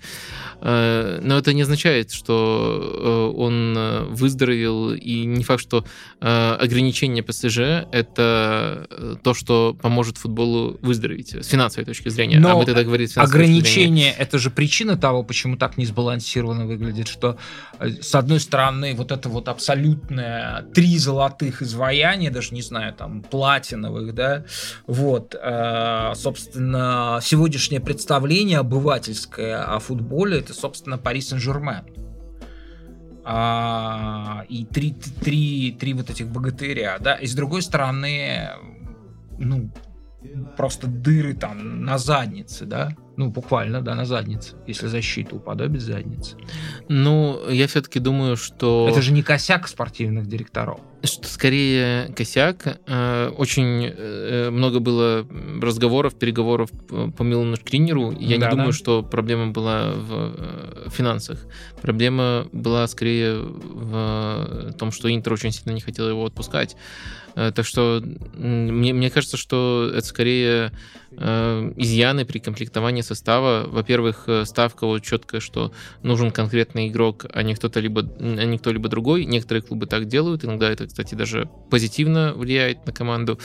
[0.61, 5.85] Э, но это не означает, что э, он выздоровел, и не факт, что
[6.21, 7.59] ограничение ПСЖ—
[7.93, 12.39] это то, что поможет футболу выздороветь с финансовой точки зрения.
[12.39, 17.39] Но а мы тогда говорим ограничение— это же причина того, почему так несбалансированно выглядит, что
[17.79, 24.15] с одной стороны вот это вот абсолютное три золотых изваяния, даже не знаю, там платиновых,
[24.15, 24.45] да,
[24.87, 31.85] вот, э, собственно, сегодняшнее представление обывательское о футболе это, собственно, Пари Сен-Жермен.
[33.23, 38.51] А, и три, три, три вот этих богатыря, да, и с другой стороны,
[39.39, 39.71] ну,
[40.57, 46.37] просто дыры там на заднице, да, ну, буквально, да, на заднице, если защита уподобит заднице.
[46.89, 48.89] Ну, я все-таки думаю, что...
[48.91, 50.81] Это же не косяк спортивных директоров.
[51.03, 52.79] Что скорее косяк.
[52.87, 55.27] Э, очень э, много было
[55.63, 56.71] разговоров, переговоров
[57.17, 58.13] по Милану Шкринеру.
[58.13, 61.47] Я да, не думаю, что проблема была в э, финансах.
[61.81, 66.77] Проблема была скорее в том, что Интер очень сильно не хотел его отпускать.
[67.35, 68.03] Так что
[68.35, 70.73] мне, мне кажется, что это скорее
[71.13, 73.67] изъяны при комплектовании состава.
[73.69, 75.73] Во-первых, ставка вот четкая, что
[76.03, 79.27] нужен конкретный игрок, а не кто-то либо, а не кто-либо другой.
[79.27, 80.45] Некоторые клубы так делают.
[80.45, 83.39] Иногда это, кстати, даже позитивно влияет на команду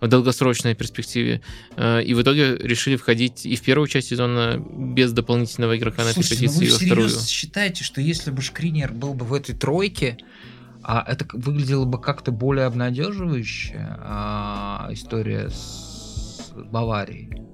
[0.00, 1.42] в долгосрочной перспективе.
[1.76, 6.08] Э, и в итоге решили входить и в первую часть сезона без дополнительного игрока на
[6.08, 7.08] этой позиции, ну и во вторую.
[7.08, 10.18] считаете, что если бы Шкринер был бы в этой тройке,
[10.82, 17.47] а это выглядело бы как-то более обнадеживающе а, история с Баварии.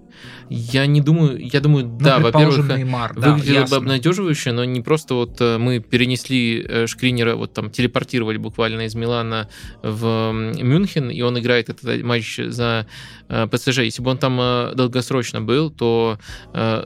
[0.49, 3.77] Я не думаю, я думаю, ну, да, во-первых, Неймар, да, выглядело ясно.
[3.77, 8.83] бы обнадеживающе, но не просто вот э, мы перенесли э, Шкринера, вот там телепортировали буквально
[8.83, 9.49] из Милана
[9.83, 12.87] в Мюнхен, и он играет этот матч за
[13.24, 13.79] э, ПСЖ.
[13.79, 16.19] Если бы он там долгосрочно был, то,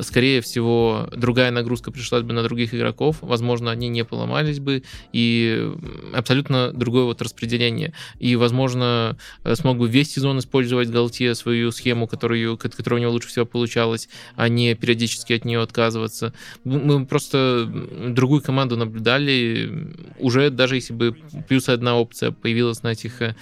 [0.00, 4.82] скорее всего, другая нагрузка пришлась бы на других игроков, возможно, они не поломались бы,
[5.12, 5.70] и
[6.14, 7.92] абсолютно другое вот распределение.
[8.18, 9.16] И, возможно,
[9.54, 14.08] смог бы весь сезон использовать Галтье свою схему, которую, которая у него лучше всего получалось,
[14.36, 16.32] а не периодически от нее отказываться.
[16.64, 17.68] Мы просто
[18.08, 21.16] другую команду наблюдали, уже даже если бы
[21.48, 23.34] плюс одна опция появилась на этих э,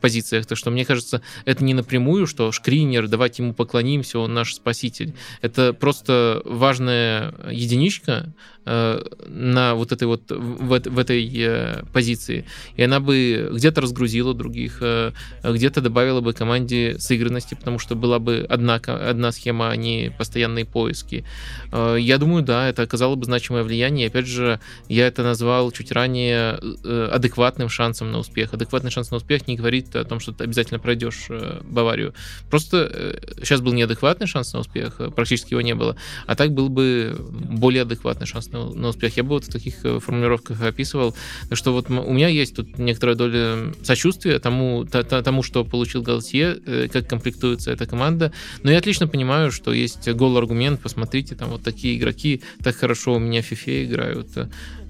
[0.00, 0.46] позициях.
[0.46, 5.14] Так что мне кажется, это не напрямую, что Шкринер, давайте ему поклонимся, он наш спаситель.
[5.42, 8.32] Это просто важная единичка,
[8.66, 12.44] на вот этой вот в, в этой э, позиции.
[12.76, 15.12] И она бы где-то разгрузила других, э,
[15.42, 20.66] где-то добавила бы команде сыгранности, потому что была бы одна, одна схема, а не постоянные
[20.66, 21.24] поиски.
[21.72, 24.08] Я думаю, да, это оказало бы значимое влияние.
[24.08, 28.52] Опять же, я это назвал чуть ранее адекватным шансом на успех.
[28.52, 31.28] Адекватный шанс на успех не говорит о том, что ты обязательно пройдешь
[31.62, 32.14] Баварию.
[32.50, 35.96] Просто сейчас был неадекватный шанс на успех, практически его не было.
[36.26, 39.16] А так был бы более адекватный шанс на, на успех.
[39.16, 41.14] Я бы вот в таких э, формулировках описывал.
[41.52, 46.88] Что вот у меня есть тут некоторая доля сочувствия тому, тому что получил Галтье, э,
[46.92, 48.32] как комплектуется эта команда.
[48.62, 50.80] Но я отлично понимаю, что есть гол-аргумент.
[50.80, 54.28] Посмотрите, там вот такие игроки так хорошо у меня в FIFA играют.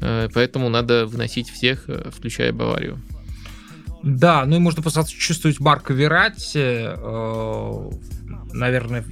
[0.00, 3.00] Э, поэтому надо выносить всех, включая Баварию.
[4.02, 6.88] Да, ну и можно посочувствовать Марко Верати.
[8.52, 9.04] Наверное,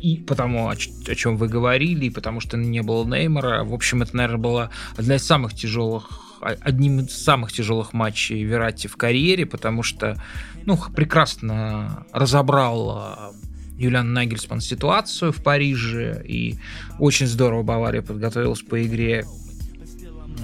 [0.00, 3.64] и потому, о, о чем вы говорили, и потому что не было Неймара.
[3.64, 8.86] В общем, это, наверное, была одна из самых тяжелых одним из самых тяжелых матчей Верати
[8.86, 10.16] в карьере, потому что
[10.64, 13.32] ну, прекрасно разобрал а,
[13.76, 16.56] Юлиан Нагельсман ситуацию в Париже, и
[16.98, 19.26] очень здорово Бавария подготовилась по игре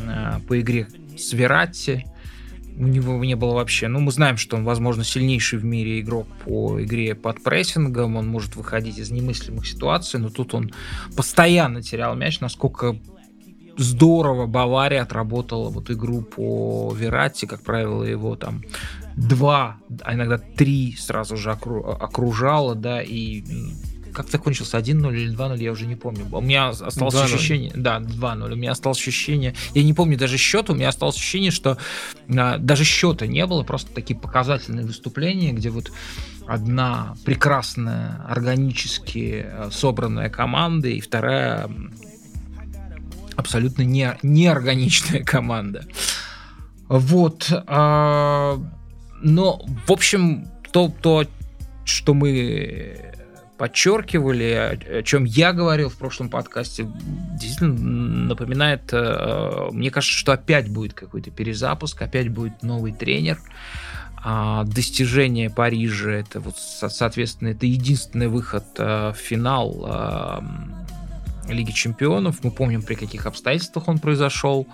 [0.07, 2.05] а, по игре с Верати
[2.79, 3.89] у него не было вообще.
[3.89, 8.29] Ну, мы знаем, что он, возможно, сильнейший в мире игрок по игре под прессингом, он
[8.29, 10.73] может выходить из немыслимых ситуаций, но тут он
[11.17, 12.97] постоянно терял мяч, насколько
[13.77, 18.63] здорово Бавария отработала вот игру по Верати, как правило, его там
[19.17, 23.43] два, а иногда три сразу же окружала, да, и
[24.17, 26.27] как закончился 1-0 или 2-0, я уже не помню.
[26.33, 27.25] У меня осталось 2-0.
[27.25, 28.51] ощущение, да, 2-0.
[28.51, 31.77] У меня осталось ощущение, я не помню даже счет, у меня осталось ощущение, что
[32.35, 35.93] а, даже счета не было, просто такие показательные выступления, где вот
[36.47, 41.69] одна прекрасная, органически э, собранная команда, и вторая
[43.37, 45.85] абсолютно не, неорганичная команда.
[46.89, 47.53] Вот.
[47.67, 48.59] А,
[49.21, 51.27] но, в общем, то, то,
[51.85, 53.13] что мы
[53.57, 56.87] подчеркивали, о чем я говорил в прошлом подкасте,
[57.41, 57.75] действительно
[58.29, 63.39] напоминает, э, мне кажется, что опять будет какой-то перезапуск, опять будет новый тренер.
[64.29, 70.45] а, достижение Парижа, это вот, соответственно, это единственный выход а, в финал а,
[71.49, 72.43] Лиги Чемпионов.
[72.43, 74.67] Мы помним, при каких обстоятельствах он произошел.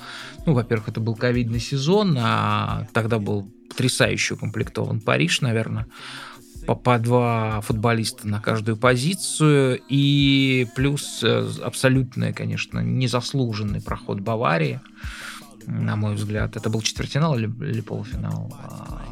[0.46, 5.86] Ну, во-первых, это был ковидный сезон, а тогда был потрясающе укомплектован Париж, наверное
[6.66, 9.80] по, по два футболиста на каждую позицию.
[9.89, 14.80] И плюс э, абсолютно, конечно, незаслуженный проход Баварии,
[15.66, 16.56] на мой взгляд.
[16.56, 18.52] Это был четвертьфинал или, или полуфинал?
[18.60, 19.02] А,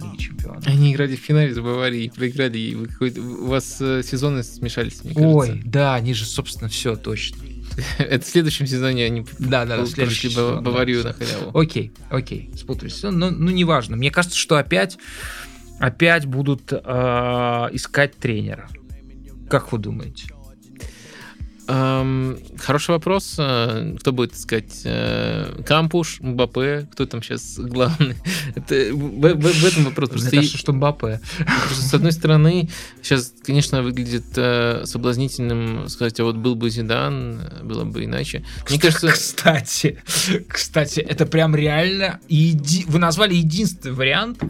[0.00, 0.66] Лиги Чемпионов.
[0.66, 2.58] Они играли в финале с Баварией, проиграли.
[2.58, 5.36] И у вас э, сезоны смешались, мне кажется.
[5.36, 7.42] Ой, да, они же, собственно, все точно.
[7.98, 11.58] Это в следующем сезоне они да, да, следующий Баварию на халяву.
[11.58, 13.02] Окей, окей, спутались.
[13.02, 13.96] Ну, ну, неважно.
[13.96, 14.98] Мне кажется, что опять
[15.80, 16.76] опять будут э,
[17.72, 18.68] искать тренера.
[19.48, 20.35] Как вы думаете?
[21.66, 23.34] Хороший вопрос.
[23.38, 24.82] Э, кто будет искать?
[24.84, 26.86] Э, Кампуш, Мбаппе?
[26.92, 28.14] Кто там сейчас главный?
[28.54, 30.10] Это, в, в, в этом вопрос.
[30.10, 31.20] Мне кажется, что Мбаппе.
[31.72, 32.68] С одной стороны,
[33.02, 38.44] сейчас, конечно, выглядит э, соблазнительным сказать, а вот был бы Зидан, было бы иначе.
[38.70, 39.08] Мне кажется...
[39.08, 39.98] Кстати,
[40.48, 42.20] кстати, это прям реально...
[42.28, 42.84] Еди...
[42.86, 44.40] Вы назвали единственный вариант,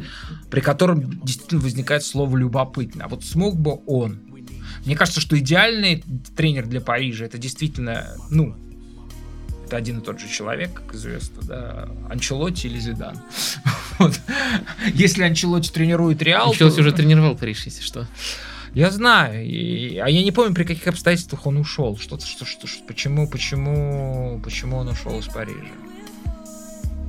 [0.51, 3.05] при котором действительно возникает слово «любопытно».
[3.05, 4.26] А вот смог бы он
[4.87, 6.03] мне кажется, что идеальный
[6.37, 8.55] тренер для Парижа это действительно, ну,
[9.67, 13.21] это один и тот же человек, как известно, да, Анчелотти или Зидан.
[13.99, 14.21] Вот.
[14.93, 16.51] Если Анчелотти тренирует Реал...
[16.51, 16.81] Анчелотти то...
[16.83, 18.07] уже тренировал Париж, если что.
[18.75, 21.97] Я знаю, и, а я не помню, при каких обстоятельствах он ушел.
[21.97, 25.73] Что-то, что, что, что, почему, почему, почему он ушел из Парижа.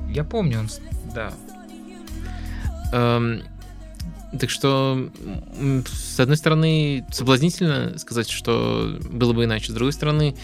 [0.08, 0.70] Я помню, он,
[1.14, 1.34] да.
[2.92, 3.44] Um,
[4.38, 5.10] так что,
[5.86, 9.72] с одной стороны, соблазнительно сказать, что было бы иначе.
[9.72, 10.36] С другой стороны,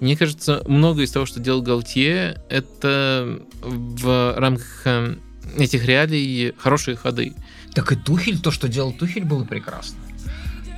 [0.00, 5.16] мне кажется, многое из того, что делал Галтье, это в рамках э,
[5.56, 7.34] этих реалий хорошие ходы.
[7.74, 9.98] Так и Тухель, то, что делал Тухель, было прекрасно.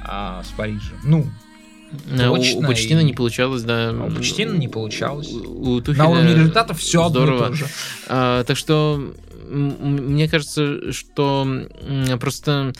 [0.04, 0.98] А, с Парижем.
[1.04, 1.26] Ну,
[2.06, 3.04] Точно, у, у Почтина и...
[3.04, 3.90] не получалось, да.
[3.90, 5.28] А у Почтина не получалось.
[5.32, 7.46] У, у Тухеля На уровне результатов все здорово.
[7.46, 7.70] одно и то же.
[8.08, 9.12] А, так что
[9.50, 11.46] мне кажется, что
[12.20, 12.72] просто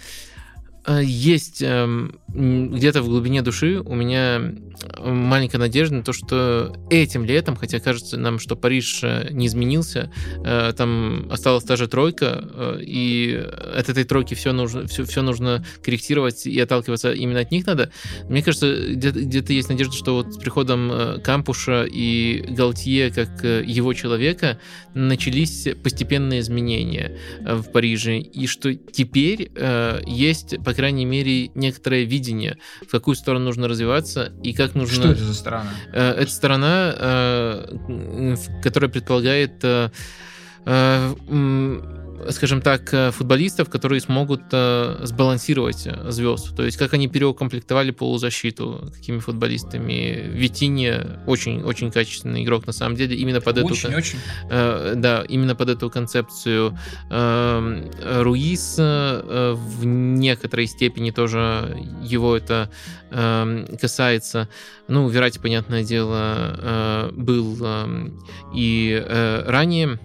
[0.89, 4.52] есть эм, где-то в глубине души у меня
[4.98, 10.11] маленькая надежда на то, что этим летом, хотя кажется нам, что Париж э, не изменился,
[10.44, 13.47] э, там осталась та же тройка, и
[13.77, 17.93] от этой тройки все нужно, все, все нужно корректировать и отталкиваться именно от них надо.
[18.28, 23.93] Мне кажется, где-то, где-то есть надежда, что вот с приходом Кампуша и Галтье как его
[23.93, 24.59] человека
[24.94, 29.51] начались постепенные изменения в Париже, и что теперь
[30.07, 32.56] есть, по крайней мере, некоторое видение,
[32.86, 35.02] в какую сторону нужно развиваться и как нужно...
[35.02, 35.70] Что это за сторона?
[35.92, 39.90] Э, это сторона, э, которая предполагает э,
[42.28, 46.55] скажем так, э, футболистов, которые смогут э, сбалансировать э, звезд.
[46.56, 50.28] То есть, как они переукомплектовали полузащиту, какими футболистами.
[50.30, 50.94] Витини
[51.26, 53.98] очень, очень качественный игрок, на самом деле, именно под очень, эту...
[53.98, 54.18] Очень.
[54.48, 56.78] Да, именно под эту концепцию.
[57.10, 62.70] Э, Руис в некоторой степени тоже его это
[63.10, 64.48] э, касается.
[64.88, 68.10] Ну, Верати, понятное дело, был э,
[68.55, 69.05] и
[69.47, 69.98] ранее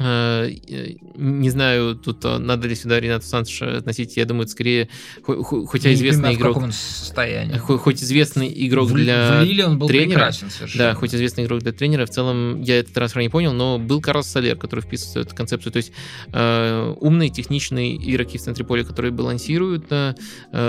[0.00, 4.16] не знаю, тут а, надо ли сюда Ренату Санчеша относить.
[4.16, 4.88] Я думаю, это скорее,
[5.22, 6.62] хоть и известный игрок...
[6.62, 7.58] В состоянии.
[7.58, 10.32] Хоть известный игрок в, для в Лиле он был тренера.
[10.74, 12.06] Да, хоть известный игрок для тренера.
[12.06, 15.36] В целом, я этот трансфер не понял, но был Карлос Солер, который вписывается в эту
[15.36, 15.72] концепцию.
[15.72, 15.92] То есть
[16.32, 19.84] э, умные, техничные игроки в центре поля, которые балансируют.
[19.90, 20.14] Э,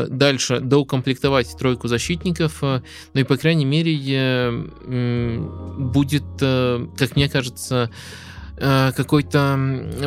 [0.10, 2.58] дальше доукомплектовать тройку защитников.
[2.64, 2.82] Э,
[3.14, 5.38] ну и, по крайней мере, э,
[5.78, 7.90] будет, э, как мне кажется, Э,
[8.62, 9.58] какой-то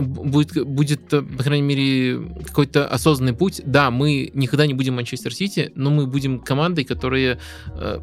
[0.00, 3.60] будет, будет, по крайней мере, какой-то осознанный путь.
[3.66, 7.40] Да, мы никогда не будем Манчестер Сити, но мы будем командой, которая
[7.74, 8.00] э,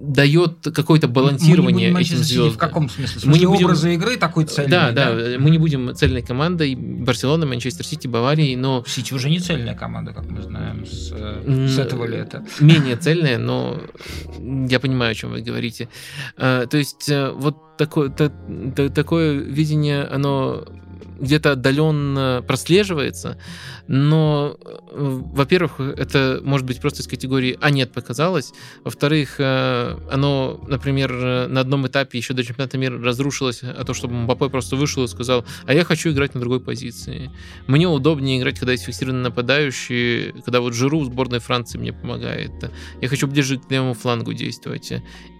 [0.00, 2.52] дает какое-то балансирование мы не будем этим звездам.
[2.52, 3.06] В каком смысле?
[3.06, 3.64] В смысле мы не будем...
[3.66, 4.70] образа игры такой цельный?
[4.70, 8.84] Да, да, да, мы не будем цельной командой Барселона, Манчестер Сити, Баварии, но...
[8.86, 12.44] Сити уже не цельная команда, как мы знаем, с, с этого лета.
[12.60, 13.80] Менее цельная, но
[14.38, 15.88] я понимаю, о чем вы говорите.
[16.36, 20.64] То есть э, вот такое, такое видение, оно
[21.18, 23.38] где-то отдаленно прослеживается,
[23.86, 28.52] но, э, во-первых, это может быть просто из категории «а нет, показалось»,
[28.84, 34.14] во-вторых, э, оно, например, на одном этапе еще до чемпионата мира разрушилось, а то, чтобы
[34.14, 37.30] Мбаппе просто вышел и сказал «а я хочу играть на другой позиции».
[37.66, 42.52] Мне удобнее играть, когда есть фиксированный нападающий, когда вот Жиру в сборной Франции мне помогает.
[43.00, 44.92] Я хочу ближе к левому флангу действовать.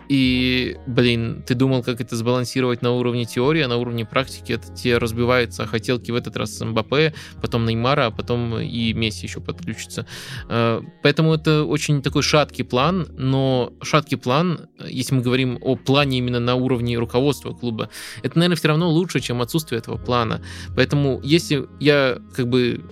[0.08, 4.72] И, блин, ты думал, как это сбалансировать на уровне теории, а на уровне практики это
[4.74, 9.40] тебе разбивается хотелки в этот раз с МБП, потом Неймара, а потом и Месси еще
[9.40, 10.06] подключится.
[10.48, 16.18] Э, поэтому это очень такой шаткий план, но шаткий план, если мы говорим о плане
[16.18, 17.90] именно на уровне руководства клуба,
[18.22, 20.40] это, наверное, все равно лучше, чем отсутствие этого плана.
[20.74, 22.82] Поэтому если я как бы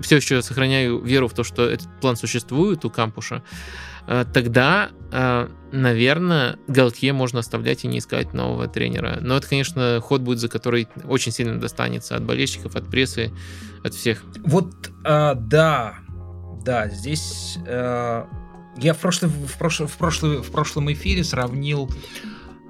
[0.00, 3.42] все еще сохраняю веру в то, что этот план существует у кампуша,
[4.06, 9.18] тогда, э, наверное, Галтье можно оставлять и не искать нового тренера.
[9.20, 13.32] Но это, конечно, ход будет, за который очень сильно достанется от болельщиков, от прессы,
[13.84, 14.22] от всех.
[14.44, 14.74] Вот,
[15.04, 15.94] а, да,
[16.64, 18.26] да, здесь а,
[18.76, 21.90] я в прошлом, в, прошлом, в, прошлом, в прошлом эфире сравнил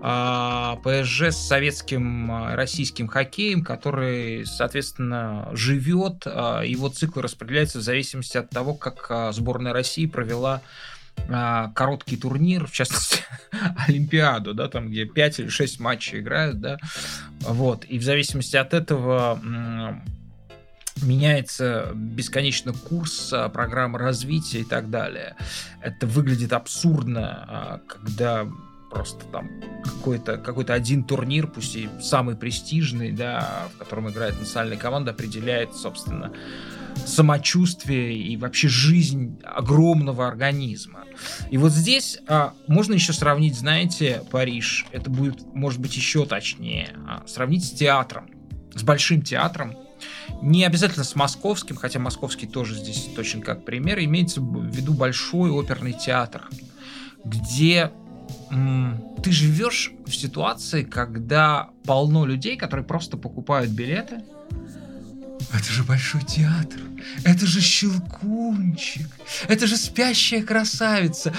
[0.05, 7.83] а, ПСЖ с советским а, российским хоккеем, который, соответственно, живет, а, его цикл распределяется в
[7.83, 10.61] зависимости от того, как сборная России провела
[11.75, 13.21] короткий турнир, в частности,
[13.87, 16.79] Олимпиаду, да, там, где 5 или 6 матчей играют, да,
[17.41, 19.41] вот, и в зависимости от этого
[21.03, 25.37] меняется бесконечно курс программы развития и так далее.
[25.81, 28.47] Это выглядит абсурдно, когда
[28.93, 29.51] просто там
[29.83, 35.75] какой-то какой один турнир, пусть и самый престижный, да, в котором играет национальная команда, определяет,
[35.75, 36.33] собственно,
[37.07, 41.05] самочувствие и вообще жизнь огромного организма.
[41.51, 46.95] И вот здесь а, можно еще сравнить, знаете, Париж, это будет, может быть, еще точнее,
[47.09, 48.31] а, сравнить с театром,
[48.75, 49.75] с большим театром,
[50.43, 55.51] не обязательно с московским, хотя московский тоже здесь точно как пример, имеется в виду большой
[55.51, 56.49] оперный театр,
[57.25, 57.93] где
[59.23, 64.23] ты живешь в ситуации, когда полно людей, которые просто покупают билеты.
[65.53, 66.81] Это же большой театр.
[67.25, 69.09] Это же Щелкунчик.
[69.49, 71.33] Это же спящая красавица.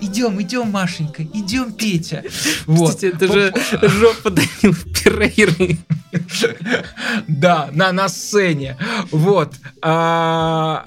[0.00, 2.24] Идем, идем, Машенька, идем, Петя.
[2.66, 2.90] Вот.
[2.90, 3.54] Кстати, это же
[3.88, 5.78] жопа Данил Перейры.
[7.28, 8.76] Да, на, на сцене.
[9.10, 9.54] Вот.
[9.82, 10.86] А,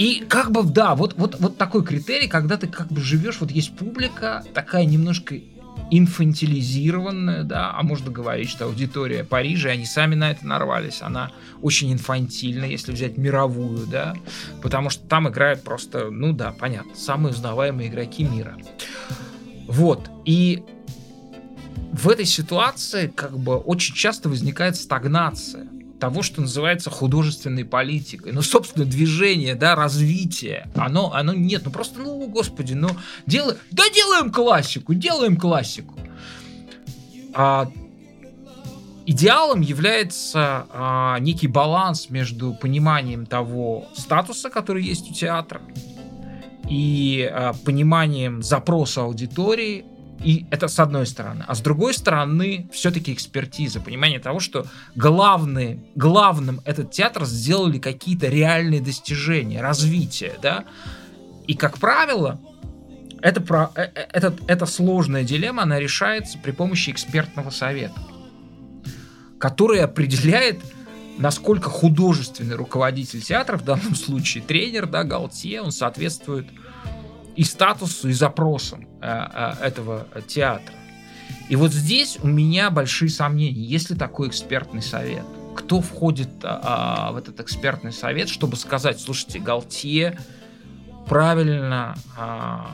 [0.00, 3.50] и как бы, да, вот, вот, вот такой критерий, когда ты как бы живешь, вот
[3.50, 5.38] есть публика, такая немножко
[5.90, 11.92] инфантилизированная, да, а можно говорить, что аудитория Парижа, они сами на это нарвались, она очень
[11.92, 14.14] инфантильная, если взять мировую, да,
[14.62, 18.56] потому что там играют просто, ну да, понятно, самые узнаваемые игроки мира.
[19.68, 20.62] Вот, и
[21.92, 25.68] в этой ситуации как бы очень часто возникает стагнация
[26.00, 28.32] того, что называется художественной политикой.
[28.32, 31.62] Ну, собственно, движение, да, развитие, оно, оно нет.
[31.64, 32.88] Ну, просто, ну, господи, ну,
[33.26, 35.94] делаем, да делаем классику, делаем классику.
[37.34, 37.70] А,
[39.06, 45.60] идеалом является а, некий баланс между пониманием того статуса, который есть у театра,
[46.68, 49.84] и а, пониманием запроса аудитории,
[50.22, 51.44] и это с одной стороны.
[51.48, 58.28] А с другой стороны, все-таки экспертиза, понимание того, что главный, главным этот театр сделали какие-то
[58.28, 60.64] реальные достижения, развитие, да.
[61.46, 62.38] И, как правило,
[63.22, 67.98] это, про, э, э, это, эта сложная дилемма, она решается при помощи экспертного совета,
[69.38, 70.60] который определяет,
[71.18, 76.46] насколько художественный руководитель театра, в данном случае тренер, да, Галтье, он соответствует
[77.40, 80.74] и статусу, и запросам э, э, этого театра.
[81.48, 85.24] И вот здесь у меня большие сомнения, есть ли такой экспертный совет.
[85.56, 90.18] Кто входит а, в этот экспертный совет, чтобы сказать, слушайте, Галтье
[91.08, 92.70] правильно, а,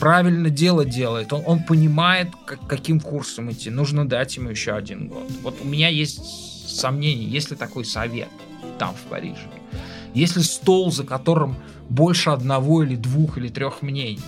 [0.00, 5.06] правильно дело делает, он, он понимает, как, каким курсом идти, нужно дать ему еще один
[5.06, 5.30] год.
[5.42, 8.28] Вот у меня есть сомнения, есть ли такой совет
[8.80, 9.48] там, в Париже.
[10.14, 11.56] Есть ли стол, за которым
[11.88, 14.20] больше одного или двух или трех мнений.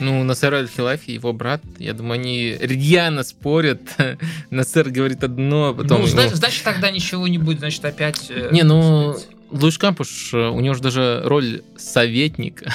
[0.00, 3.80] Ну, Насер Аль-Хилафи, его брат, я думаю, они рьяно спорят.
[4.50, 6.00] Насер говорит одно, а потом...
[6.00, 8.30] Ну, значит, значит, тогда ничего не будет, значит, опять...
[8.30, 9.16] Э, не, ну,
[9.50, 12.72] Луиш Кампуш, у него же даже роль советника.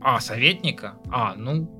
[0.00, 0.94] А, советника?
[1.10, 1.70] А, ну...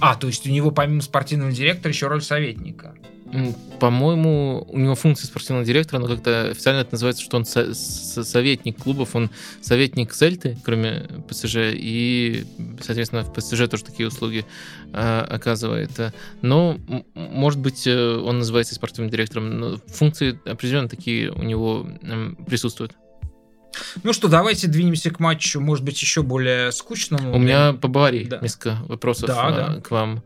[0.00, 2.94] А, то есть у него помимо спортивного директора еще роль советника.
[3.78, 8.76] По-моему, у него функция спортивного директора, но как-то официально это называется, что он со- советник
[8.76, 9.30] клубов, он
[9.62, 12.44] советник Сельты, кроме ПСЖ, и,
[12.82, 14.44] соответственно, в ПСЖ тоже такие услуги
[14.92, 15.90] а, оказывает.
[16.42, 16.78] Но,
[17.14, 21.86] может быть, э, он называется спортивным директором, но функции определенно такие у него
[22.46, 22.92] присутствуют.
[24.02, 27.34] Ну что, давайте двинемся к матчу, может быть, еще более скучному.
[27.34, 28.38] У меня по Баварии да.
[28.40, 29.80] несколько вопросов да, да.
[29.80, 30.22] к вам.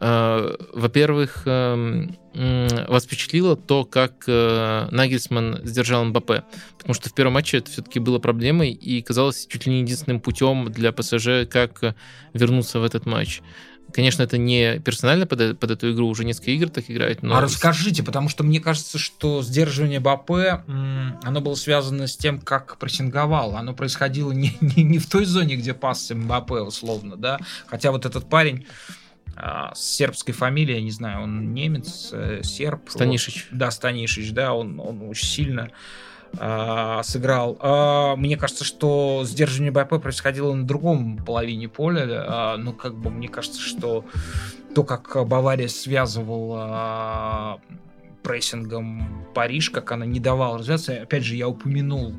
[0.00, 6.42] Во-первых, эм, вас впечатлило то, как э, Нагельсман сдержал МБП?
[6.78, 10.20] Потому что в первом матче это все-таки было проблемой и казалось чуть ли не единственным
[10.20, 11.94] путем для ПСЖ, как
[12.32, 13.42] вернуться в этот матч.
[13.92, 17.22] Конечно, это не персонально под, под эту игру, уже несколько игр так играет.
[17.22, 17.36] Но...
[17.36, 20.30] А расскажите, потому что мне кажется, что сдерживание БАП,
[21.22, 23.56] оно было связано с тем, как прессинговал.
[23.56, 27.38] Оно происходило не, не, не в той зоне, где пас Мбаппе, условно, да.
[27.66, 28.66] Хотя вот этот парень,
[29.74, 32.88] с сербской фамилией, я не знаю, он немец, э, серб.
[32.88, 33.48] Станишич.
[33.50, 35.70] Вот, да, Станишич, да, он, он очень сильно
[36.38, 37.56] э, сыграл.
[37.60, 42.06] Э, мне кажется, что сдерживание БП происходило на другом половине поля.
[42.06, 44.04] Э, ну, как бы мне кажется, что
[44.74, 47.74] то, как Бавария связывала э,
[48.22, 51.02] прессингом Париж, как она не давала развиваться.
[51.02, 52.14] Опять же, я упомянул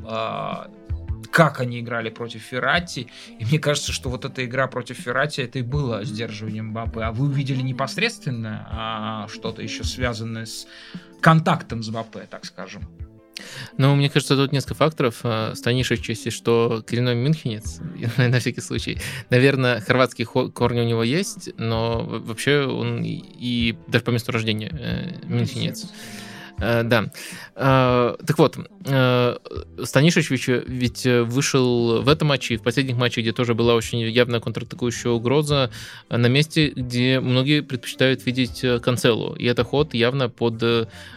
[1.32, 3.08] как они играли против Феррати.
[3.40, 7.02] И мне кажется, что вот эта игра против Феррати это и было сдерживанием Бапы.
[7.02, 10.68] А вы увидели непосредственно а, что-то еще связанное с
[11.22, 12.84] контактом с Бапе, так скажем.
[13.78, 15.24] Ну, мне кажется, тут несколько факторов.
[15.56, 17.80] Станишев, если что, коренной мюнхенец,
[18.18, 19.00] на всякий случай.
[19.30, 25.26] Наверное, хорватские корни у него есть, но вообще он и даже по месту рождения э,
[25.26, 25.88] мюнхенец.
[26.62, 27.12] Э, да.
[27.56, 29.36] Э, так вот, э,
[29.84, 34.40] Станишевич ведь вышел в этом матче и в последних матчах, где тоже была очень явная
[34.40, 35.72] контратакующая угроза,
[36.10, 39.34] на месте, где многие предпочитают видеть Канцелу.
[39.36, 40.62] И это ход явно под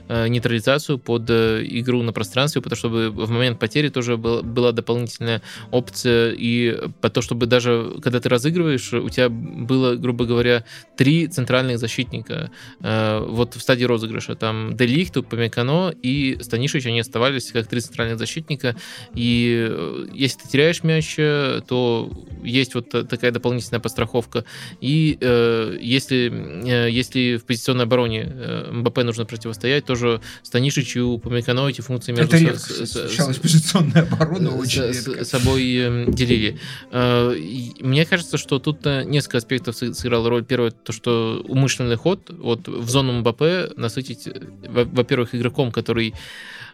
[0.08, 6.88] нейтрализацию, под игру на пространстве, потому что в момент потери тоже была дополнительная опция, и
[7.00, 10.64] по то, чтобы даже когда ты разыгрываешь, у тебя было, грубо говоря,
[10.96, 12.50] три центральных защитника.
[12.80, 14.34] Вот в стадии розыгрыша.
[14.34, 18.76] Там Делихт, Памекано и Станишевич, они оставались как три центральных защитника.
[19.14, 22.10] И э, если ты теряешь мяч, э, то
[22.42, 24.44] есть вот такая дополнительная постраховка.
[24.80, 26.32] И э, если,
[26.66, 32.12] э, если в позиционной обороне э, МБП нужно противостоять, тоже Станишевич и Памекано эти функции
[32.12, 36.58] между Это с, с, позиционная оборона с, очень с, с собой э, делили.
[36.90, 37.34] Э,
[37.80, 40.44] мне кажется, что тут несколько аспектов сыграла роль.
[40.44, 44.28] Первое, то, что умышленный ход вот в зону МБП насытить,
[44.66, 46.14] во-первых, во-первых, игроком, который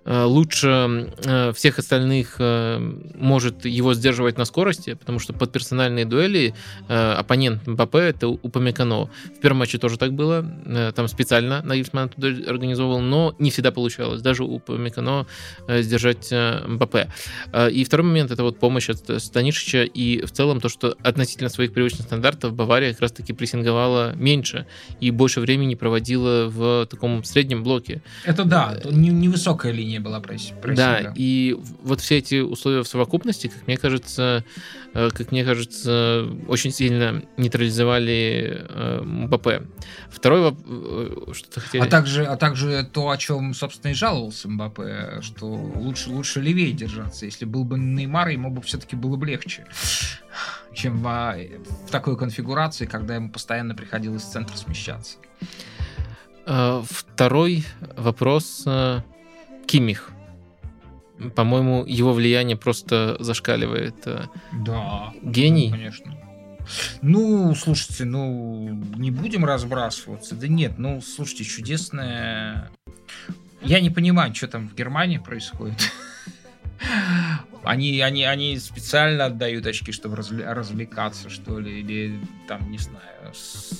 [0.07, 2.79] лучше э, всех остальных э,
[3.15, 6.55] может его сдерживать на скорости, потому что под персональные дуэли
[6.89, 9.11] оппонент МБП это Упамекано.
[9.37, 10.45] В первом матче тоже так было,
[10.95, 15.27] там специально Нагельсман туда организовывал, но не всегда получалось, даже у Упамекано
[15.69, 17.09] сдержать МБП.
[17.71, 21.73] И второй момент это вот помощь от Станишича и в целом то, что относительно своих
[21.73, 24.67] привычных стандартов Бавария как раз-таки прессинговала меньше
[25.01, 28.03] и больше времени проводила в таком среднем блоке.
[28.25, 30.75] Это да, невысокая линия не было прессинга.
[30.75, 34.45] Да, и вот все эти условия в совокупности, как мне кажется,
[34.95, 39.63] э, как мне кажется, очень сильно нейтрализовали э, МБП.
[40.09, 41.83] Второй вопрос, э, что-то хотели...
[41.83, 46.73] А также, а также то, о чем, собственно, и жаловался Мбаппе, что лучше, лучше левее
[46.73, 47.27] держаться.
[47.27, 49.67] Если был бы Неймар, ему бы все-таки было бы легче,
[50.73, 51.37] чем в,
[51.87, 55.19] в такой конфигурации, когда ему постоянно приходилось в центр смещаться.
[56.47, 57.65] Второй
[57.97, 58.65] вопрос
[59.71, 60.11] Кимих.
[61.37, 64.05] По-моему, его влияние просто зашкаливает.
[64.07, 65.13] Э, да.
[65.23, 65.71] Гений.
[65.71, 66.17] конечно.
[67.03, 70.35] Ну, слушайте, ну, не будем разбрасываться.
[70.35, 72.71] Да нет, ну, слушайте, чудесное...
[73.63, 75.79] Я не понимаю, что там в Германии происходит.
[77.63, 82.19] Они, они, они специально отдают очки, чтобы развлекаться, что ли, или
[82.49, 83.05] там, не знаю,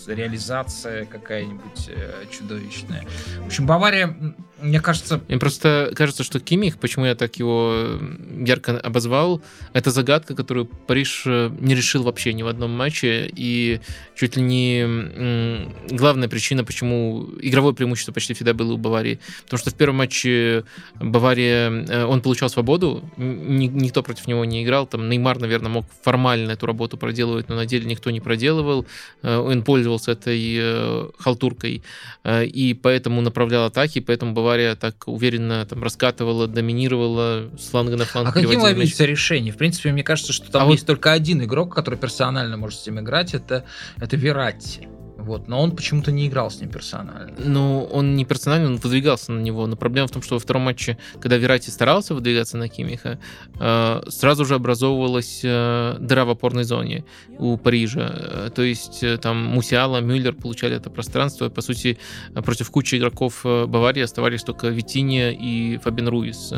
[0.07, 3.07] реализация какая-нибудь э, чудовищная.
[3.39, 4.15] В общем, Бавария,
[4.63, 5.21] мне кажется...
[5.29, 7.99] Мне просто кажется, что Кимих, почему я так его
[8.39, 9.43] ярко обозвал,
[9.73, 13.81] это загадка, которую Париж э, не решил вообще ни в одном матче, и
[14.17, 19.19] чуть ли не главная причина, почему игровое преимущество почти всегда было у Баварии.
[19.45, 20.65] Потому что в первом матче
[21.01, 26.53] Бавария, э, он получал свободу, никто против него не играл, там Неймар, наверное, мог формально
[26.53, 28.87] эту работу проделывать, но на деле никто не проделывал.
[29.23, 31.83] Э, он пользовался этой халтуркой
[32.27, 38.29] и поэтому направлял атаки, поэтому Бавария так уверенно там раскатывала, доминировала с фланга на фланг.
[38.29, 39.53] А каким ловится решение?
[39.53, 40.87] В принципе, мне кажется, что там а есть вот...
[40.87, 43.65] только один игрок, который персонально может с ним играть, это,
[43.97, 44.89] это Вератти.
[45.31, 47.33] Вот, но он почему-то не играл с ним персонально.
[47.39, 49.69] Ну, он не персонально, он выдвигался на него.
[49.69, 53.21] Но проблема в том, что во втором матче, когда Верати старался выдвигаться на Кимиха,
[53.61, 57.05] э, сразу же образовывалась э, дыра в опорной зоне
[57.39, 58.11] у Парижа.
[58.13, 61.49] Э, то есть там Мусиала, Мюллер получали это пространство.
[61.49, 61.97] По сути,
[62.35, 66.55] против кучи игроков Баварии оставались только Витиния и Фабин Руис.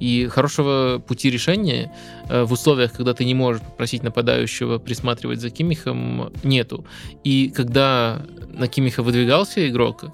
[0.00, 1.92] И хорошего пути решения
[2.28, 6.84] в условиях, когда ты не можешь попросить нападающего присматривать за Кимихом, нету.
[7.22, 8.15] И когда
[8.52, 10.04] на Кимиха выдвигался игрок,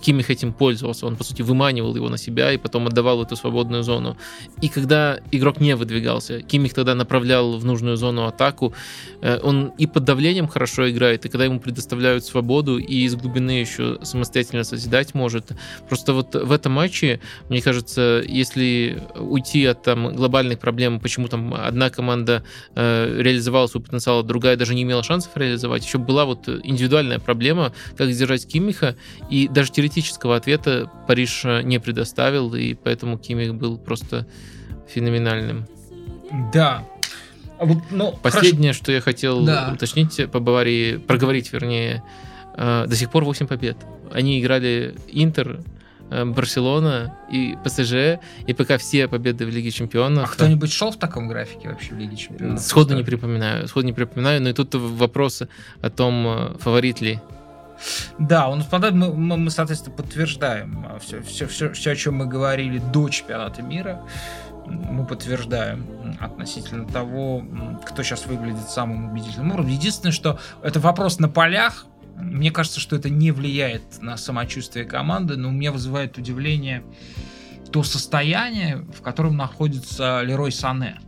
[0.00, 3.82] Кимих этим пользовался, он, по сути, выманивал его на себя и потом отдавал эту свободную
[3.82, 4.16] зону.
[4.60, 8.74] И когда игрок не выдвигался, Кимих тогда направлял в нужную зону атаку,
[9.20, 13.52] э, он и под давлением хорошо играет, и когда ему предоставляют свободу, и из глубины
[13.52, 15.52] еще самостоятельно созидать может.
[15.88, 21.54] Просто вот в этом матче, мне кажется, если уйти от там глобальных проблем, почему там
[21.54, 22.42] одна команда
[22.74, 27.18] э, реализовала свой потенциал, а другая даже не имела шансов реализовать, еще была вот индивидуальная
[27.18, 28.96] проблема, как сдержать Кимиха,
[29.30, 34.26] и даже даже теоретического ответа Париж э, не предоставил, и поэтому Кимих был просто
[34.88, 35.66] феноменальным.
[36.52, 36.84] Да.
[37.58, 38.84] А ну, Последнее, хорошо.
[38.84, 39.72] что я хотел да.
[39.74, 42.02] уточнить по Баварии, проговорить, вернее,
[42.56, 43.76] э, до сих пор 8 побед.
[44.12, 45.60] Они играли Интер,
[46.10, 50.30] э, Барселона и ПСЖ, и пока все победы в Лиге Чемпионов.
[50.30, 52.60] А кто-нибудь шел в таком графике вообще в Лиге Чемпионов?
[52.60, 55.42] Сходу не припоминаю, сходу не припоминаю, но и тут вопрос
[55.82, 57.20] о том, фаворит ли
[58.18, 62.78] да, он мы, мы, мы, соответственно, подтверждаем все, все, все, все, о чем мы говорили
[62.78, 64.02] до чемпионата мира.
[64.66, 67.42] Мы подтверждаем относительно того,
[67.86, 69.70] кто сейчас выглядит самым убедительным образом.
[69.70, 71.86] Единственное, что это вопрос на полях.
[72.16, 76.82] Мне кажется, что это не влияет на самочувствие команды, но у меня вызывает удивление
[77.72, 80.98] то состояние, в котором находится Лерой Сане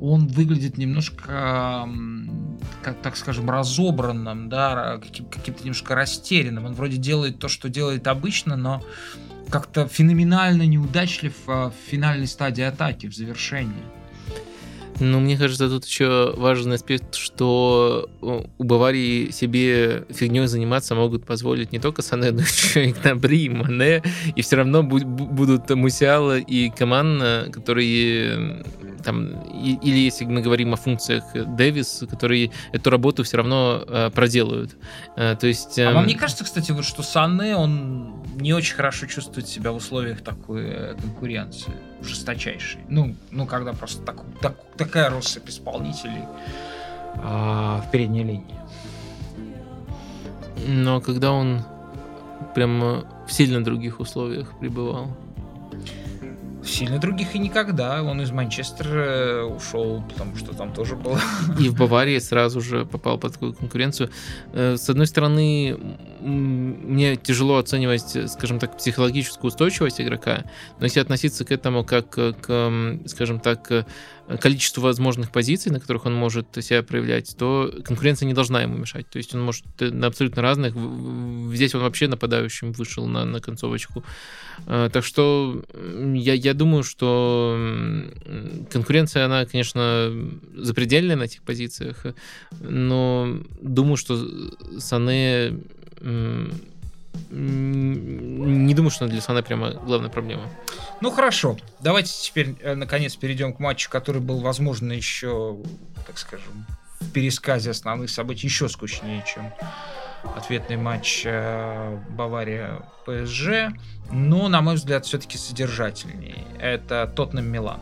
[0.00, 1.88] он выглядит немножко,
[2.82, 6.64] как, так скажем, разобранным, да, каким- каким-то немножко растерянным.
[6.64, 8.82] Он вроде делает то, что делает обычно, но
[9.50, 13.82] как-то феноменально неудачлив а, в финальной стадии атаки, в завершении.
[15.00, 21.72] Ну, мне кажется, тут еще важный аспект, что у Баварии себе фигней заниматься могут позволить
[21.72, 24.02] не только Сане, но еще и Гнабри, и Мане,
[24.36, 28.62] и все равно будут Мусиала и Каман, которые
[29.02, 34.76] там, или если мы говорим о функциях Дэвис, которые эту работу все равно э, проделают.
[35.16, 35.78] Э, то есть...
[35.78, 39.48] Э, а вам эм, не кажется, кстати, вот что Санне, он не очень хорошо чувствует
[39.48, 41.72] себя в условиях такой э, конкуренции,
[42.02, 42.80] жесточайшей?
[42.88, 46.24] Ну, ну когда просто так, так, такая россыпь исполнителей
[47.16, 48.56] а, в передней линии.
[50.66, 51.62] Но когда он
[52.54, 55.16] прям в сильно других условиях пребывал.
[56.64, 58.02] Сильно других и никогда.
[58.02, 61.18] Он из Манчестера ушел, потому что там тоже было.
[61.58, 64.10] И в Баварии сразу же попал под такую конкуренцию.
[64.52, 65.78] Э, с одной стороны,
[66.20, 70.44] мне тяжело оценивать, скажем так, психологическую устойчивость игрока,
[70.78, 72.72] но если относиться к этому как к,
[73.06, 73.86] скажем так,
[74.38, 79.08] количеству возможных позиций, на которых он может себя проявлять, то конкуренция не должна ему мешать.
[79.10, 80.74] То есть он может на абсолютно разных.
[81.54, 84.04] Здесь он вообще нападающим вышел на, на концовочку.
[84.66, 85.64] А, так что
[86.14, 87.58] я, я думаю, что
[88.70, 90.12] конкуренция, она, конечно,
[90.54, 92.06] запредельная на этих позициях,
[92.60, 94.16] но думаю, что
[94.78, 95.60] Сане
[96.02, 96.50] не
[98.74, 100.44] думаю, что для Сана прямо главная проблема.
[101.00, 105.58] Ну хорошо, давайте теперь э, наконец перейдем к матчу, который был, возможно, еще,
[106.06, 106.66] так скажем,
[107.00, 109.52] в пересказе основных событий еще скучнее, чем
[110.36, 113.74] ответный матч э, Бавария-ПСЖ,
[114.10, 116.44] но, на мой взгляд, все-таки содержательнее.
[116.58, 117.80] Это Тоттенхэм-Милан.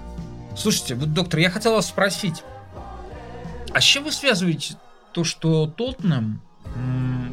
[0.56, 2.44] Слушайте, вот, доктор, я хотел вас спросить,
[3.72, 4.76] а с чем вы связываете
[5.12, 6.40] то, что Тоттенхэм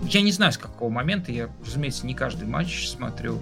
[0.03, 3.40] я не знаю, с какого момента, я, разумеется, не каждый матч смотрю,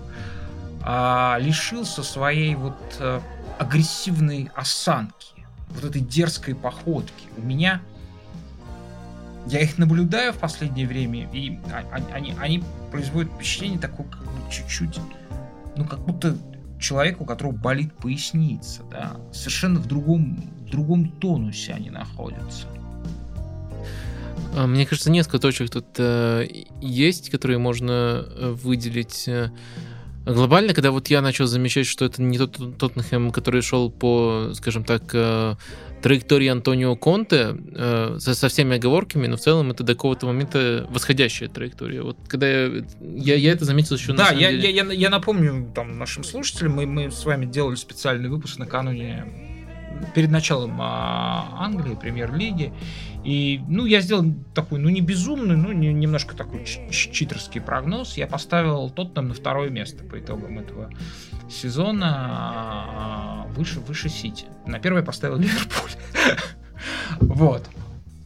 [0.81, 3.21] а лишился своей вот э,
[3.59, 7.27] агрессивной осанки, вот этой дерзкой походки.
[7.37, 7.81] У меня
[9.47, 11.59] я их наблюдаю в последнее время, и
[12.11, 14.99] они, они производят впечатление такое, как бы чуть-чуть,
[15.75, 16.37] ну, как будто
[16.79, 22.67] человек, у которого болит поясница, да, совершенно в другом, в другом тонусе они находятся.
[24.55, 26.47] А, мне кажется, несколько точек тут э,
[26.81, 29.27] есть, которые можно э, выделить.
[29.27, 29.49] Э,
[30.25, 34.83] глобально, когда вот я начал замечать, что это не тот Тоттенхэм, который шел по, скажем
[34.83, 35.55] так, э,
[36.03, 40.85] траектории Антонио Конте, э, со, со всеми оговорками, но в целом это до какого-то момента
[40.89, 42.03] восходящая траектория.
[42.03, 44.69] Вот когда я, я, я это заметил еще да, на я, деле...
[44.69, 49.25] я, я, я напомню там, нашим слушателям, мы, мы с вами делали специальный выпуск накануне
[50.13, 52.73] перед началом а, Англии, премьер-лиги.
[53.23, 58.17] И, ну, я сделал такой, ну, не безумный, ну, не, немножко такой читерский прогноз.
[58.17, 60.89] Я поставил Тоттенхэм на второе место по итогам этого
[61.49, 64.45] сезона а, выше, выше Сити.
[64.65, 65.91] На первое поставил Ливерпуль.
[67.21, 67.67] Вот.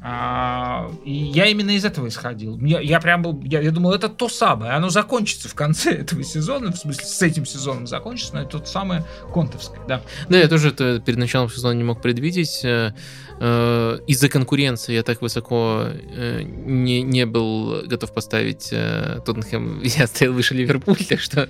[0.10, 2.58] А, и я именно из этого исходил.
[2.60, 4.72] Я, я прям был, я, я думал, это то самое.
[4.72, 8.66] Оно закончится в конце этого сезона, в смысле, с этим сезоном закончится, но это то
[8.66, 9.04] самое
[9.34, 10.02] контовское, да.
[10.30, 12.62] Да, я тоже это перед началом сезона не мог предвидеть.
[12.64, 12.94] Э,
[13.42, 19.82] э, из-за конкуренции я так высоко э, не, не был готов поставить Тоттенхэм.
[19.98, 21.50] Я стоял выше Ливерпуль, так что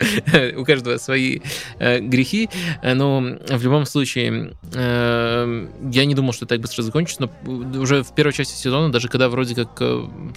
[0.58, 1.42] у каждого свои
[1.80, 2.50] грехи.
[2.82, 7.30] Но в любом случае, я не думал, что так быстро закончится.
[7.46, 9.82] Но уже в первой части сезона, даже когда вроде как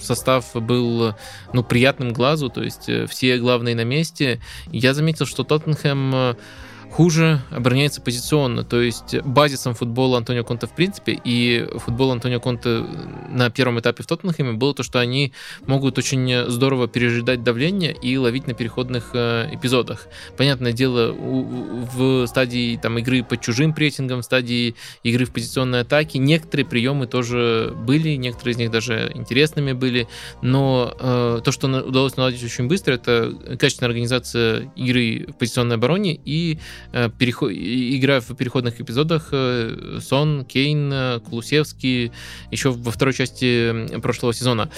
[0.01, 1.15] состав был
[1.53, 6.35] ну, приятным глазу, то есть все главные на месте, я заметил, что Тоттенхэм
[6.91, 8.63] хуже обороняется позиционно.
[8.63, 12.85] То есть базисом футбола Антонио Конта в принципе и футбол Антонио Конта
[13.29, 15.33] на первом этапе в Тоттенхэме было то, что они
[15.65, 20.07] могут очень здорово пережидать давление и ловить на переходных э, эпизодах.
[20.37, 26.19] Понятное дело, в стадии там, игры под чужим прессингом, в стадии игры в позиционной атаке
[26.19, 30.07] некоторые приемы тоже были, некоторые из них даже интересными были,
[30.41, 36.19] но э, то, что удалось наладить очень быстро, это качественная организация игры в позиционной обороне
[36.25, 36.59] и
[37.17, 37.51] переход...
[37.51, 42.11] игра в переходных эпизодах э, Сон, Кейн, э, Кулусевский
[42.51, 44.69] еще во второй части прошлого сезона.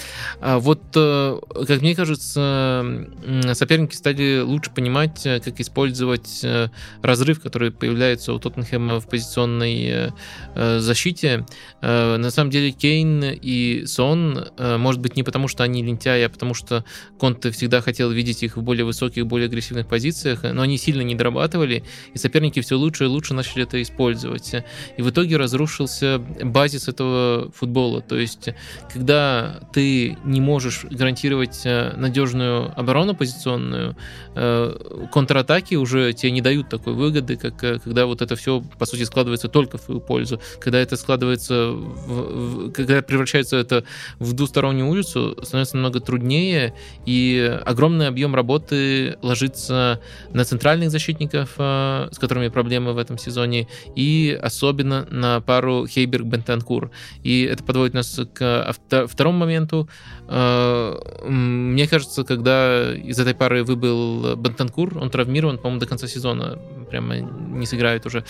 [0.42, 3.08] А вот, как мне кажется,
[3.54, 6.46] соперники стали лучше понимать, как использовать
[7.02, 10.12] разрыв, который появляется у Тоттенхэма в позиционной
[10.56, 11.46] защите.
[11.82, 16.54] На самом деле Кейн и Сон, может быть, не потому, что они лентяи, а потому
[16.54, 16.86] что
[17.20, 21.16] Конте всегда хотел видеть их в более высоких, более агрессивных позициях, но они сильно не
[21.16, 24.54] дорабатывали, и соперники все лучше и лучше начали это использовать.
[24.98, 28.02] И в итоге разрушился базис этого футбола.
[28.02, 28.50] То есть,
[28.92, 33.96] когда ты не можешь гарантировать э, надежную оборону позиционную,
[34.36, 38.86] э, контратаки уже тебе не дают такой выгоды, как э, когда вот это все, по
[38.86, 40.40] сути, складывается только в твою пользу.
[40.60, 43.84] Когда это складывается, в, когда превращается это
[44.20, 46.74] в двустороннюю улицу, становится намного труднее,
[47.06, 50.02] и огромный объем работы ложится
[50.32, 51.56] на центральных защитников
[52.12, 56.92] с которыми проблемы в этом сезоне, и особенно на пару Хейберг-Бентанкур.
[57.24, 58.74] И это подводит нас к
[59.08, 59.90] второму моменту.
[60.28, 60.96] Э,
[61.28, 66.60] мне кажется, когда из этой пары выбыл Бентанкур, он травмирован, по-моему, до конца сезона
[66.90, 68.24] прямо не сыграет уже.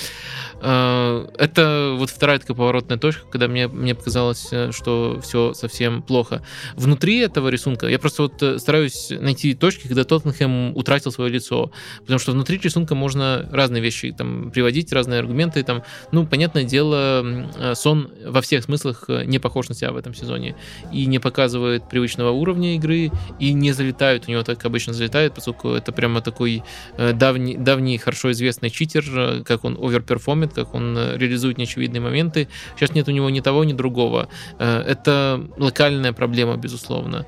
[0.62, 6.44] Э, это вот вторая такая поворотная точка, когда мне, мне показалось, что все совсем плохо.
[6.76, 12.20] Внутри этого рисунка я просто вот стараюсь найти точки, когда Тоттенхэм утратил свое лицо, потому
[12.20, 15.64] что внутри рисунка можно разные вещи там приводить, разные аргументы.
[15.64, 17.24] Там, ну, понятное дело,
[17.58, 20.56] э, Сон во всех смыслах э, не похож на себя в этом сезоне
[20.92, 25.70] и не показывает привычного уровня игры, и не залетают у него так обычно залетает, поскольку
[25.70, 26.64] это прямо такой
[26.98, 32.48] э, давний, давний хорошо известный читер, как он оверперформит, как он реализует неочевидные моменты.
[32.76, 34.28] Сейчас нет у него ни того, ни другого.
[34.60, 37.26] Это локальная проблема, безусловно.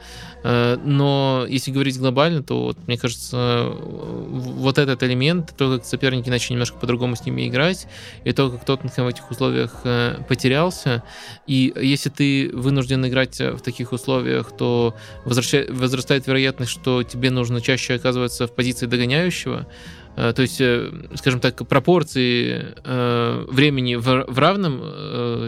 [0.48, 6.30] Э, но если говорить глобально, то вот, мне кажется, вот этот элемент, то, как соперники
[6.30, 7.88] начали немножко по-другому с ними играть,
[8.26, 11.02] и то, как Тоттенхэм в этих условиях э, потерялся,
[11.48, 14.94] и если ты вынужден играть в таких условиях, то
[15.26, 21.40] возрастает вероятность, что тебе нужно чаще оказываться в позиции догоняющего, Э, то есть, э, скажем
[21.40, 24.82] так, пропорции э, времени в, равном,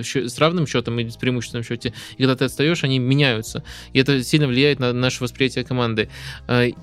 [0.03, 3.64] с равным счетом или с преимущественным счете, и когда ты отстаешь, они меняются.
[3.94, 6.10] И это сильно влияет на наше восприятие команды.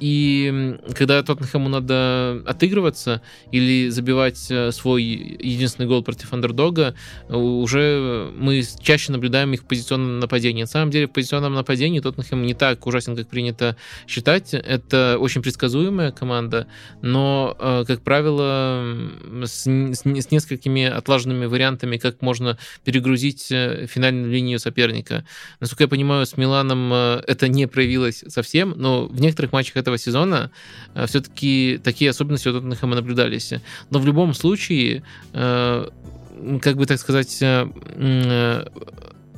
[0.01, 6.95] И когда Тоттенхэму надо отыгрываться или забивать свой единственный гол против андердога,
[7.29, 10.63] уже мы чаще наблюдаем их в позиционном нападении.
[10.63, 14.55] На самом деле, в позиционном нападении Тоттенхэм не так ужасен, как принято считать.
[14.55, 16.67] Это очень предсказуемая команда,
[17.03, 18.85] но Э, как правило,
[19.45, 25.25] с, с, с несколькими отлаженными вариантами, как можно перегрузить э, финальную линию соперника.
[25.61, 29.99] Насколько я понимаю, с Миланом э, это не проявилось совсем, но в некоторых матчах этого
[29.99, 30.51] сезона
[31.07, 33.55] все-таки такие особенности у Тоттенхэма наблюдались.
[33.91, 35.03] Но в любом случае,
[35.33, 37.43] как бы так сказать,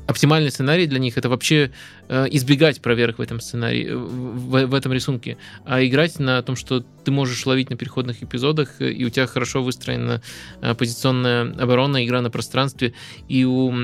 [0.07, 1.71] оптимальный сценарий для них это вообще
[2.09, 6.85] э, избегать проверок в этом сценарии, в, в этом рисунке, а играть на том, что
[7.05, 10.23] ты можешь ловить на переходных эпизодах, и у тебя хорошо выстроена
[10.61, 12.95] э, позиционная оборона, игра на пространстве,
[13.29, 13.75] и у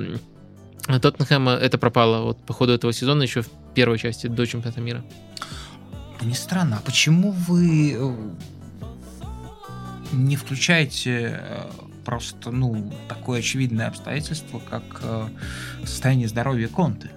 [0.86, 5.05] Тоттенхэма это пропало вот по ходу этого сезона еще в первой части до чемпионата мира.
[6.20, 8.15] Не странно, а почему вы э,
[10.12, 11.65] не включаете э,
[12.05, 15.29] просто, ну, такое очевидное обстоятельство, как э,
[15.85, 17.11] состояние здоровья Конты,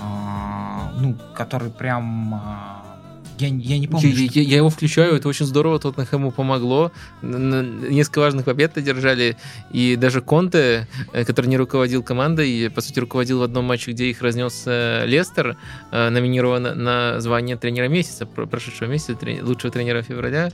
[0.00, 2.38] э, ну, который прям э,
[3.38, 4.08] Я, я не помню.
[4.08, 6.90] Я, что- я- я его включаю, это очень здорово, Тоттенхэму помогло.
[7.22, 9.36] Несколько важных побед одержали.
[9.70, 14.06] И даже Конте, э, который не руководил командой, по сути, руководил в одном матче, где
[14.06, 15.56] их разнес э, Лестер,
[15.92, 20.50] номинирован на звание тренера месяца, про- прошедшего месяца, трени- лучшего тренера февраля.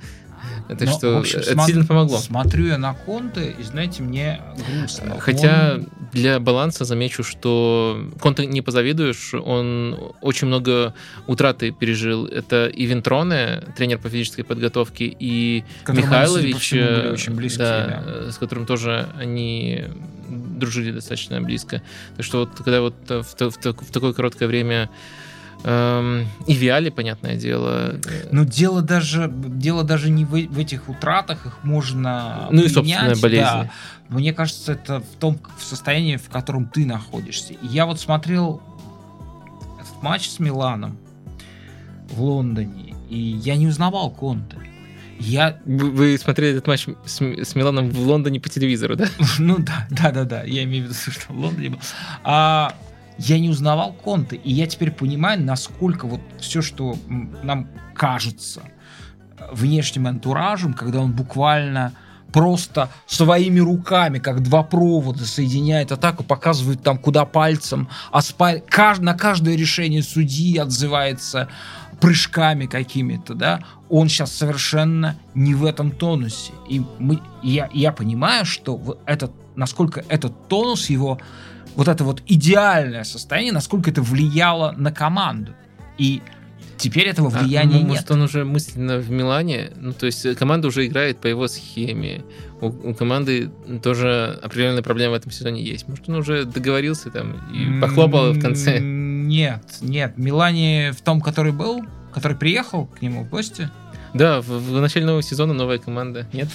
[0.68, 2.18] Так Но, что в общем, это смо- сильно помогло.
[2.18, 5.18] Смотрю я на Конте, и, знаете, мне грустно.
[5.18, 10.94] Хотя Он- для баланса замечу, что Конте не позавидуешь, он очень много
[11.26, 12.26] утраты пережил.
[12.26, 18.02] Это и Вентроне, тренер по физической подготовке, и по Михайлович, э, очень близкие, да, да.
[18.06, 19.84] э, с которым тоже они
[20.28, 21.82] дружили достаточно близко.
[22.16, 24.88] Так что вот когда вот э, в, в в такое короткое время
[25.64, 27.96] и Виали, понятное дело.
[28.30, 32.72] Но дело даже, дело даже не в, в этих утратах, их можно Ну и менять,
[32.72, 33.44] собственная болезнь.
[33.44, 33.70] да.
[34.08, 37.54] Мне кажется, это в том в состоянии, в котором ты находишься.
[37.54, 38.60] И я вот смотрел
[39.80, 40.98] этот матч с Миланом
[42.10, 44.58] в Лондоне, и я не узнавал Конте.
[45.18, 49.06] Я, Вы, вы смотрели этот матч с, с Миланом в Лондоне по телевизору, да?
[49.38, 51.78] ну да, да, да, да, я имею в виду, что в Лондоне был.
[52.24, 52.74] А,
[53.18, 56.96] я не узнавал Конте, и я теперь понимаю, насколько вот все, что
[57.42, 58.62] нам кажется
[59.38, 61.92] э, внешним антуражем, когда он буквально
[62.32, 69.14] просто своими руками, как два провода, соединяет атаку, показывает там куда пальцем, оспа- каж- на
[69.14, 71.48] каждое решение судьи отзывается
[72.00, 76.52] прыжками какими-то, да, он сейчас совершенно не в этом тонусе.
[76.68, 81.20] И мы, я, я понимаю, что этот, насколько этот тонус его,
[81.74, 85.54] вот это вот идеальное состояние, насколько это влияло на команду.
[85.98, 86.22] И
[86.76, 87.88] теперь этого А, влияния ну, нет.
[87.88, 89.70] Может, он уже мысленно в Милане?
[89.76, 92.22] Ну, то есть э, команда уже играет по его схеме.
[92.60, 93.50] У, у команды
[93.82, 95.88] тоже определенная проблема в этом сезоне есть.
[95.88, 98.78] Может, он уже договорился там и похлопал в конце.
[98.80, 100.18] Нет, нет.
[100.18, 103.70] Милане в том, который был, который приехал к нему в гости.
[104.14, 106.26] Да, в, в начале нового сезона новая команда.
[106.32, 106.48] Нет?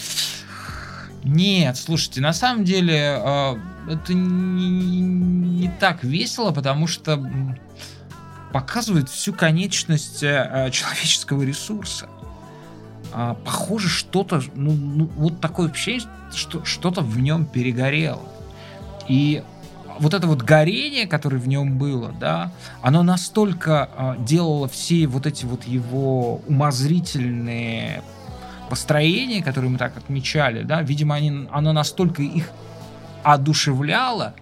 [1.24, 3.56] Нет, слушайте, на самом деле э,
[3.88, 7.24] это не, не так весело, потому что
[8.52, 12.08] показывает всю конечность э, человеческого ресурса.
[13.14, 18.28] А, похоже, что-то, ну, ну, вот такое ощущение, что что-то в нем перегорело.
[19.08, 19.44] И
[20.00, 22.52] вот это вот горение, которое в нем было, да,
[22.82, 28.04] оно настолько а, делало все вот эти вот его умозрительные
[28.70, 32.52] построения, которые мы так отмечали, да, видимо, они, оно настолько их
[33.34, 34.34] одушевляло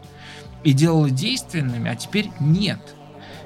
[0.64, 2.80] и делало действенными, а теперь нет.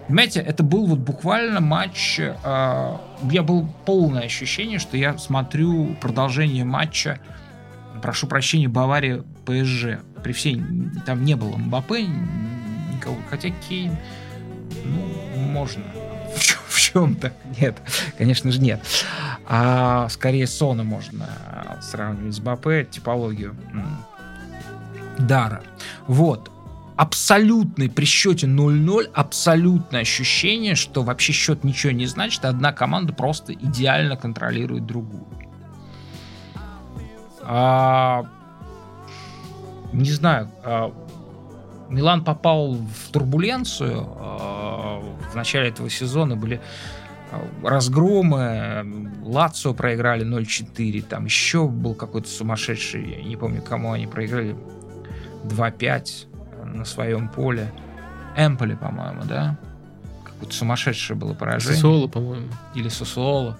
[0.07, 2.33] Понимаете, это был вот буквально матч, э,
[3.31, 7.19] я был полное ощущение, что я смотрю продолжение матча,
[8.01, 9.99] прошу прощения, Бавария ПСЖ.
[10.23, 10.61] При всей,
[11.05, 13.95] там не было Мбаппе, никого, хотя Кейн,
[14.83, 15.83] ну, можно.
[16.35, 17.77] В, чё- в чем-то нет,
[18.17, 18.81] конечно же нет.
[19.47, 21.27] А скорее Сона можно
[21.81, 23.55] сравнивать с Мбаппе, типологию
[25.19, 25.63] Дара.
[26.07, 26.51] Вот.
[26.95, 33.53] Абсолютный при счете 0-0, абсолютное ощущение, что вообще счет ничего не значит, одна команда просто
[33.53, 35.25] идеально контролирует другую.
[37.41, 38.25] А,
[39.93, 40.93] не знаю, а,
[41.89, 44.05] Милан попал в турбуленцию.
[44.19, 44.99] а,
[45.31, 46.61] в начале этого сезона были
[47.31, 49.11] а, разгромы.
[49.23, 51.01] Лацио проиграли 0-4.
[51.03, 54.55] Там еще был какой-то сумасшедший, я не помню, кому они проиграли
[55.45, 57.71] 2-5 на своем поле.
[58.37, 59.57] Эмполи, по-моему, да?
[60.23, 62.47] Какое-то сумасшедшее было поражение Сосуоло, по-моему.
[62.75, 63.57] или Сосуоло.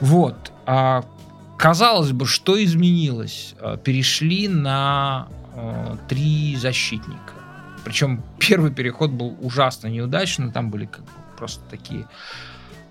[0.00, 0.52] Вот.
[0.66, 1.04] А,
[1.58, 3.54] казалось бы, что изменилось?
[3.60, 7.34] А, Перешли на а, три защитника.
[7.84, 12.06] Причем первый переход был ужасно неудачный, там были как бы просто такие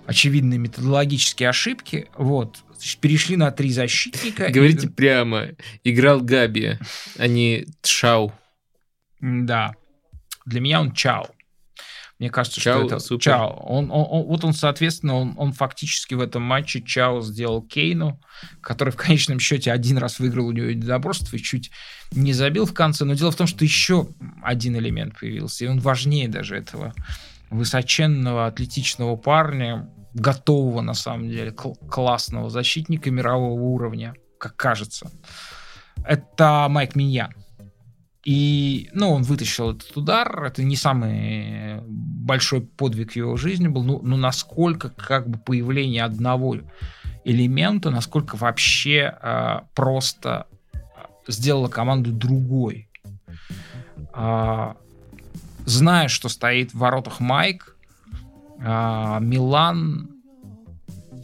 [0.06, 2.08] очевидные методологические ошибки.
[2.16, 2.58] Вот.
[3.00, 4.48] Перешли на три защитника.
[4.50, 5.48] Говорите И- прямо.
[5.84, 6.78] Играл Габи,
[7.18, 8.32] а не Тшау.
[9.20, 9.72] Да.
[10.44, 11.26] Для меня он Чао.
[12.18, 13.24] Мне кажется, Чао, что это супер.
[13.24, 13.50] Чао.
[13.66, 18.18] Он, он- он- вот он, соответственно, он, он фактически в этом матче Чао сделал Кейну,
[18.62, 21.70] который в конечном счете один раз выиграл у него единоборство и чуть
[22.12, 23.04] не забил в конце.
[23.04, 24.08] Но дело в том, что еще
[24.42, 26.94] один элемент появился, и он важнее даже этого
[27.50, 35.10] высоченного атлетичного парня, готового на самом деле, кл- классного защитника мирового уровня, как кажется.
[36.04, 37.34] Это Майк Миньян.
[38.24, 40.44] И, ну, он вытащил этот удар.
[40.44, 43.84] Это не самый большой подвиг в его жизни был.
[43.84, 46.56] Ну, ну насколько как бы появление одного
[47.24, 50.46] элемента, насколько вообще э, просто
[51.28, 52.88] сделала команду другой.
[54.12, 54.76] А,
[55.64, 57.75] зная, что стоит в воротах Майк,
[58.60, 60.10] а, Милан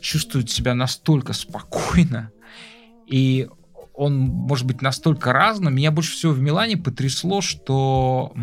[0.00, 2.30] чувствует себя настолько спокойно,
[3.06, 3.48] и
[3.94, 5.74] он может быть настолько разным.
[5.74, 8.34] Меня больше всего в Милане потрясло, что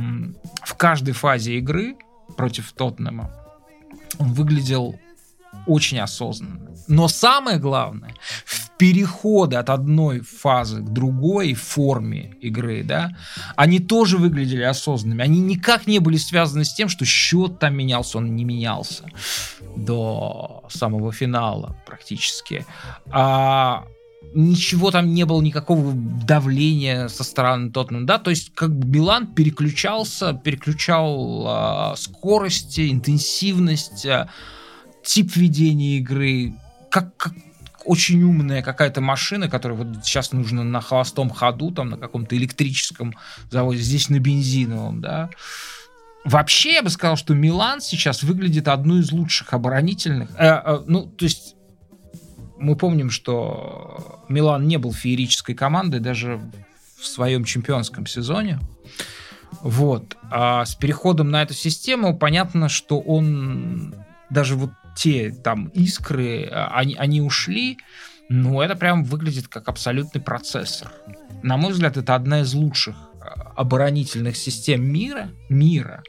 [0.63, 1.95] в каждой фазе игры
[2.37, 3.31] против Тоттенема
[4.19, 4.99] он выглядел
[5.65, 6.71] очень осознанно.
[6.87, 8.13] Но самое главное,
[8.45, 13.11] в переходы от одной фазы к другой форме игры, да,
[13.57, 15.21] они тоже выглядели осознанными.
[15.21, 19.03] Они никак не были связаны с тем, что счет там менялся, он не менялся
[19.75, 22.65] до самого финала практически.
[23.11, 23.85] А
[24.33, 29.27] ничего там не было, никакого давления со стороны Тоттенхэма, да, то есть как бы Билан
[29.27, 34.29] переключался, переключал э, скорость, интенсивность, э,
[35.03, 36.53] тип ведения игры,
[36.89, 37.33] как, как
[37.85, 43.15] очень умная какая-то машина, которая вот сейчас нужно на холостом ходу, там на каком-то электрическом
[43.49, 45.29] заводе, здесь на бензиновом, да.
[46.25, 50.29] Вообще, я бы сказал, что Милан сейчас выглядит одной из лучших оборонительных.
[50.37, 51.55] Э, э, ну, то есть
[52.57, 56.41] мы помним, что Милан не был феерической командой даже
[56.99, 58.59] в своем чемпионском сезоне.
[59.61, 60.17] Вот.
[60.29, 63.95] А с переходом на эту систему понятно, что он
[64.29, 67.77] даже вот те там искры, а, они, они ушли,
[68.27, 70.91] но это прям выглядит как абсолютный процессор.
[71.41, 75.29] На мой взгляд, это одна из лучших а, оборонительных систем мира.
[75.47, 76.03] Мира.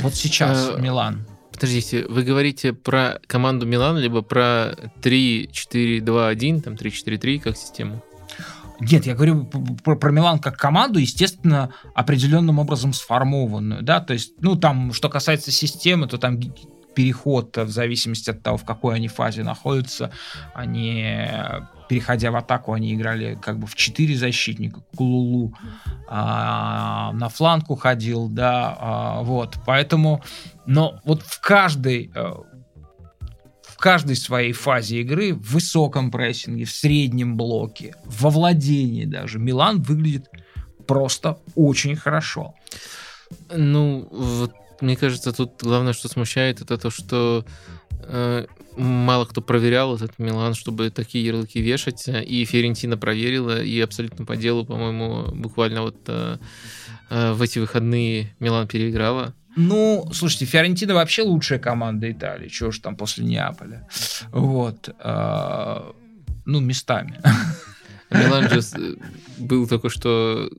[0.00, 1.26] Вот сейчас э, Милан.
[1.52, 8.02] Подождите, вы говорите про команду Милан, либо про 3-4-2-1, там 3-4-3 как систему?
[8.80, 14.34] Нет, я говорю про, про Милан как команду, естественно, определенным образом сформованную, да, то есть,
[14.40, 16.38] ну, там, что касается системы, то там
[16.94, 20.10] переход в зависимости от того, в какой они фазе находятся,
[20.54, 21.06] они
[21.88, 24.82] переходя в атаку, они играли как бы в четыре защитника.
[24.94, 25.54] Кулулу
[26.06, 29.56] а, на фланг уходил, да, а, вот.
[29.66, 30.22] Поэтому,
[30.66, 32.32] но вот в каждой э,
[33.62, 39.80] в каждой своей фазе игры, в высоком прессинге, в среднем блоке, во владении даже, Милан
[39.82, 40.28] выглядит
[40.86, 42.54] просто очень хорошо.
[43.54, 47.44] Ну, вот мне кажется, тут главное, что смущает, это то, что
[48.02, 48.46] э,
[48.76, 52.08] мало кто проверял этот Милан, чтобы такие ярлыки вешать.
[52.08, 56.38] И Ферентина проверила, и абсолютно по делу, по-моему, буквально вот э,
[57.10, 59.34] э, в эти выходные Милан переиграла.
[59.56, 62.48] Ну, слушайте, Фиорентина вообще лучшая команда Италии.
[62.48, 63.88] Чего ж там после Неаполя.
[64.30, 64.94] Вот.
[65.00, 65.92] Э,
[66.44, 67.20] ну, местами.
[68.10, 68.60] Милан же
[69.38, 70.50] был только что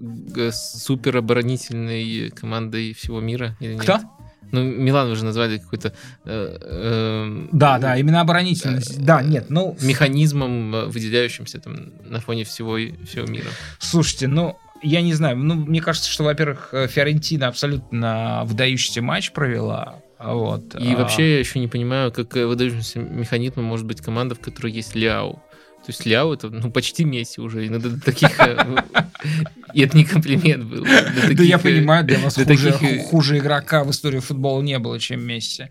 [0.51, 3.55] супер оборонительной командой всего мира.
[3.59, 3.97] Или Кто?
[3.97, 4.05] Нет?
[4.51, 5.93] Ну, Милан уже назвали какой-то...
[6.25, 8.97] Э, э, да, да, именно оборонительность.
[8.97, 9.77] Э, да, нет, ну...
[9.81, 13.49] Механизмом, э, выделяющимся там на фоне всего, всего мира.
[13.77, 19.31] Слушайте, ну, я не знаю, ну, мне кажется, что, во-первых, э, Фиорентина абсолютно выдающийся матч
[19.33, 20.75] провела, вот.
[20.75, 20.97] И а...
[20.97, 25.41] вообще я еще не понимаю, как выдающимся механизмом может быть команда, в которой есть Ляо.
[25.89, 27.65] То есть Ляо это ну, почти Месси уже.
[27.65, 28.39] И до таких...
[29.23, 29.27] Э,
[29.73, 30.83] и это не комплимент был.
[30.83, 32.37] Да я понимаю, для вас
[33.09, 35.67] хуже игрока в истории футбола не было, чем Месси.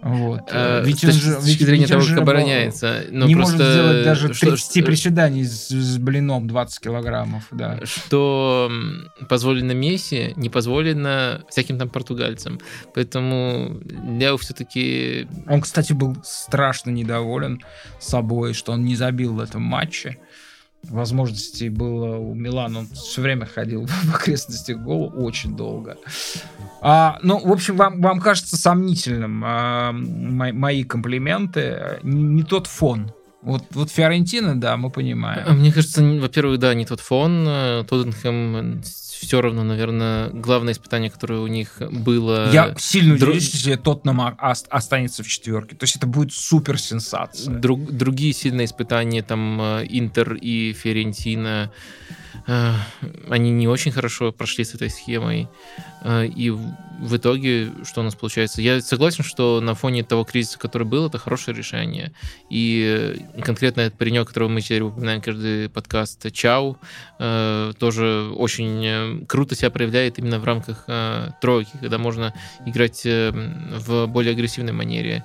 [0.00, 0.42] Вот.
[0.52, 3.04] А, ведь с точки, же, ведь, зрения ведь того, как обороняется.
[3.10, 7.48] Но не просто, может сделать даже 30 что, приседаний с, с блином 20 килограммов.
[7.50, 7.80] Да.
[7.84, 8.70] Что
[9.28, 12.60] позволено Месси, не позволено всяким там португальцам.
[12.94, 13.80] Поэтому
[14.18, 15.26] Ляо все-таки...
[15.48, 17.60] Он, кстати, был страшно недоволен
[17.98, 20.18] собой, что он не забил в этом матче
[20.84, 22.80] возможностей было у Милана.
[22.80, 25.96] Он все время ходил в окрестностях гола очень долго.
[26.80, 31.98] А, ну, в общем, вам, вам кажется сомнительным а, мои, мои комплименты.
[32.02, 33.12] Не, не тот фон.
[33.42, 35.58] Вот, вот Фиорентина, да, мы понимаем.
[35.58, 37.44] Мне кажется, во-первых, да, не тот фон.
[37.88, 38.82] Тоттенхэм
[39.18, 42.50] все равно, наверное, главное испытание, которое у них было...
[42.52, 43.30] Я сильно Дру...
[43.30, 45.76] удивлюсь, если Тоттенхэм останется в четверке.
[45.76, 47.54] То есть это будет супер сенсация.
[47.54, 47.90] Друг...
[47.90, 51.72] Другие сильные испытания, там, э, Интер и Ферентина,
[52.46, 55.48] они не очень хорошо прошли с этой схемой.
[56.02, 58.62] Э, и в итоге, что у нас получается?
[58.62, 62.12] Я согласен, что на фоне того кризиса, который был, это хорошее решение.
[62.50, 66.78] И конкретно этот паренек, которого мы теперь упоминаем каждый подкаст, Чау,
[67.18, 70.86] э, тоже очень круто себя проявляет именно в рамках
[71.40, 72.34] тройки, когда можно
[72.66, 75.24] играть в более агрессивной манере.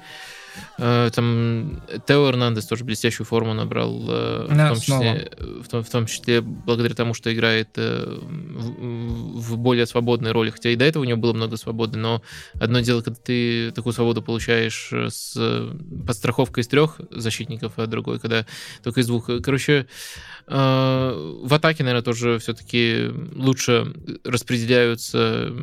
[0.78, 5.32] Э, там Тео Эрнандес тоже блестящую форму набрал, э, в, том числе,
[5.62, 10.50] в, том, в том числе благодаря тому, что играет э, в, в более свободной роли.
[10.50, 12.22] Хотя и до этого у него было много свободы, но
[12.60, 15.38] одно дело, когда ты такую свободу получаешь с
[16.06, 18.46] подстраховкой из трех защитников, а другой, когда
[18.84, 19.30] только из двух.
[19.44, 19.88] Короче,
[20.48, 23.94] в атаке, наверное, тоже все-таки лучше
[24.24, 25.53] распределяются,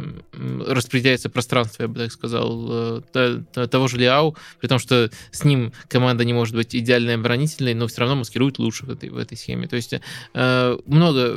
[0.67, 6.25] распределяется пространство, я бы так сказал, того же Лиау, при том, что с ним команда
[6.25, 9.69] не может быть идеальной оборонительной, но все равно маскирует лучше в этой, в этой схеме.
[9.69, 9.95] То есть
[10.35, 11.35] э, много,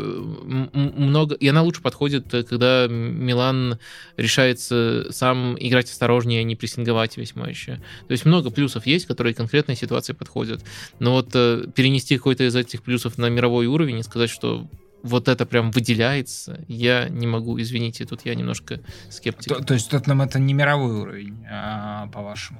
[0.73, 3.79] много, и она лучше подходит, когда Милан
[4.17, 7.65] решается сам играть осторожнее, а не прессинговать весь матч.
[7.65, 10.63] То есть много плюсов есть, которые конкретной ситуации подходят.
[10.99, 14.67] Но вот э, перенести какой-то из этих плюсов на мировой уровень и сказать, что
[15.03, 18.79] вот это прям выделяется, я не могу, извините, тут я немножко
[19.09, 19.57] скептик.
[19.57, 22.59] То, то есть нам это не мировой уровень, а, по-вашему,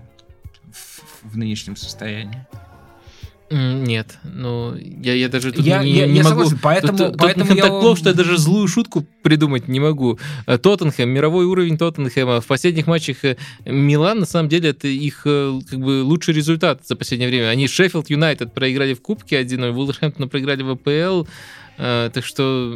[0.72, 2.45] в, в нынешнем состоянии?
[3.53, 6.45] Нет, ну я, я даже тут я, не, я, не я могу.
[6.45, 7.63] Согласен, поэтому, тут, поэтому Тоттенхэм я...
[7.63, 10.17] так плохо, что я даже злую шутку придумать не могу.
[10.47, 12.41] Э, Тоттенхэм, мировой уровень Тоттенхэма.
[12.41, 16.81] В последних матчах э, Милан, на самом деле, это их э, как бы лучший результат
[16.88, 17.49] за последнее время.
[17.49, 21.27] Они Шеффилд Юнайтед проиграли в Кубке 1-0, Вулверхэмптон проиграли в АПЛ.
[21.78, 22.72] Uh, так что...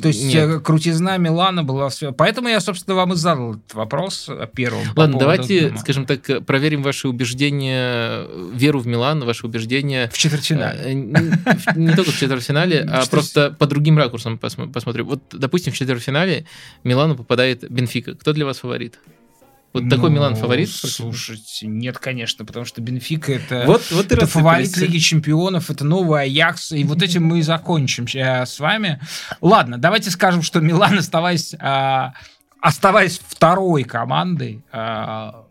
[0.00, 0.62] То есть нет.
[0.62, 2.12] крутизна Милана была все.
[2.12, 4.84] Поэтому я, собственно, вам и задал этот вопрос первым.
[4.94, 5.78] Ладно, по давайте, дома.
[5.80, 10.10] скажем так, проверим ваши убеждения, веру в Милан, ваши убеждения...
[10.12, 10.94] В четвертьфинале.
[10.94, 15.06] Не, не только в четвертьфинале, а просто по другим ракурсам посмотрим.
[15.06, 16.46] Вот, допустим, в четвертьфинале
[16.84, 18.14] Милану попадает Бенфика.
[18.14, 18.98] Кто для вас фаворит?
[19.72, 20.70] Вот ну, такой Милан фаворит?
[20.70, 26.22] Слушайте, нет, конечно, потому что Бенфика это, вот, вот это фаворит Лиги Чемпионов, это новый
[26.22, 29.00] Аякс, и вот этим мы и закончим с вами.
[29.40, 32.12] Ладно, давайте скажем, что Милан, оставаясь, а,
[32.60, 35.46] оставаясь второй командой, а,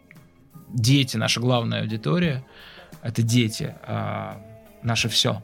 [0.69, 2.45] дети, наша главная аудитория,
[3.01, 4.39] это дети, а,
[4.83, 5.41] наше все.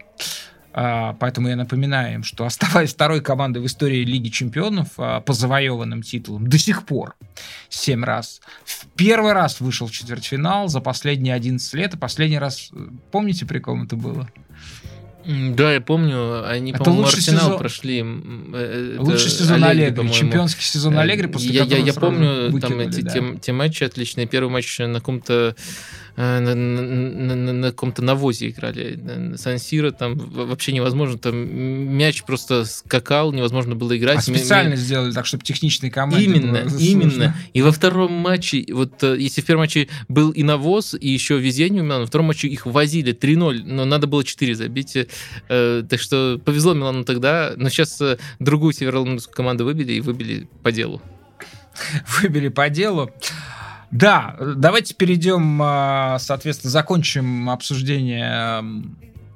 [0.79, 5.33] А, поэтому я напоминаю им, что оставаясь второй командой в истории Лиги Чемпионов а, по
[5.33, 7.15] завоеванным титулам до сих пор
[7.67, 8.41] семь раз.
[8.63, 11.95] В первый раз вышел в четвертьфинал за последние 11 лет.
[11.95, 14.29] И последний раз, э, помните, при ком это было?
[15.25, 17.57] Да, я помню, они, это по-моему, Арсенал сезон...
[17.57, 18.03] прошли.
[18.53, 22.51] Э, это лучший сезон Аллегри, Аллегри чемпионский сезон э, Аллегри, после я, я, я помню
[22.51, 23.11] выкинули, там эти, да.
[23.11, 24.27] те, те матчи отличные.
[24.27, 25.55] Первый матч на каком-то Э,
[26.17, 29.35] на, на, на, на каком-то навозе играли.
[29.37, 31.19] Сан-Сиро там вообще невозможно.
[31.19, 34.17] Там мяч просто скакал, невозможно было играть.
[34.17, 37.35] А специально М- сделали так, чтобы техничные команды Именно, именно.
[37.53, 41.37] И во втором матче, вот э, если в первом матче был и навоз, и еще
[41.37, 44.97] везение у Милана, во втором матче их возили 3-0, но надо было 4 забить.
[45.49, 50.47] Э, так что повезло Милану тогда, но сейчас э, другую северо команду выбили и выбили
[50.63, 50.99] по делу.
[52.21, 53.11] Выбили по делу.
[53.91, 58.63] Да, давайте перейдем, а, соответственно, закончим обсуждение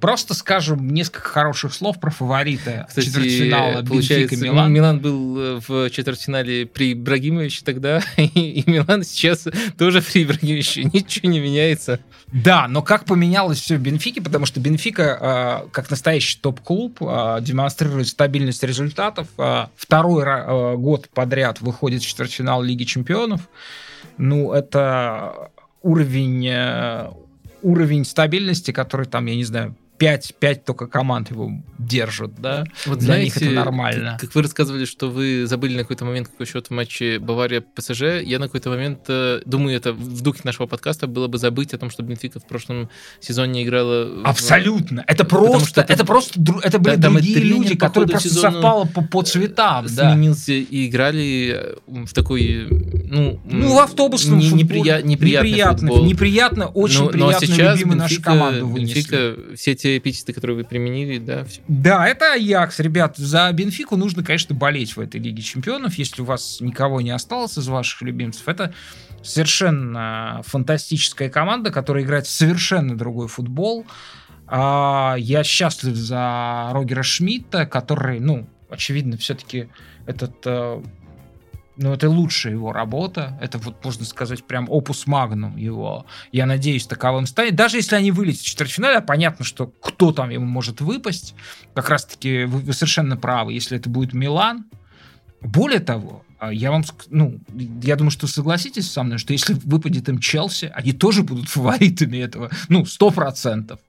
[0.02, 4.74] Просто скажем несколько хороших слов про фаворита Кстати, четвертьфинала Бенфика Милан.
[4.74, 9.48] Милан был э, в четвертьфинале при Ибрагимовиче тогда, и Милан сейчас
[9.78, 10.86] тоже при Ибрагимовиче.
[10.86, 12.00] Ничего не меняется.
[12.34, 17.40] Да, но как поменялось все в Бенфике, потому что Бенфика, а, как настоящий топ-клуб, а,
[17.40, 19.28] демонстрирует стабильность результатов.
[19.76, 23.42] Второй год подряд выходит в четвертьфинал Лиги Чемпионов
[24.18, 25.52] ну, это
[25.82, 27.12] уровень, э,
[27.62, 32.64] уровень стабильности, который там, я не знаю, 5, 5 только команд его держат, да?
[32.88, 34.18] Вот Для знаете, них это нормально.
[34.20, 38.40] Как, вы рассказывали, что вы забыли на какой-то момент, какой счет в матче Бавария-ПСЖ, я
[38.40, 41.92] на какой-то момент, э, думаю, это в духе нашего подкаста было бы забыть о том,
[41.92, 44.24] что Бенфика в прошлом сезоне играла...
[44.24, 45.04] Абсолютно!
[45.04, 45.12] В...
[45.12, 49.22] Это просто, это, это просто, это были там другие люди, которые просто совпало по, по
[49.22, 50.14] цветам, да.
[50.14, 52.68] Сменился и играли э, в такой,
[53.06, 53.40] ну...
[53.46, 54.80] Ну, в автобусном не, футболе.
[54.80, 56.06] Неприя, неприятный неприятно, футбол.
[56.06, 58.96] неприятно, очень но, приятно, но сейчас любимый нашу команду вынесли.
[58.96, 61.44] Бенфика, все те эпитеты, которые вы применили, да.
[61.46, 61.62] Все.
[61.68, 63.18] Да, это Аякс, ребят.
[63.18, 67.58] За Бенфику нужно, конечно, болеть в этой Лиге Чемпионов, если у вас никого не осталось
[67.58, 68.48] из ваших любимцев.
[68.48, 68.74] Это
[69.24, 73.86] совершенно фантастическая команда, которая играет в совершенно другой футбол.
[74.48, 79.70] А, я счастлив за Рогера Шмидта, который, ну, очевидно, все-таки
[80.06, 80.82] этот э,
[81.78, 83.38] ну, это лучшая его работа.
[83.42, 86.06] Это вот, можно сказать, прям опус магнум его.
[86.32, 87.56] Я надеюсь, таковым станет.
[87.56, 91.34] Даже если они вылетят в четвертьфинале, понятно, что кто там ему может выпасть.
[91.74, 93.54] Как раз-таки вы, вы совершенно правы.
[93.54, 94.66] Если это будет Милан.
[95.42, 97.40] Более того, а, я вам, ну,
[97.82, 102.18] я думаю, что согласитесь со мной, что если выпадет им Челси, они тоже будут фаворитами
[102.18, 103.80] этого, ну, сто процентов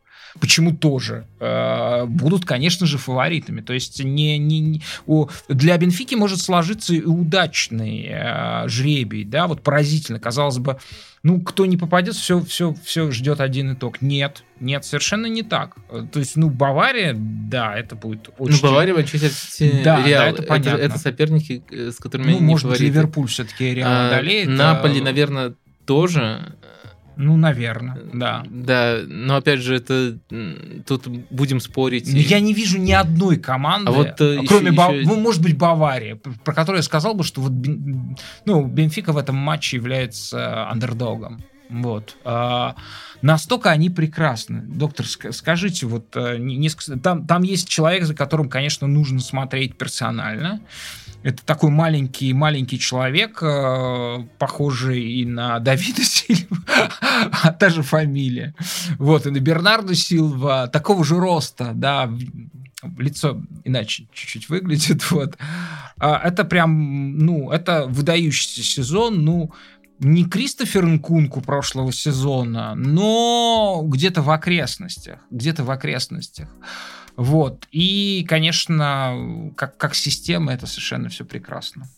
[0.41, 3.61] почему тоже э, будут, конечно же, фаворитами.
[3.61, 9.47] То есть не, не, не, у, для Бенфики может сложиться и удачный э, жребий, да,
[9.47, 10.79] вот поразительно, казалось бы,
[11.23, 14.03] ну, кто не попадет, все, все, все ждет один итог.
[14.03, 15.77] Нет, нет, совершенно не так.
[16.13, 18.57] То есть, ну, Бавария, да, это будет очень...
[18.57, 20.25] Ну, Бавария, Манчестер Сити, да, Реал.
[20.25, 20.71] Да, это, понятно.
[20.71, 24.49] это, это соперники, э, с которыми ну, может быть, Ливерпуль все-таки Реал а, одолеет.
[24.49, 25.05] Наполи, а...
[25.05, 25.55] наверное,
[25.87, 26.55] тоже.
[27.17, 28.45] Ну, наверное, да.
[28.49, 30.19] Да, но опять же, это
[30.87, 32.11] тут будем спорить.
[32.13, 34.95] Ну, я не вижу ни одной команды, а вот, э, кроме, еще, Ба...
[34.95, 35.09] еще...
[35.09, 37.53] ну, может быть, Баварии, про которую я сказал бы, что вот,
[38.45, 41.43] ну, Бенфика в этом матче является андердогом.
[41.73, 42.17] Вот.
[42.25, 42.77] А,
[43.23, 44.61] настолько они прекрасны.
[44.61, 50.61] Доктор, скажите, вот э, несколько, там, там есть человек, за которым, конечно, нужно смотреть персонально.
[51.23, 56.59] Это такой маленький, маленький человек, э, похожий и на Давида Сильва,
[57.43, 58.55] а та же фамилия.
[58.99, 62.11] Вот, и на Бернарду Силва, такого же роста, да,
[62.99, 65.37] лицо иначе чуть-чуть выглядит, вот.
[65.99, 69.53] А это прям, ну, это выдающийся сезон, ну,
[70.01, 76.49] не Кристофер Нкунку прошлого сезона, но где-то в окрестностях, где-то в окрестностях.
[77.17, 77.67] Вот.
[77.73, 81.89] И, конечно, как, как система это совершенно все прекрасно.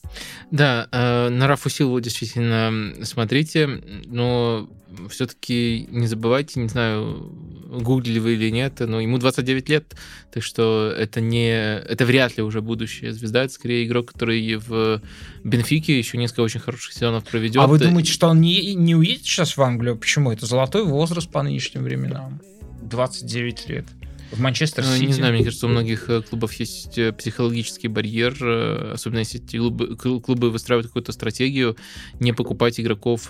[0.50, 4.68] Да, э, на Рафу Силову действительно смотрите, но
[5.08, 7.32] все-таки не забывайте, не знаю,
[7.80, 9.96] гуглили вы или нет, но ему 29 лет,
[10.32, 15.00] так что это не, это вряд ли уже будущая звезда, это скорее игрок, который в
[15.42, 17.62] Бенфике еще несколько очень хороших сезонов проведет.
[17.62, 19.96] А вы думаете, что он не, не уедет сейчас в Англию?
[19.96, 20.30] Почему?
[20.30, 22.40] Это золотой возраст по нынешним временам.
[22.82, 23.86] 29 лет
[24.34, 25.04] в Манчестер Сити.
[25.04, 29.42] Не знаю, мне кажется, у многих э, клубов есть э, психологический барьер, э, особенно если
[29.42, 31.76] эти клубы, клубы выстраивают какую-то стратегию,
[32.20, 33.24] не покупать игроков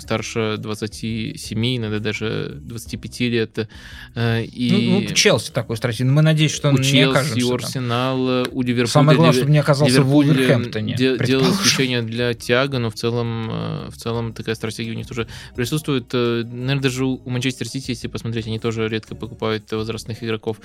[0.00, 3.68] старше 27, иногда даже 25 лет.
[4.16, 4.88] И...
[4.90, 8.46] Ну, ну, Челси такой стратегию, мы надеемся, что он у не Челси, окажется у Арсенала,
[8.50, 8.86] у Ливерпуля.
[8.92, 10.94] Самое главное, чтобы не оказался Ливерпуль в Вулверхэмптоне.
[10.94, 15.28] Де- делал исключение для Тиаго, но в целом, в целом такая стратегия у них тоже
[15.54, 16.12] присутствует.
[16.12, 20.56] Наверное, даже у Манчестер Сити, если посмотреть, они тоже редко покупают возрастных игроков игроков.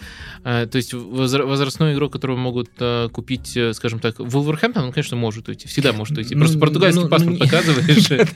[0.44, 5.18] Э, то есть возрастной игрок, которого могут э, купить, э, скажем так, Вулверхэмптон, он, конечно,
[5.18, 5.68] может уйти.
[5.68, 6.36] Всегда может уйти.
[6.36, 8.30] Просто ну, португальский ну, паспорт ну, показываешь,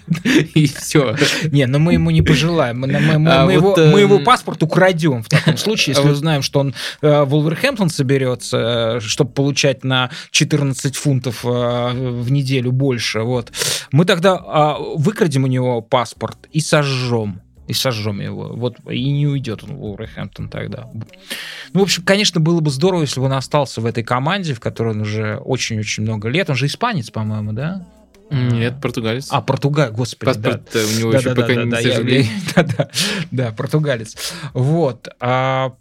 [0.55, 1.15] и все.
[1.51, 2.80] Не, но мы ему не пожелаем.
[2.80, 8.99] Мы а его паспорт украдем в таком случае, если а узнаем, что он Вулверхэмптон соберется,
[8.99, 13.22] чтобы получать на 14 фунтов в неделю больше.
[13.22, 13.51] Вот.
[13.91, 18.53] Мы тогда а, выкрадем у него паспорт и сожжем и сожжем его.
[18.53, 20.89] Вот, и не уйдет он в Уолверхэмптон тогда.
[21.73, 24.60] Ну, в общем, конечно, было бы здорово, если бы он остался в этой команде, в
[24.60, 26.49] которой он уже очень-очень много лет.
[26.49, 27.85] Он же испанец, по-моему, да?
[28.30, 29.27] Нет, португалец.
[29.31, 30.26] А, португалец, господи.
[30.26, 30.80] Паспорт да.
[30.80, 31.99] у него да, еще да, пока да, не да, я,
[32.56, 32.89] да, да,
[33.31, 34.34] да, португалец.
[34.53, 35.07] Вот.
[35.19, 35.73] А,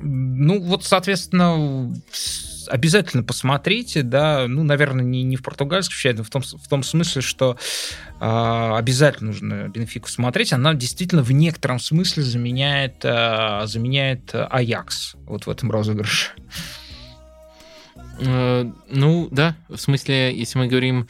[0.00, 1.94] ну, вот, соответственно,
[2.72, 6.82] обязательно посмотрите, да, ну, наверное, не, не в португальском чате, но в том, в том
[6.82, 7.58] смысле, что
[8.18, 10.54] э, обязательно нужно Бенфику смотреть.
[10.54, 16.30] Она действительно в некотором смысле заменяет, э, заменяет Аякс вот в этом розыгрыше.
[18.20, 21.08] Э, ну, да, в смысле, если мы говорим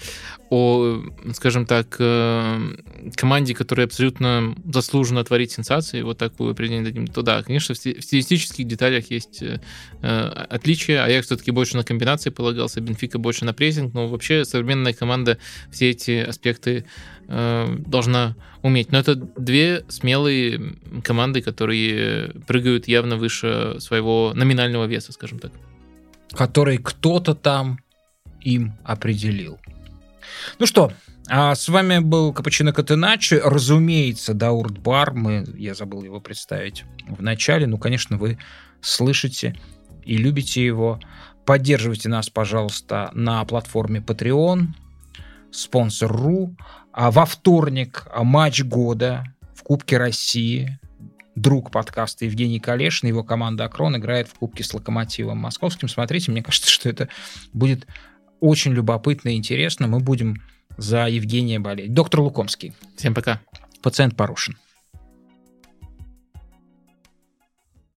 [0.50, 1.02] о,
[1.34, 2.76] скажем так, э,
[3.16, 8.66] команде, которая абсолютно заслуженно творит сенсации, вот такую определение дадим, то да, конечно, в стилистических
[8.66, 9.58] деталях есть э,
[10.02, 14.92] отличия, а я все-таки больше на комбинации полагался, Бенфика больше на прессинг, но вообще современная
[14.92, 15.38] команда
[15.70, 16.84] все эти аспекты
[17.28, 18.92] должна уметь.
[18.92, 25.52] Но это две смелые команды, которые прыгают явно выше своего номинального веса, скажем так
[26.34, 27.78] который кто-то там
[28.40, 29.58] им определил.
[30.58, 30.92] Ну что,
[31.28, 33.34] а с вами был Капучино Катеначи.
[33.34, 35.14] Разумеется, Даурт Бар.
[35.14, 37.66] Мы, я забыл его представить в начале.
[37.66, 38.38] Ну, конечно, вы
[38.80, 39.56] слышите
[40.04, 41.00] и любите его.
[41.44, 44.68] Поддерживайте нас, пожалуйста, на платформе Patreon,
[45.50, 46.56] спонсор.ру.
[46.92, 50.78] А во вторник матч года в Кубке России
[51.34, 55.88] друг подкаста Евгений Калешин, его команда Акрон играет в Кубке с Локомотивом Московским.
[55.88, 57.08] Смотрите, мне кажется, что это
[57.52, 57.86] будет
[58.40, 59.86] очень любопытно и интересно.
[59.86, 60.42] Мы будем
[60.76, 61.94] за Евгения болеть.
[61.94, 62.74] Доктор Лукомский.
[62.96, 63.40] Всем пока.
[63.82, 64.56] Пациент Порошин.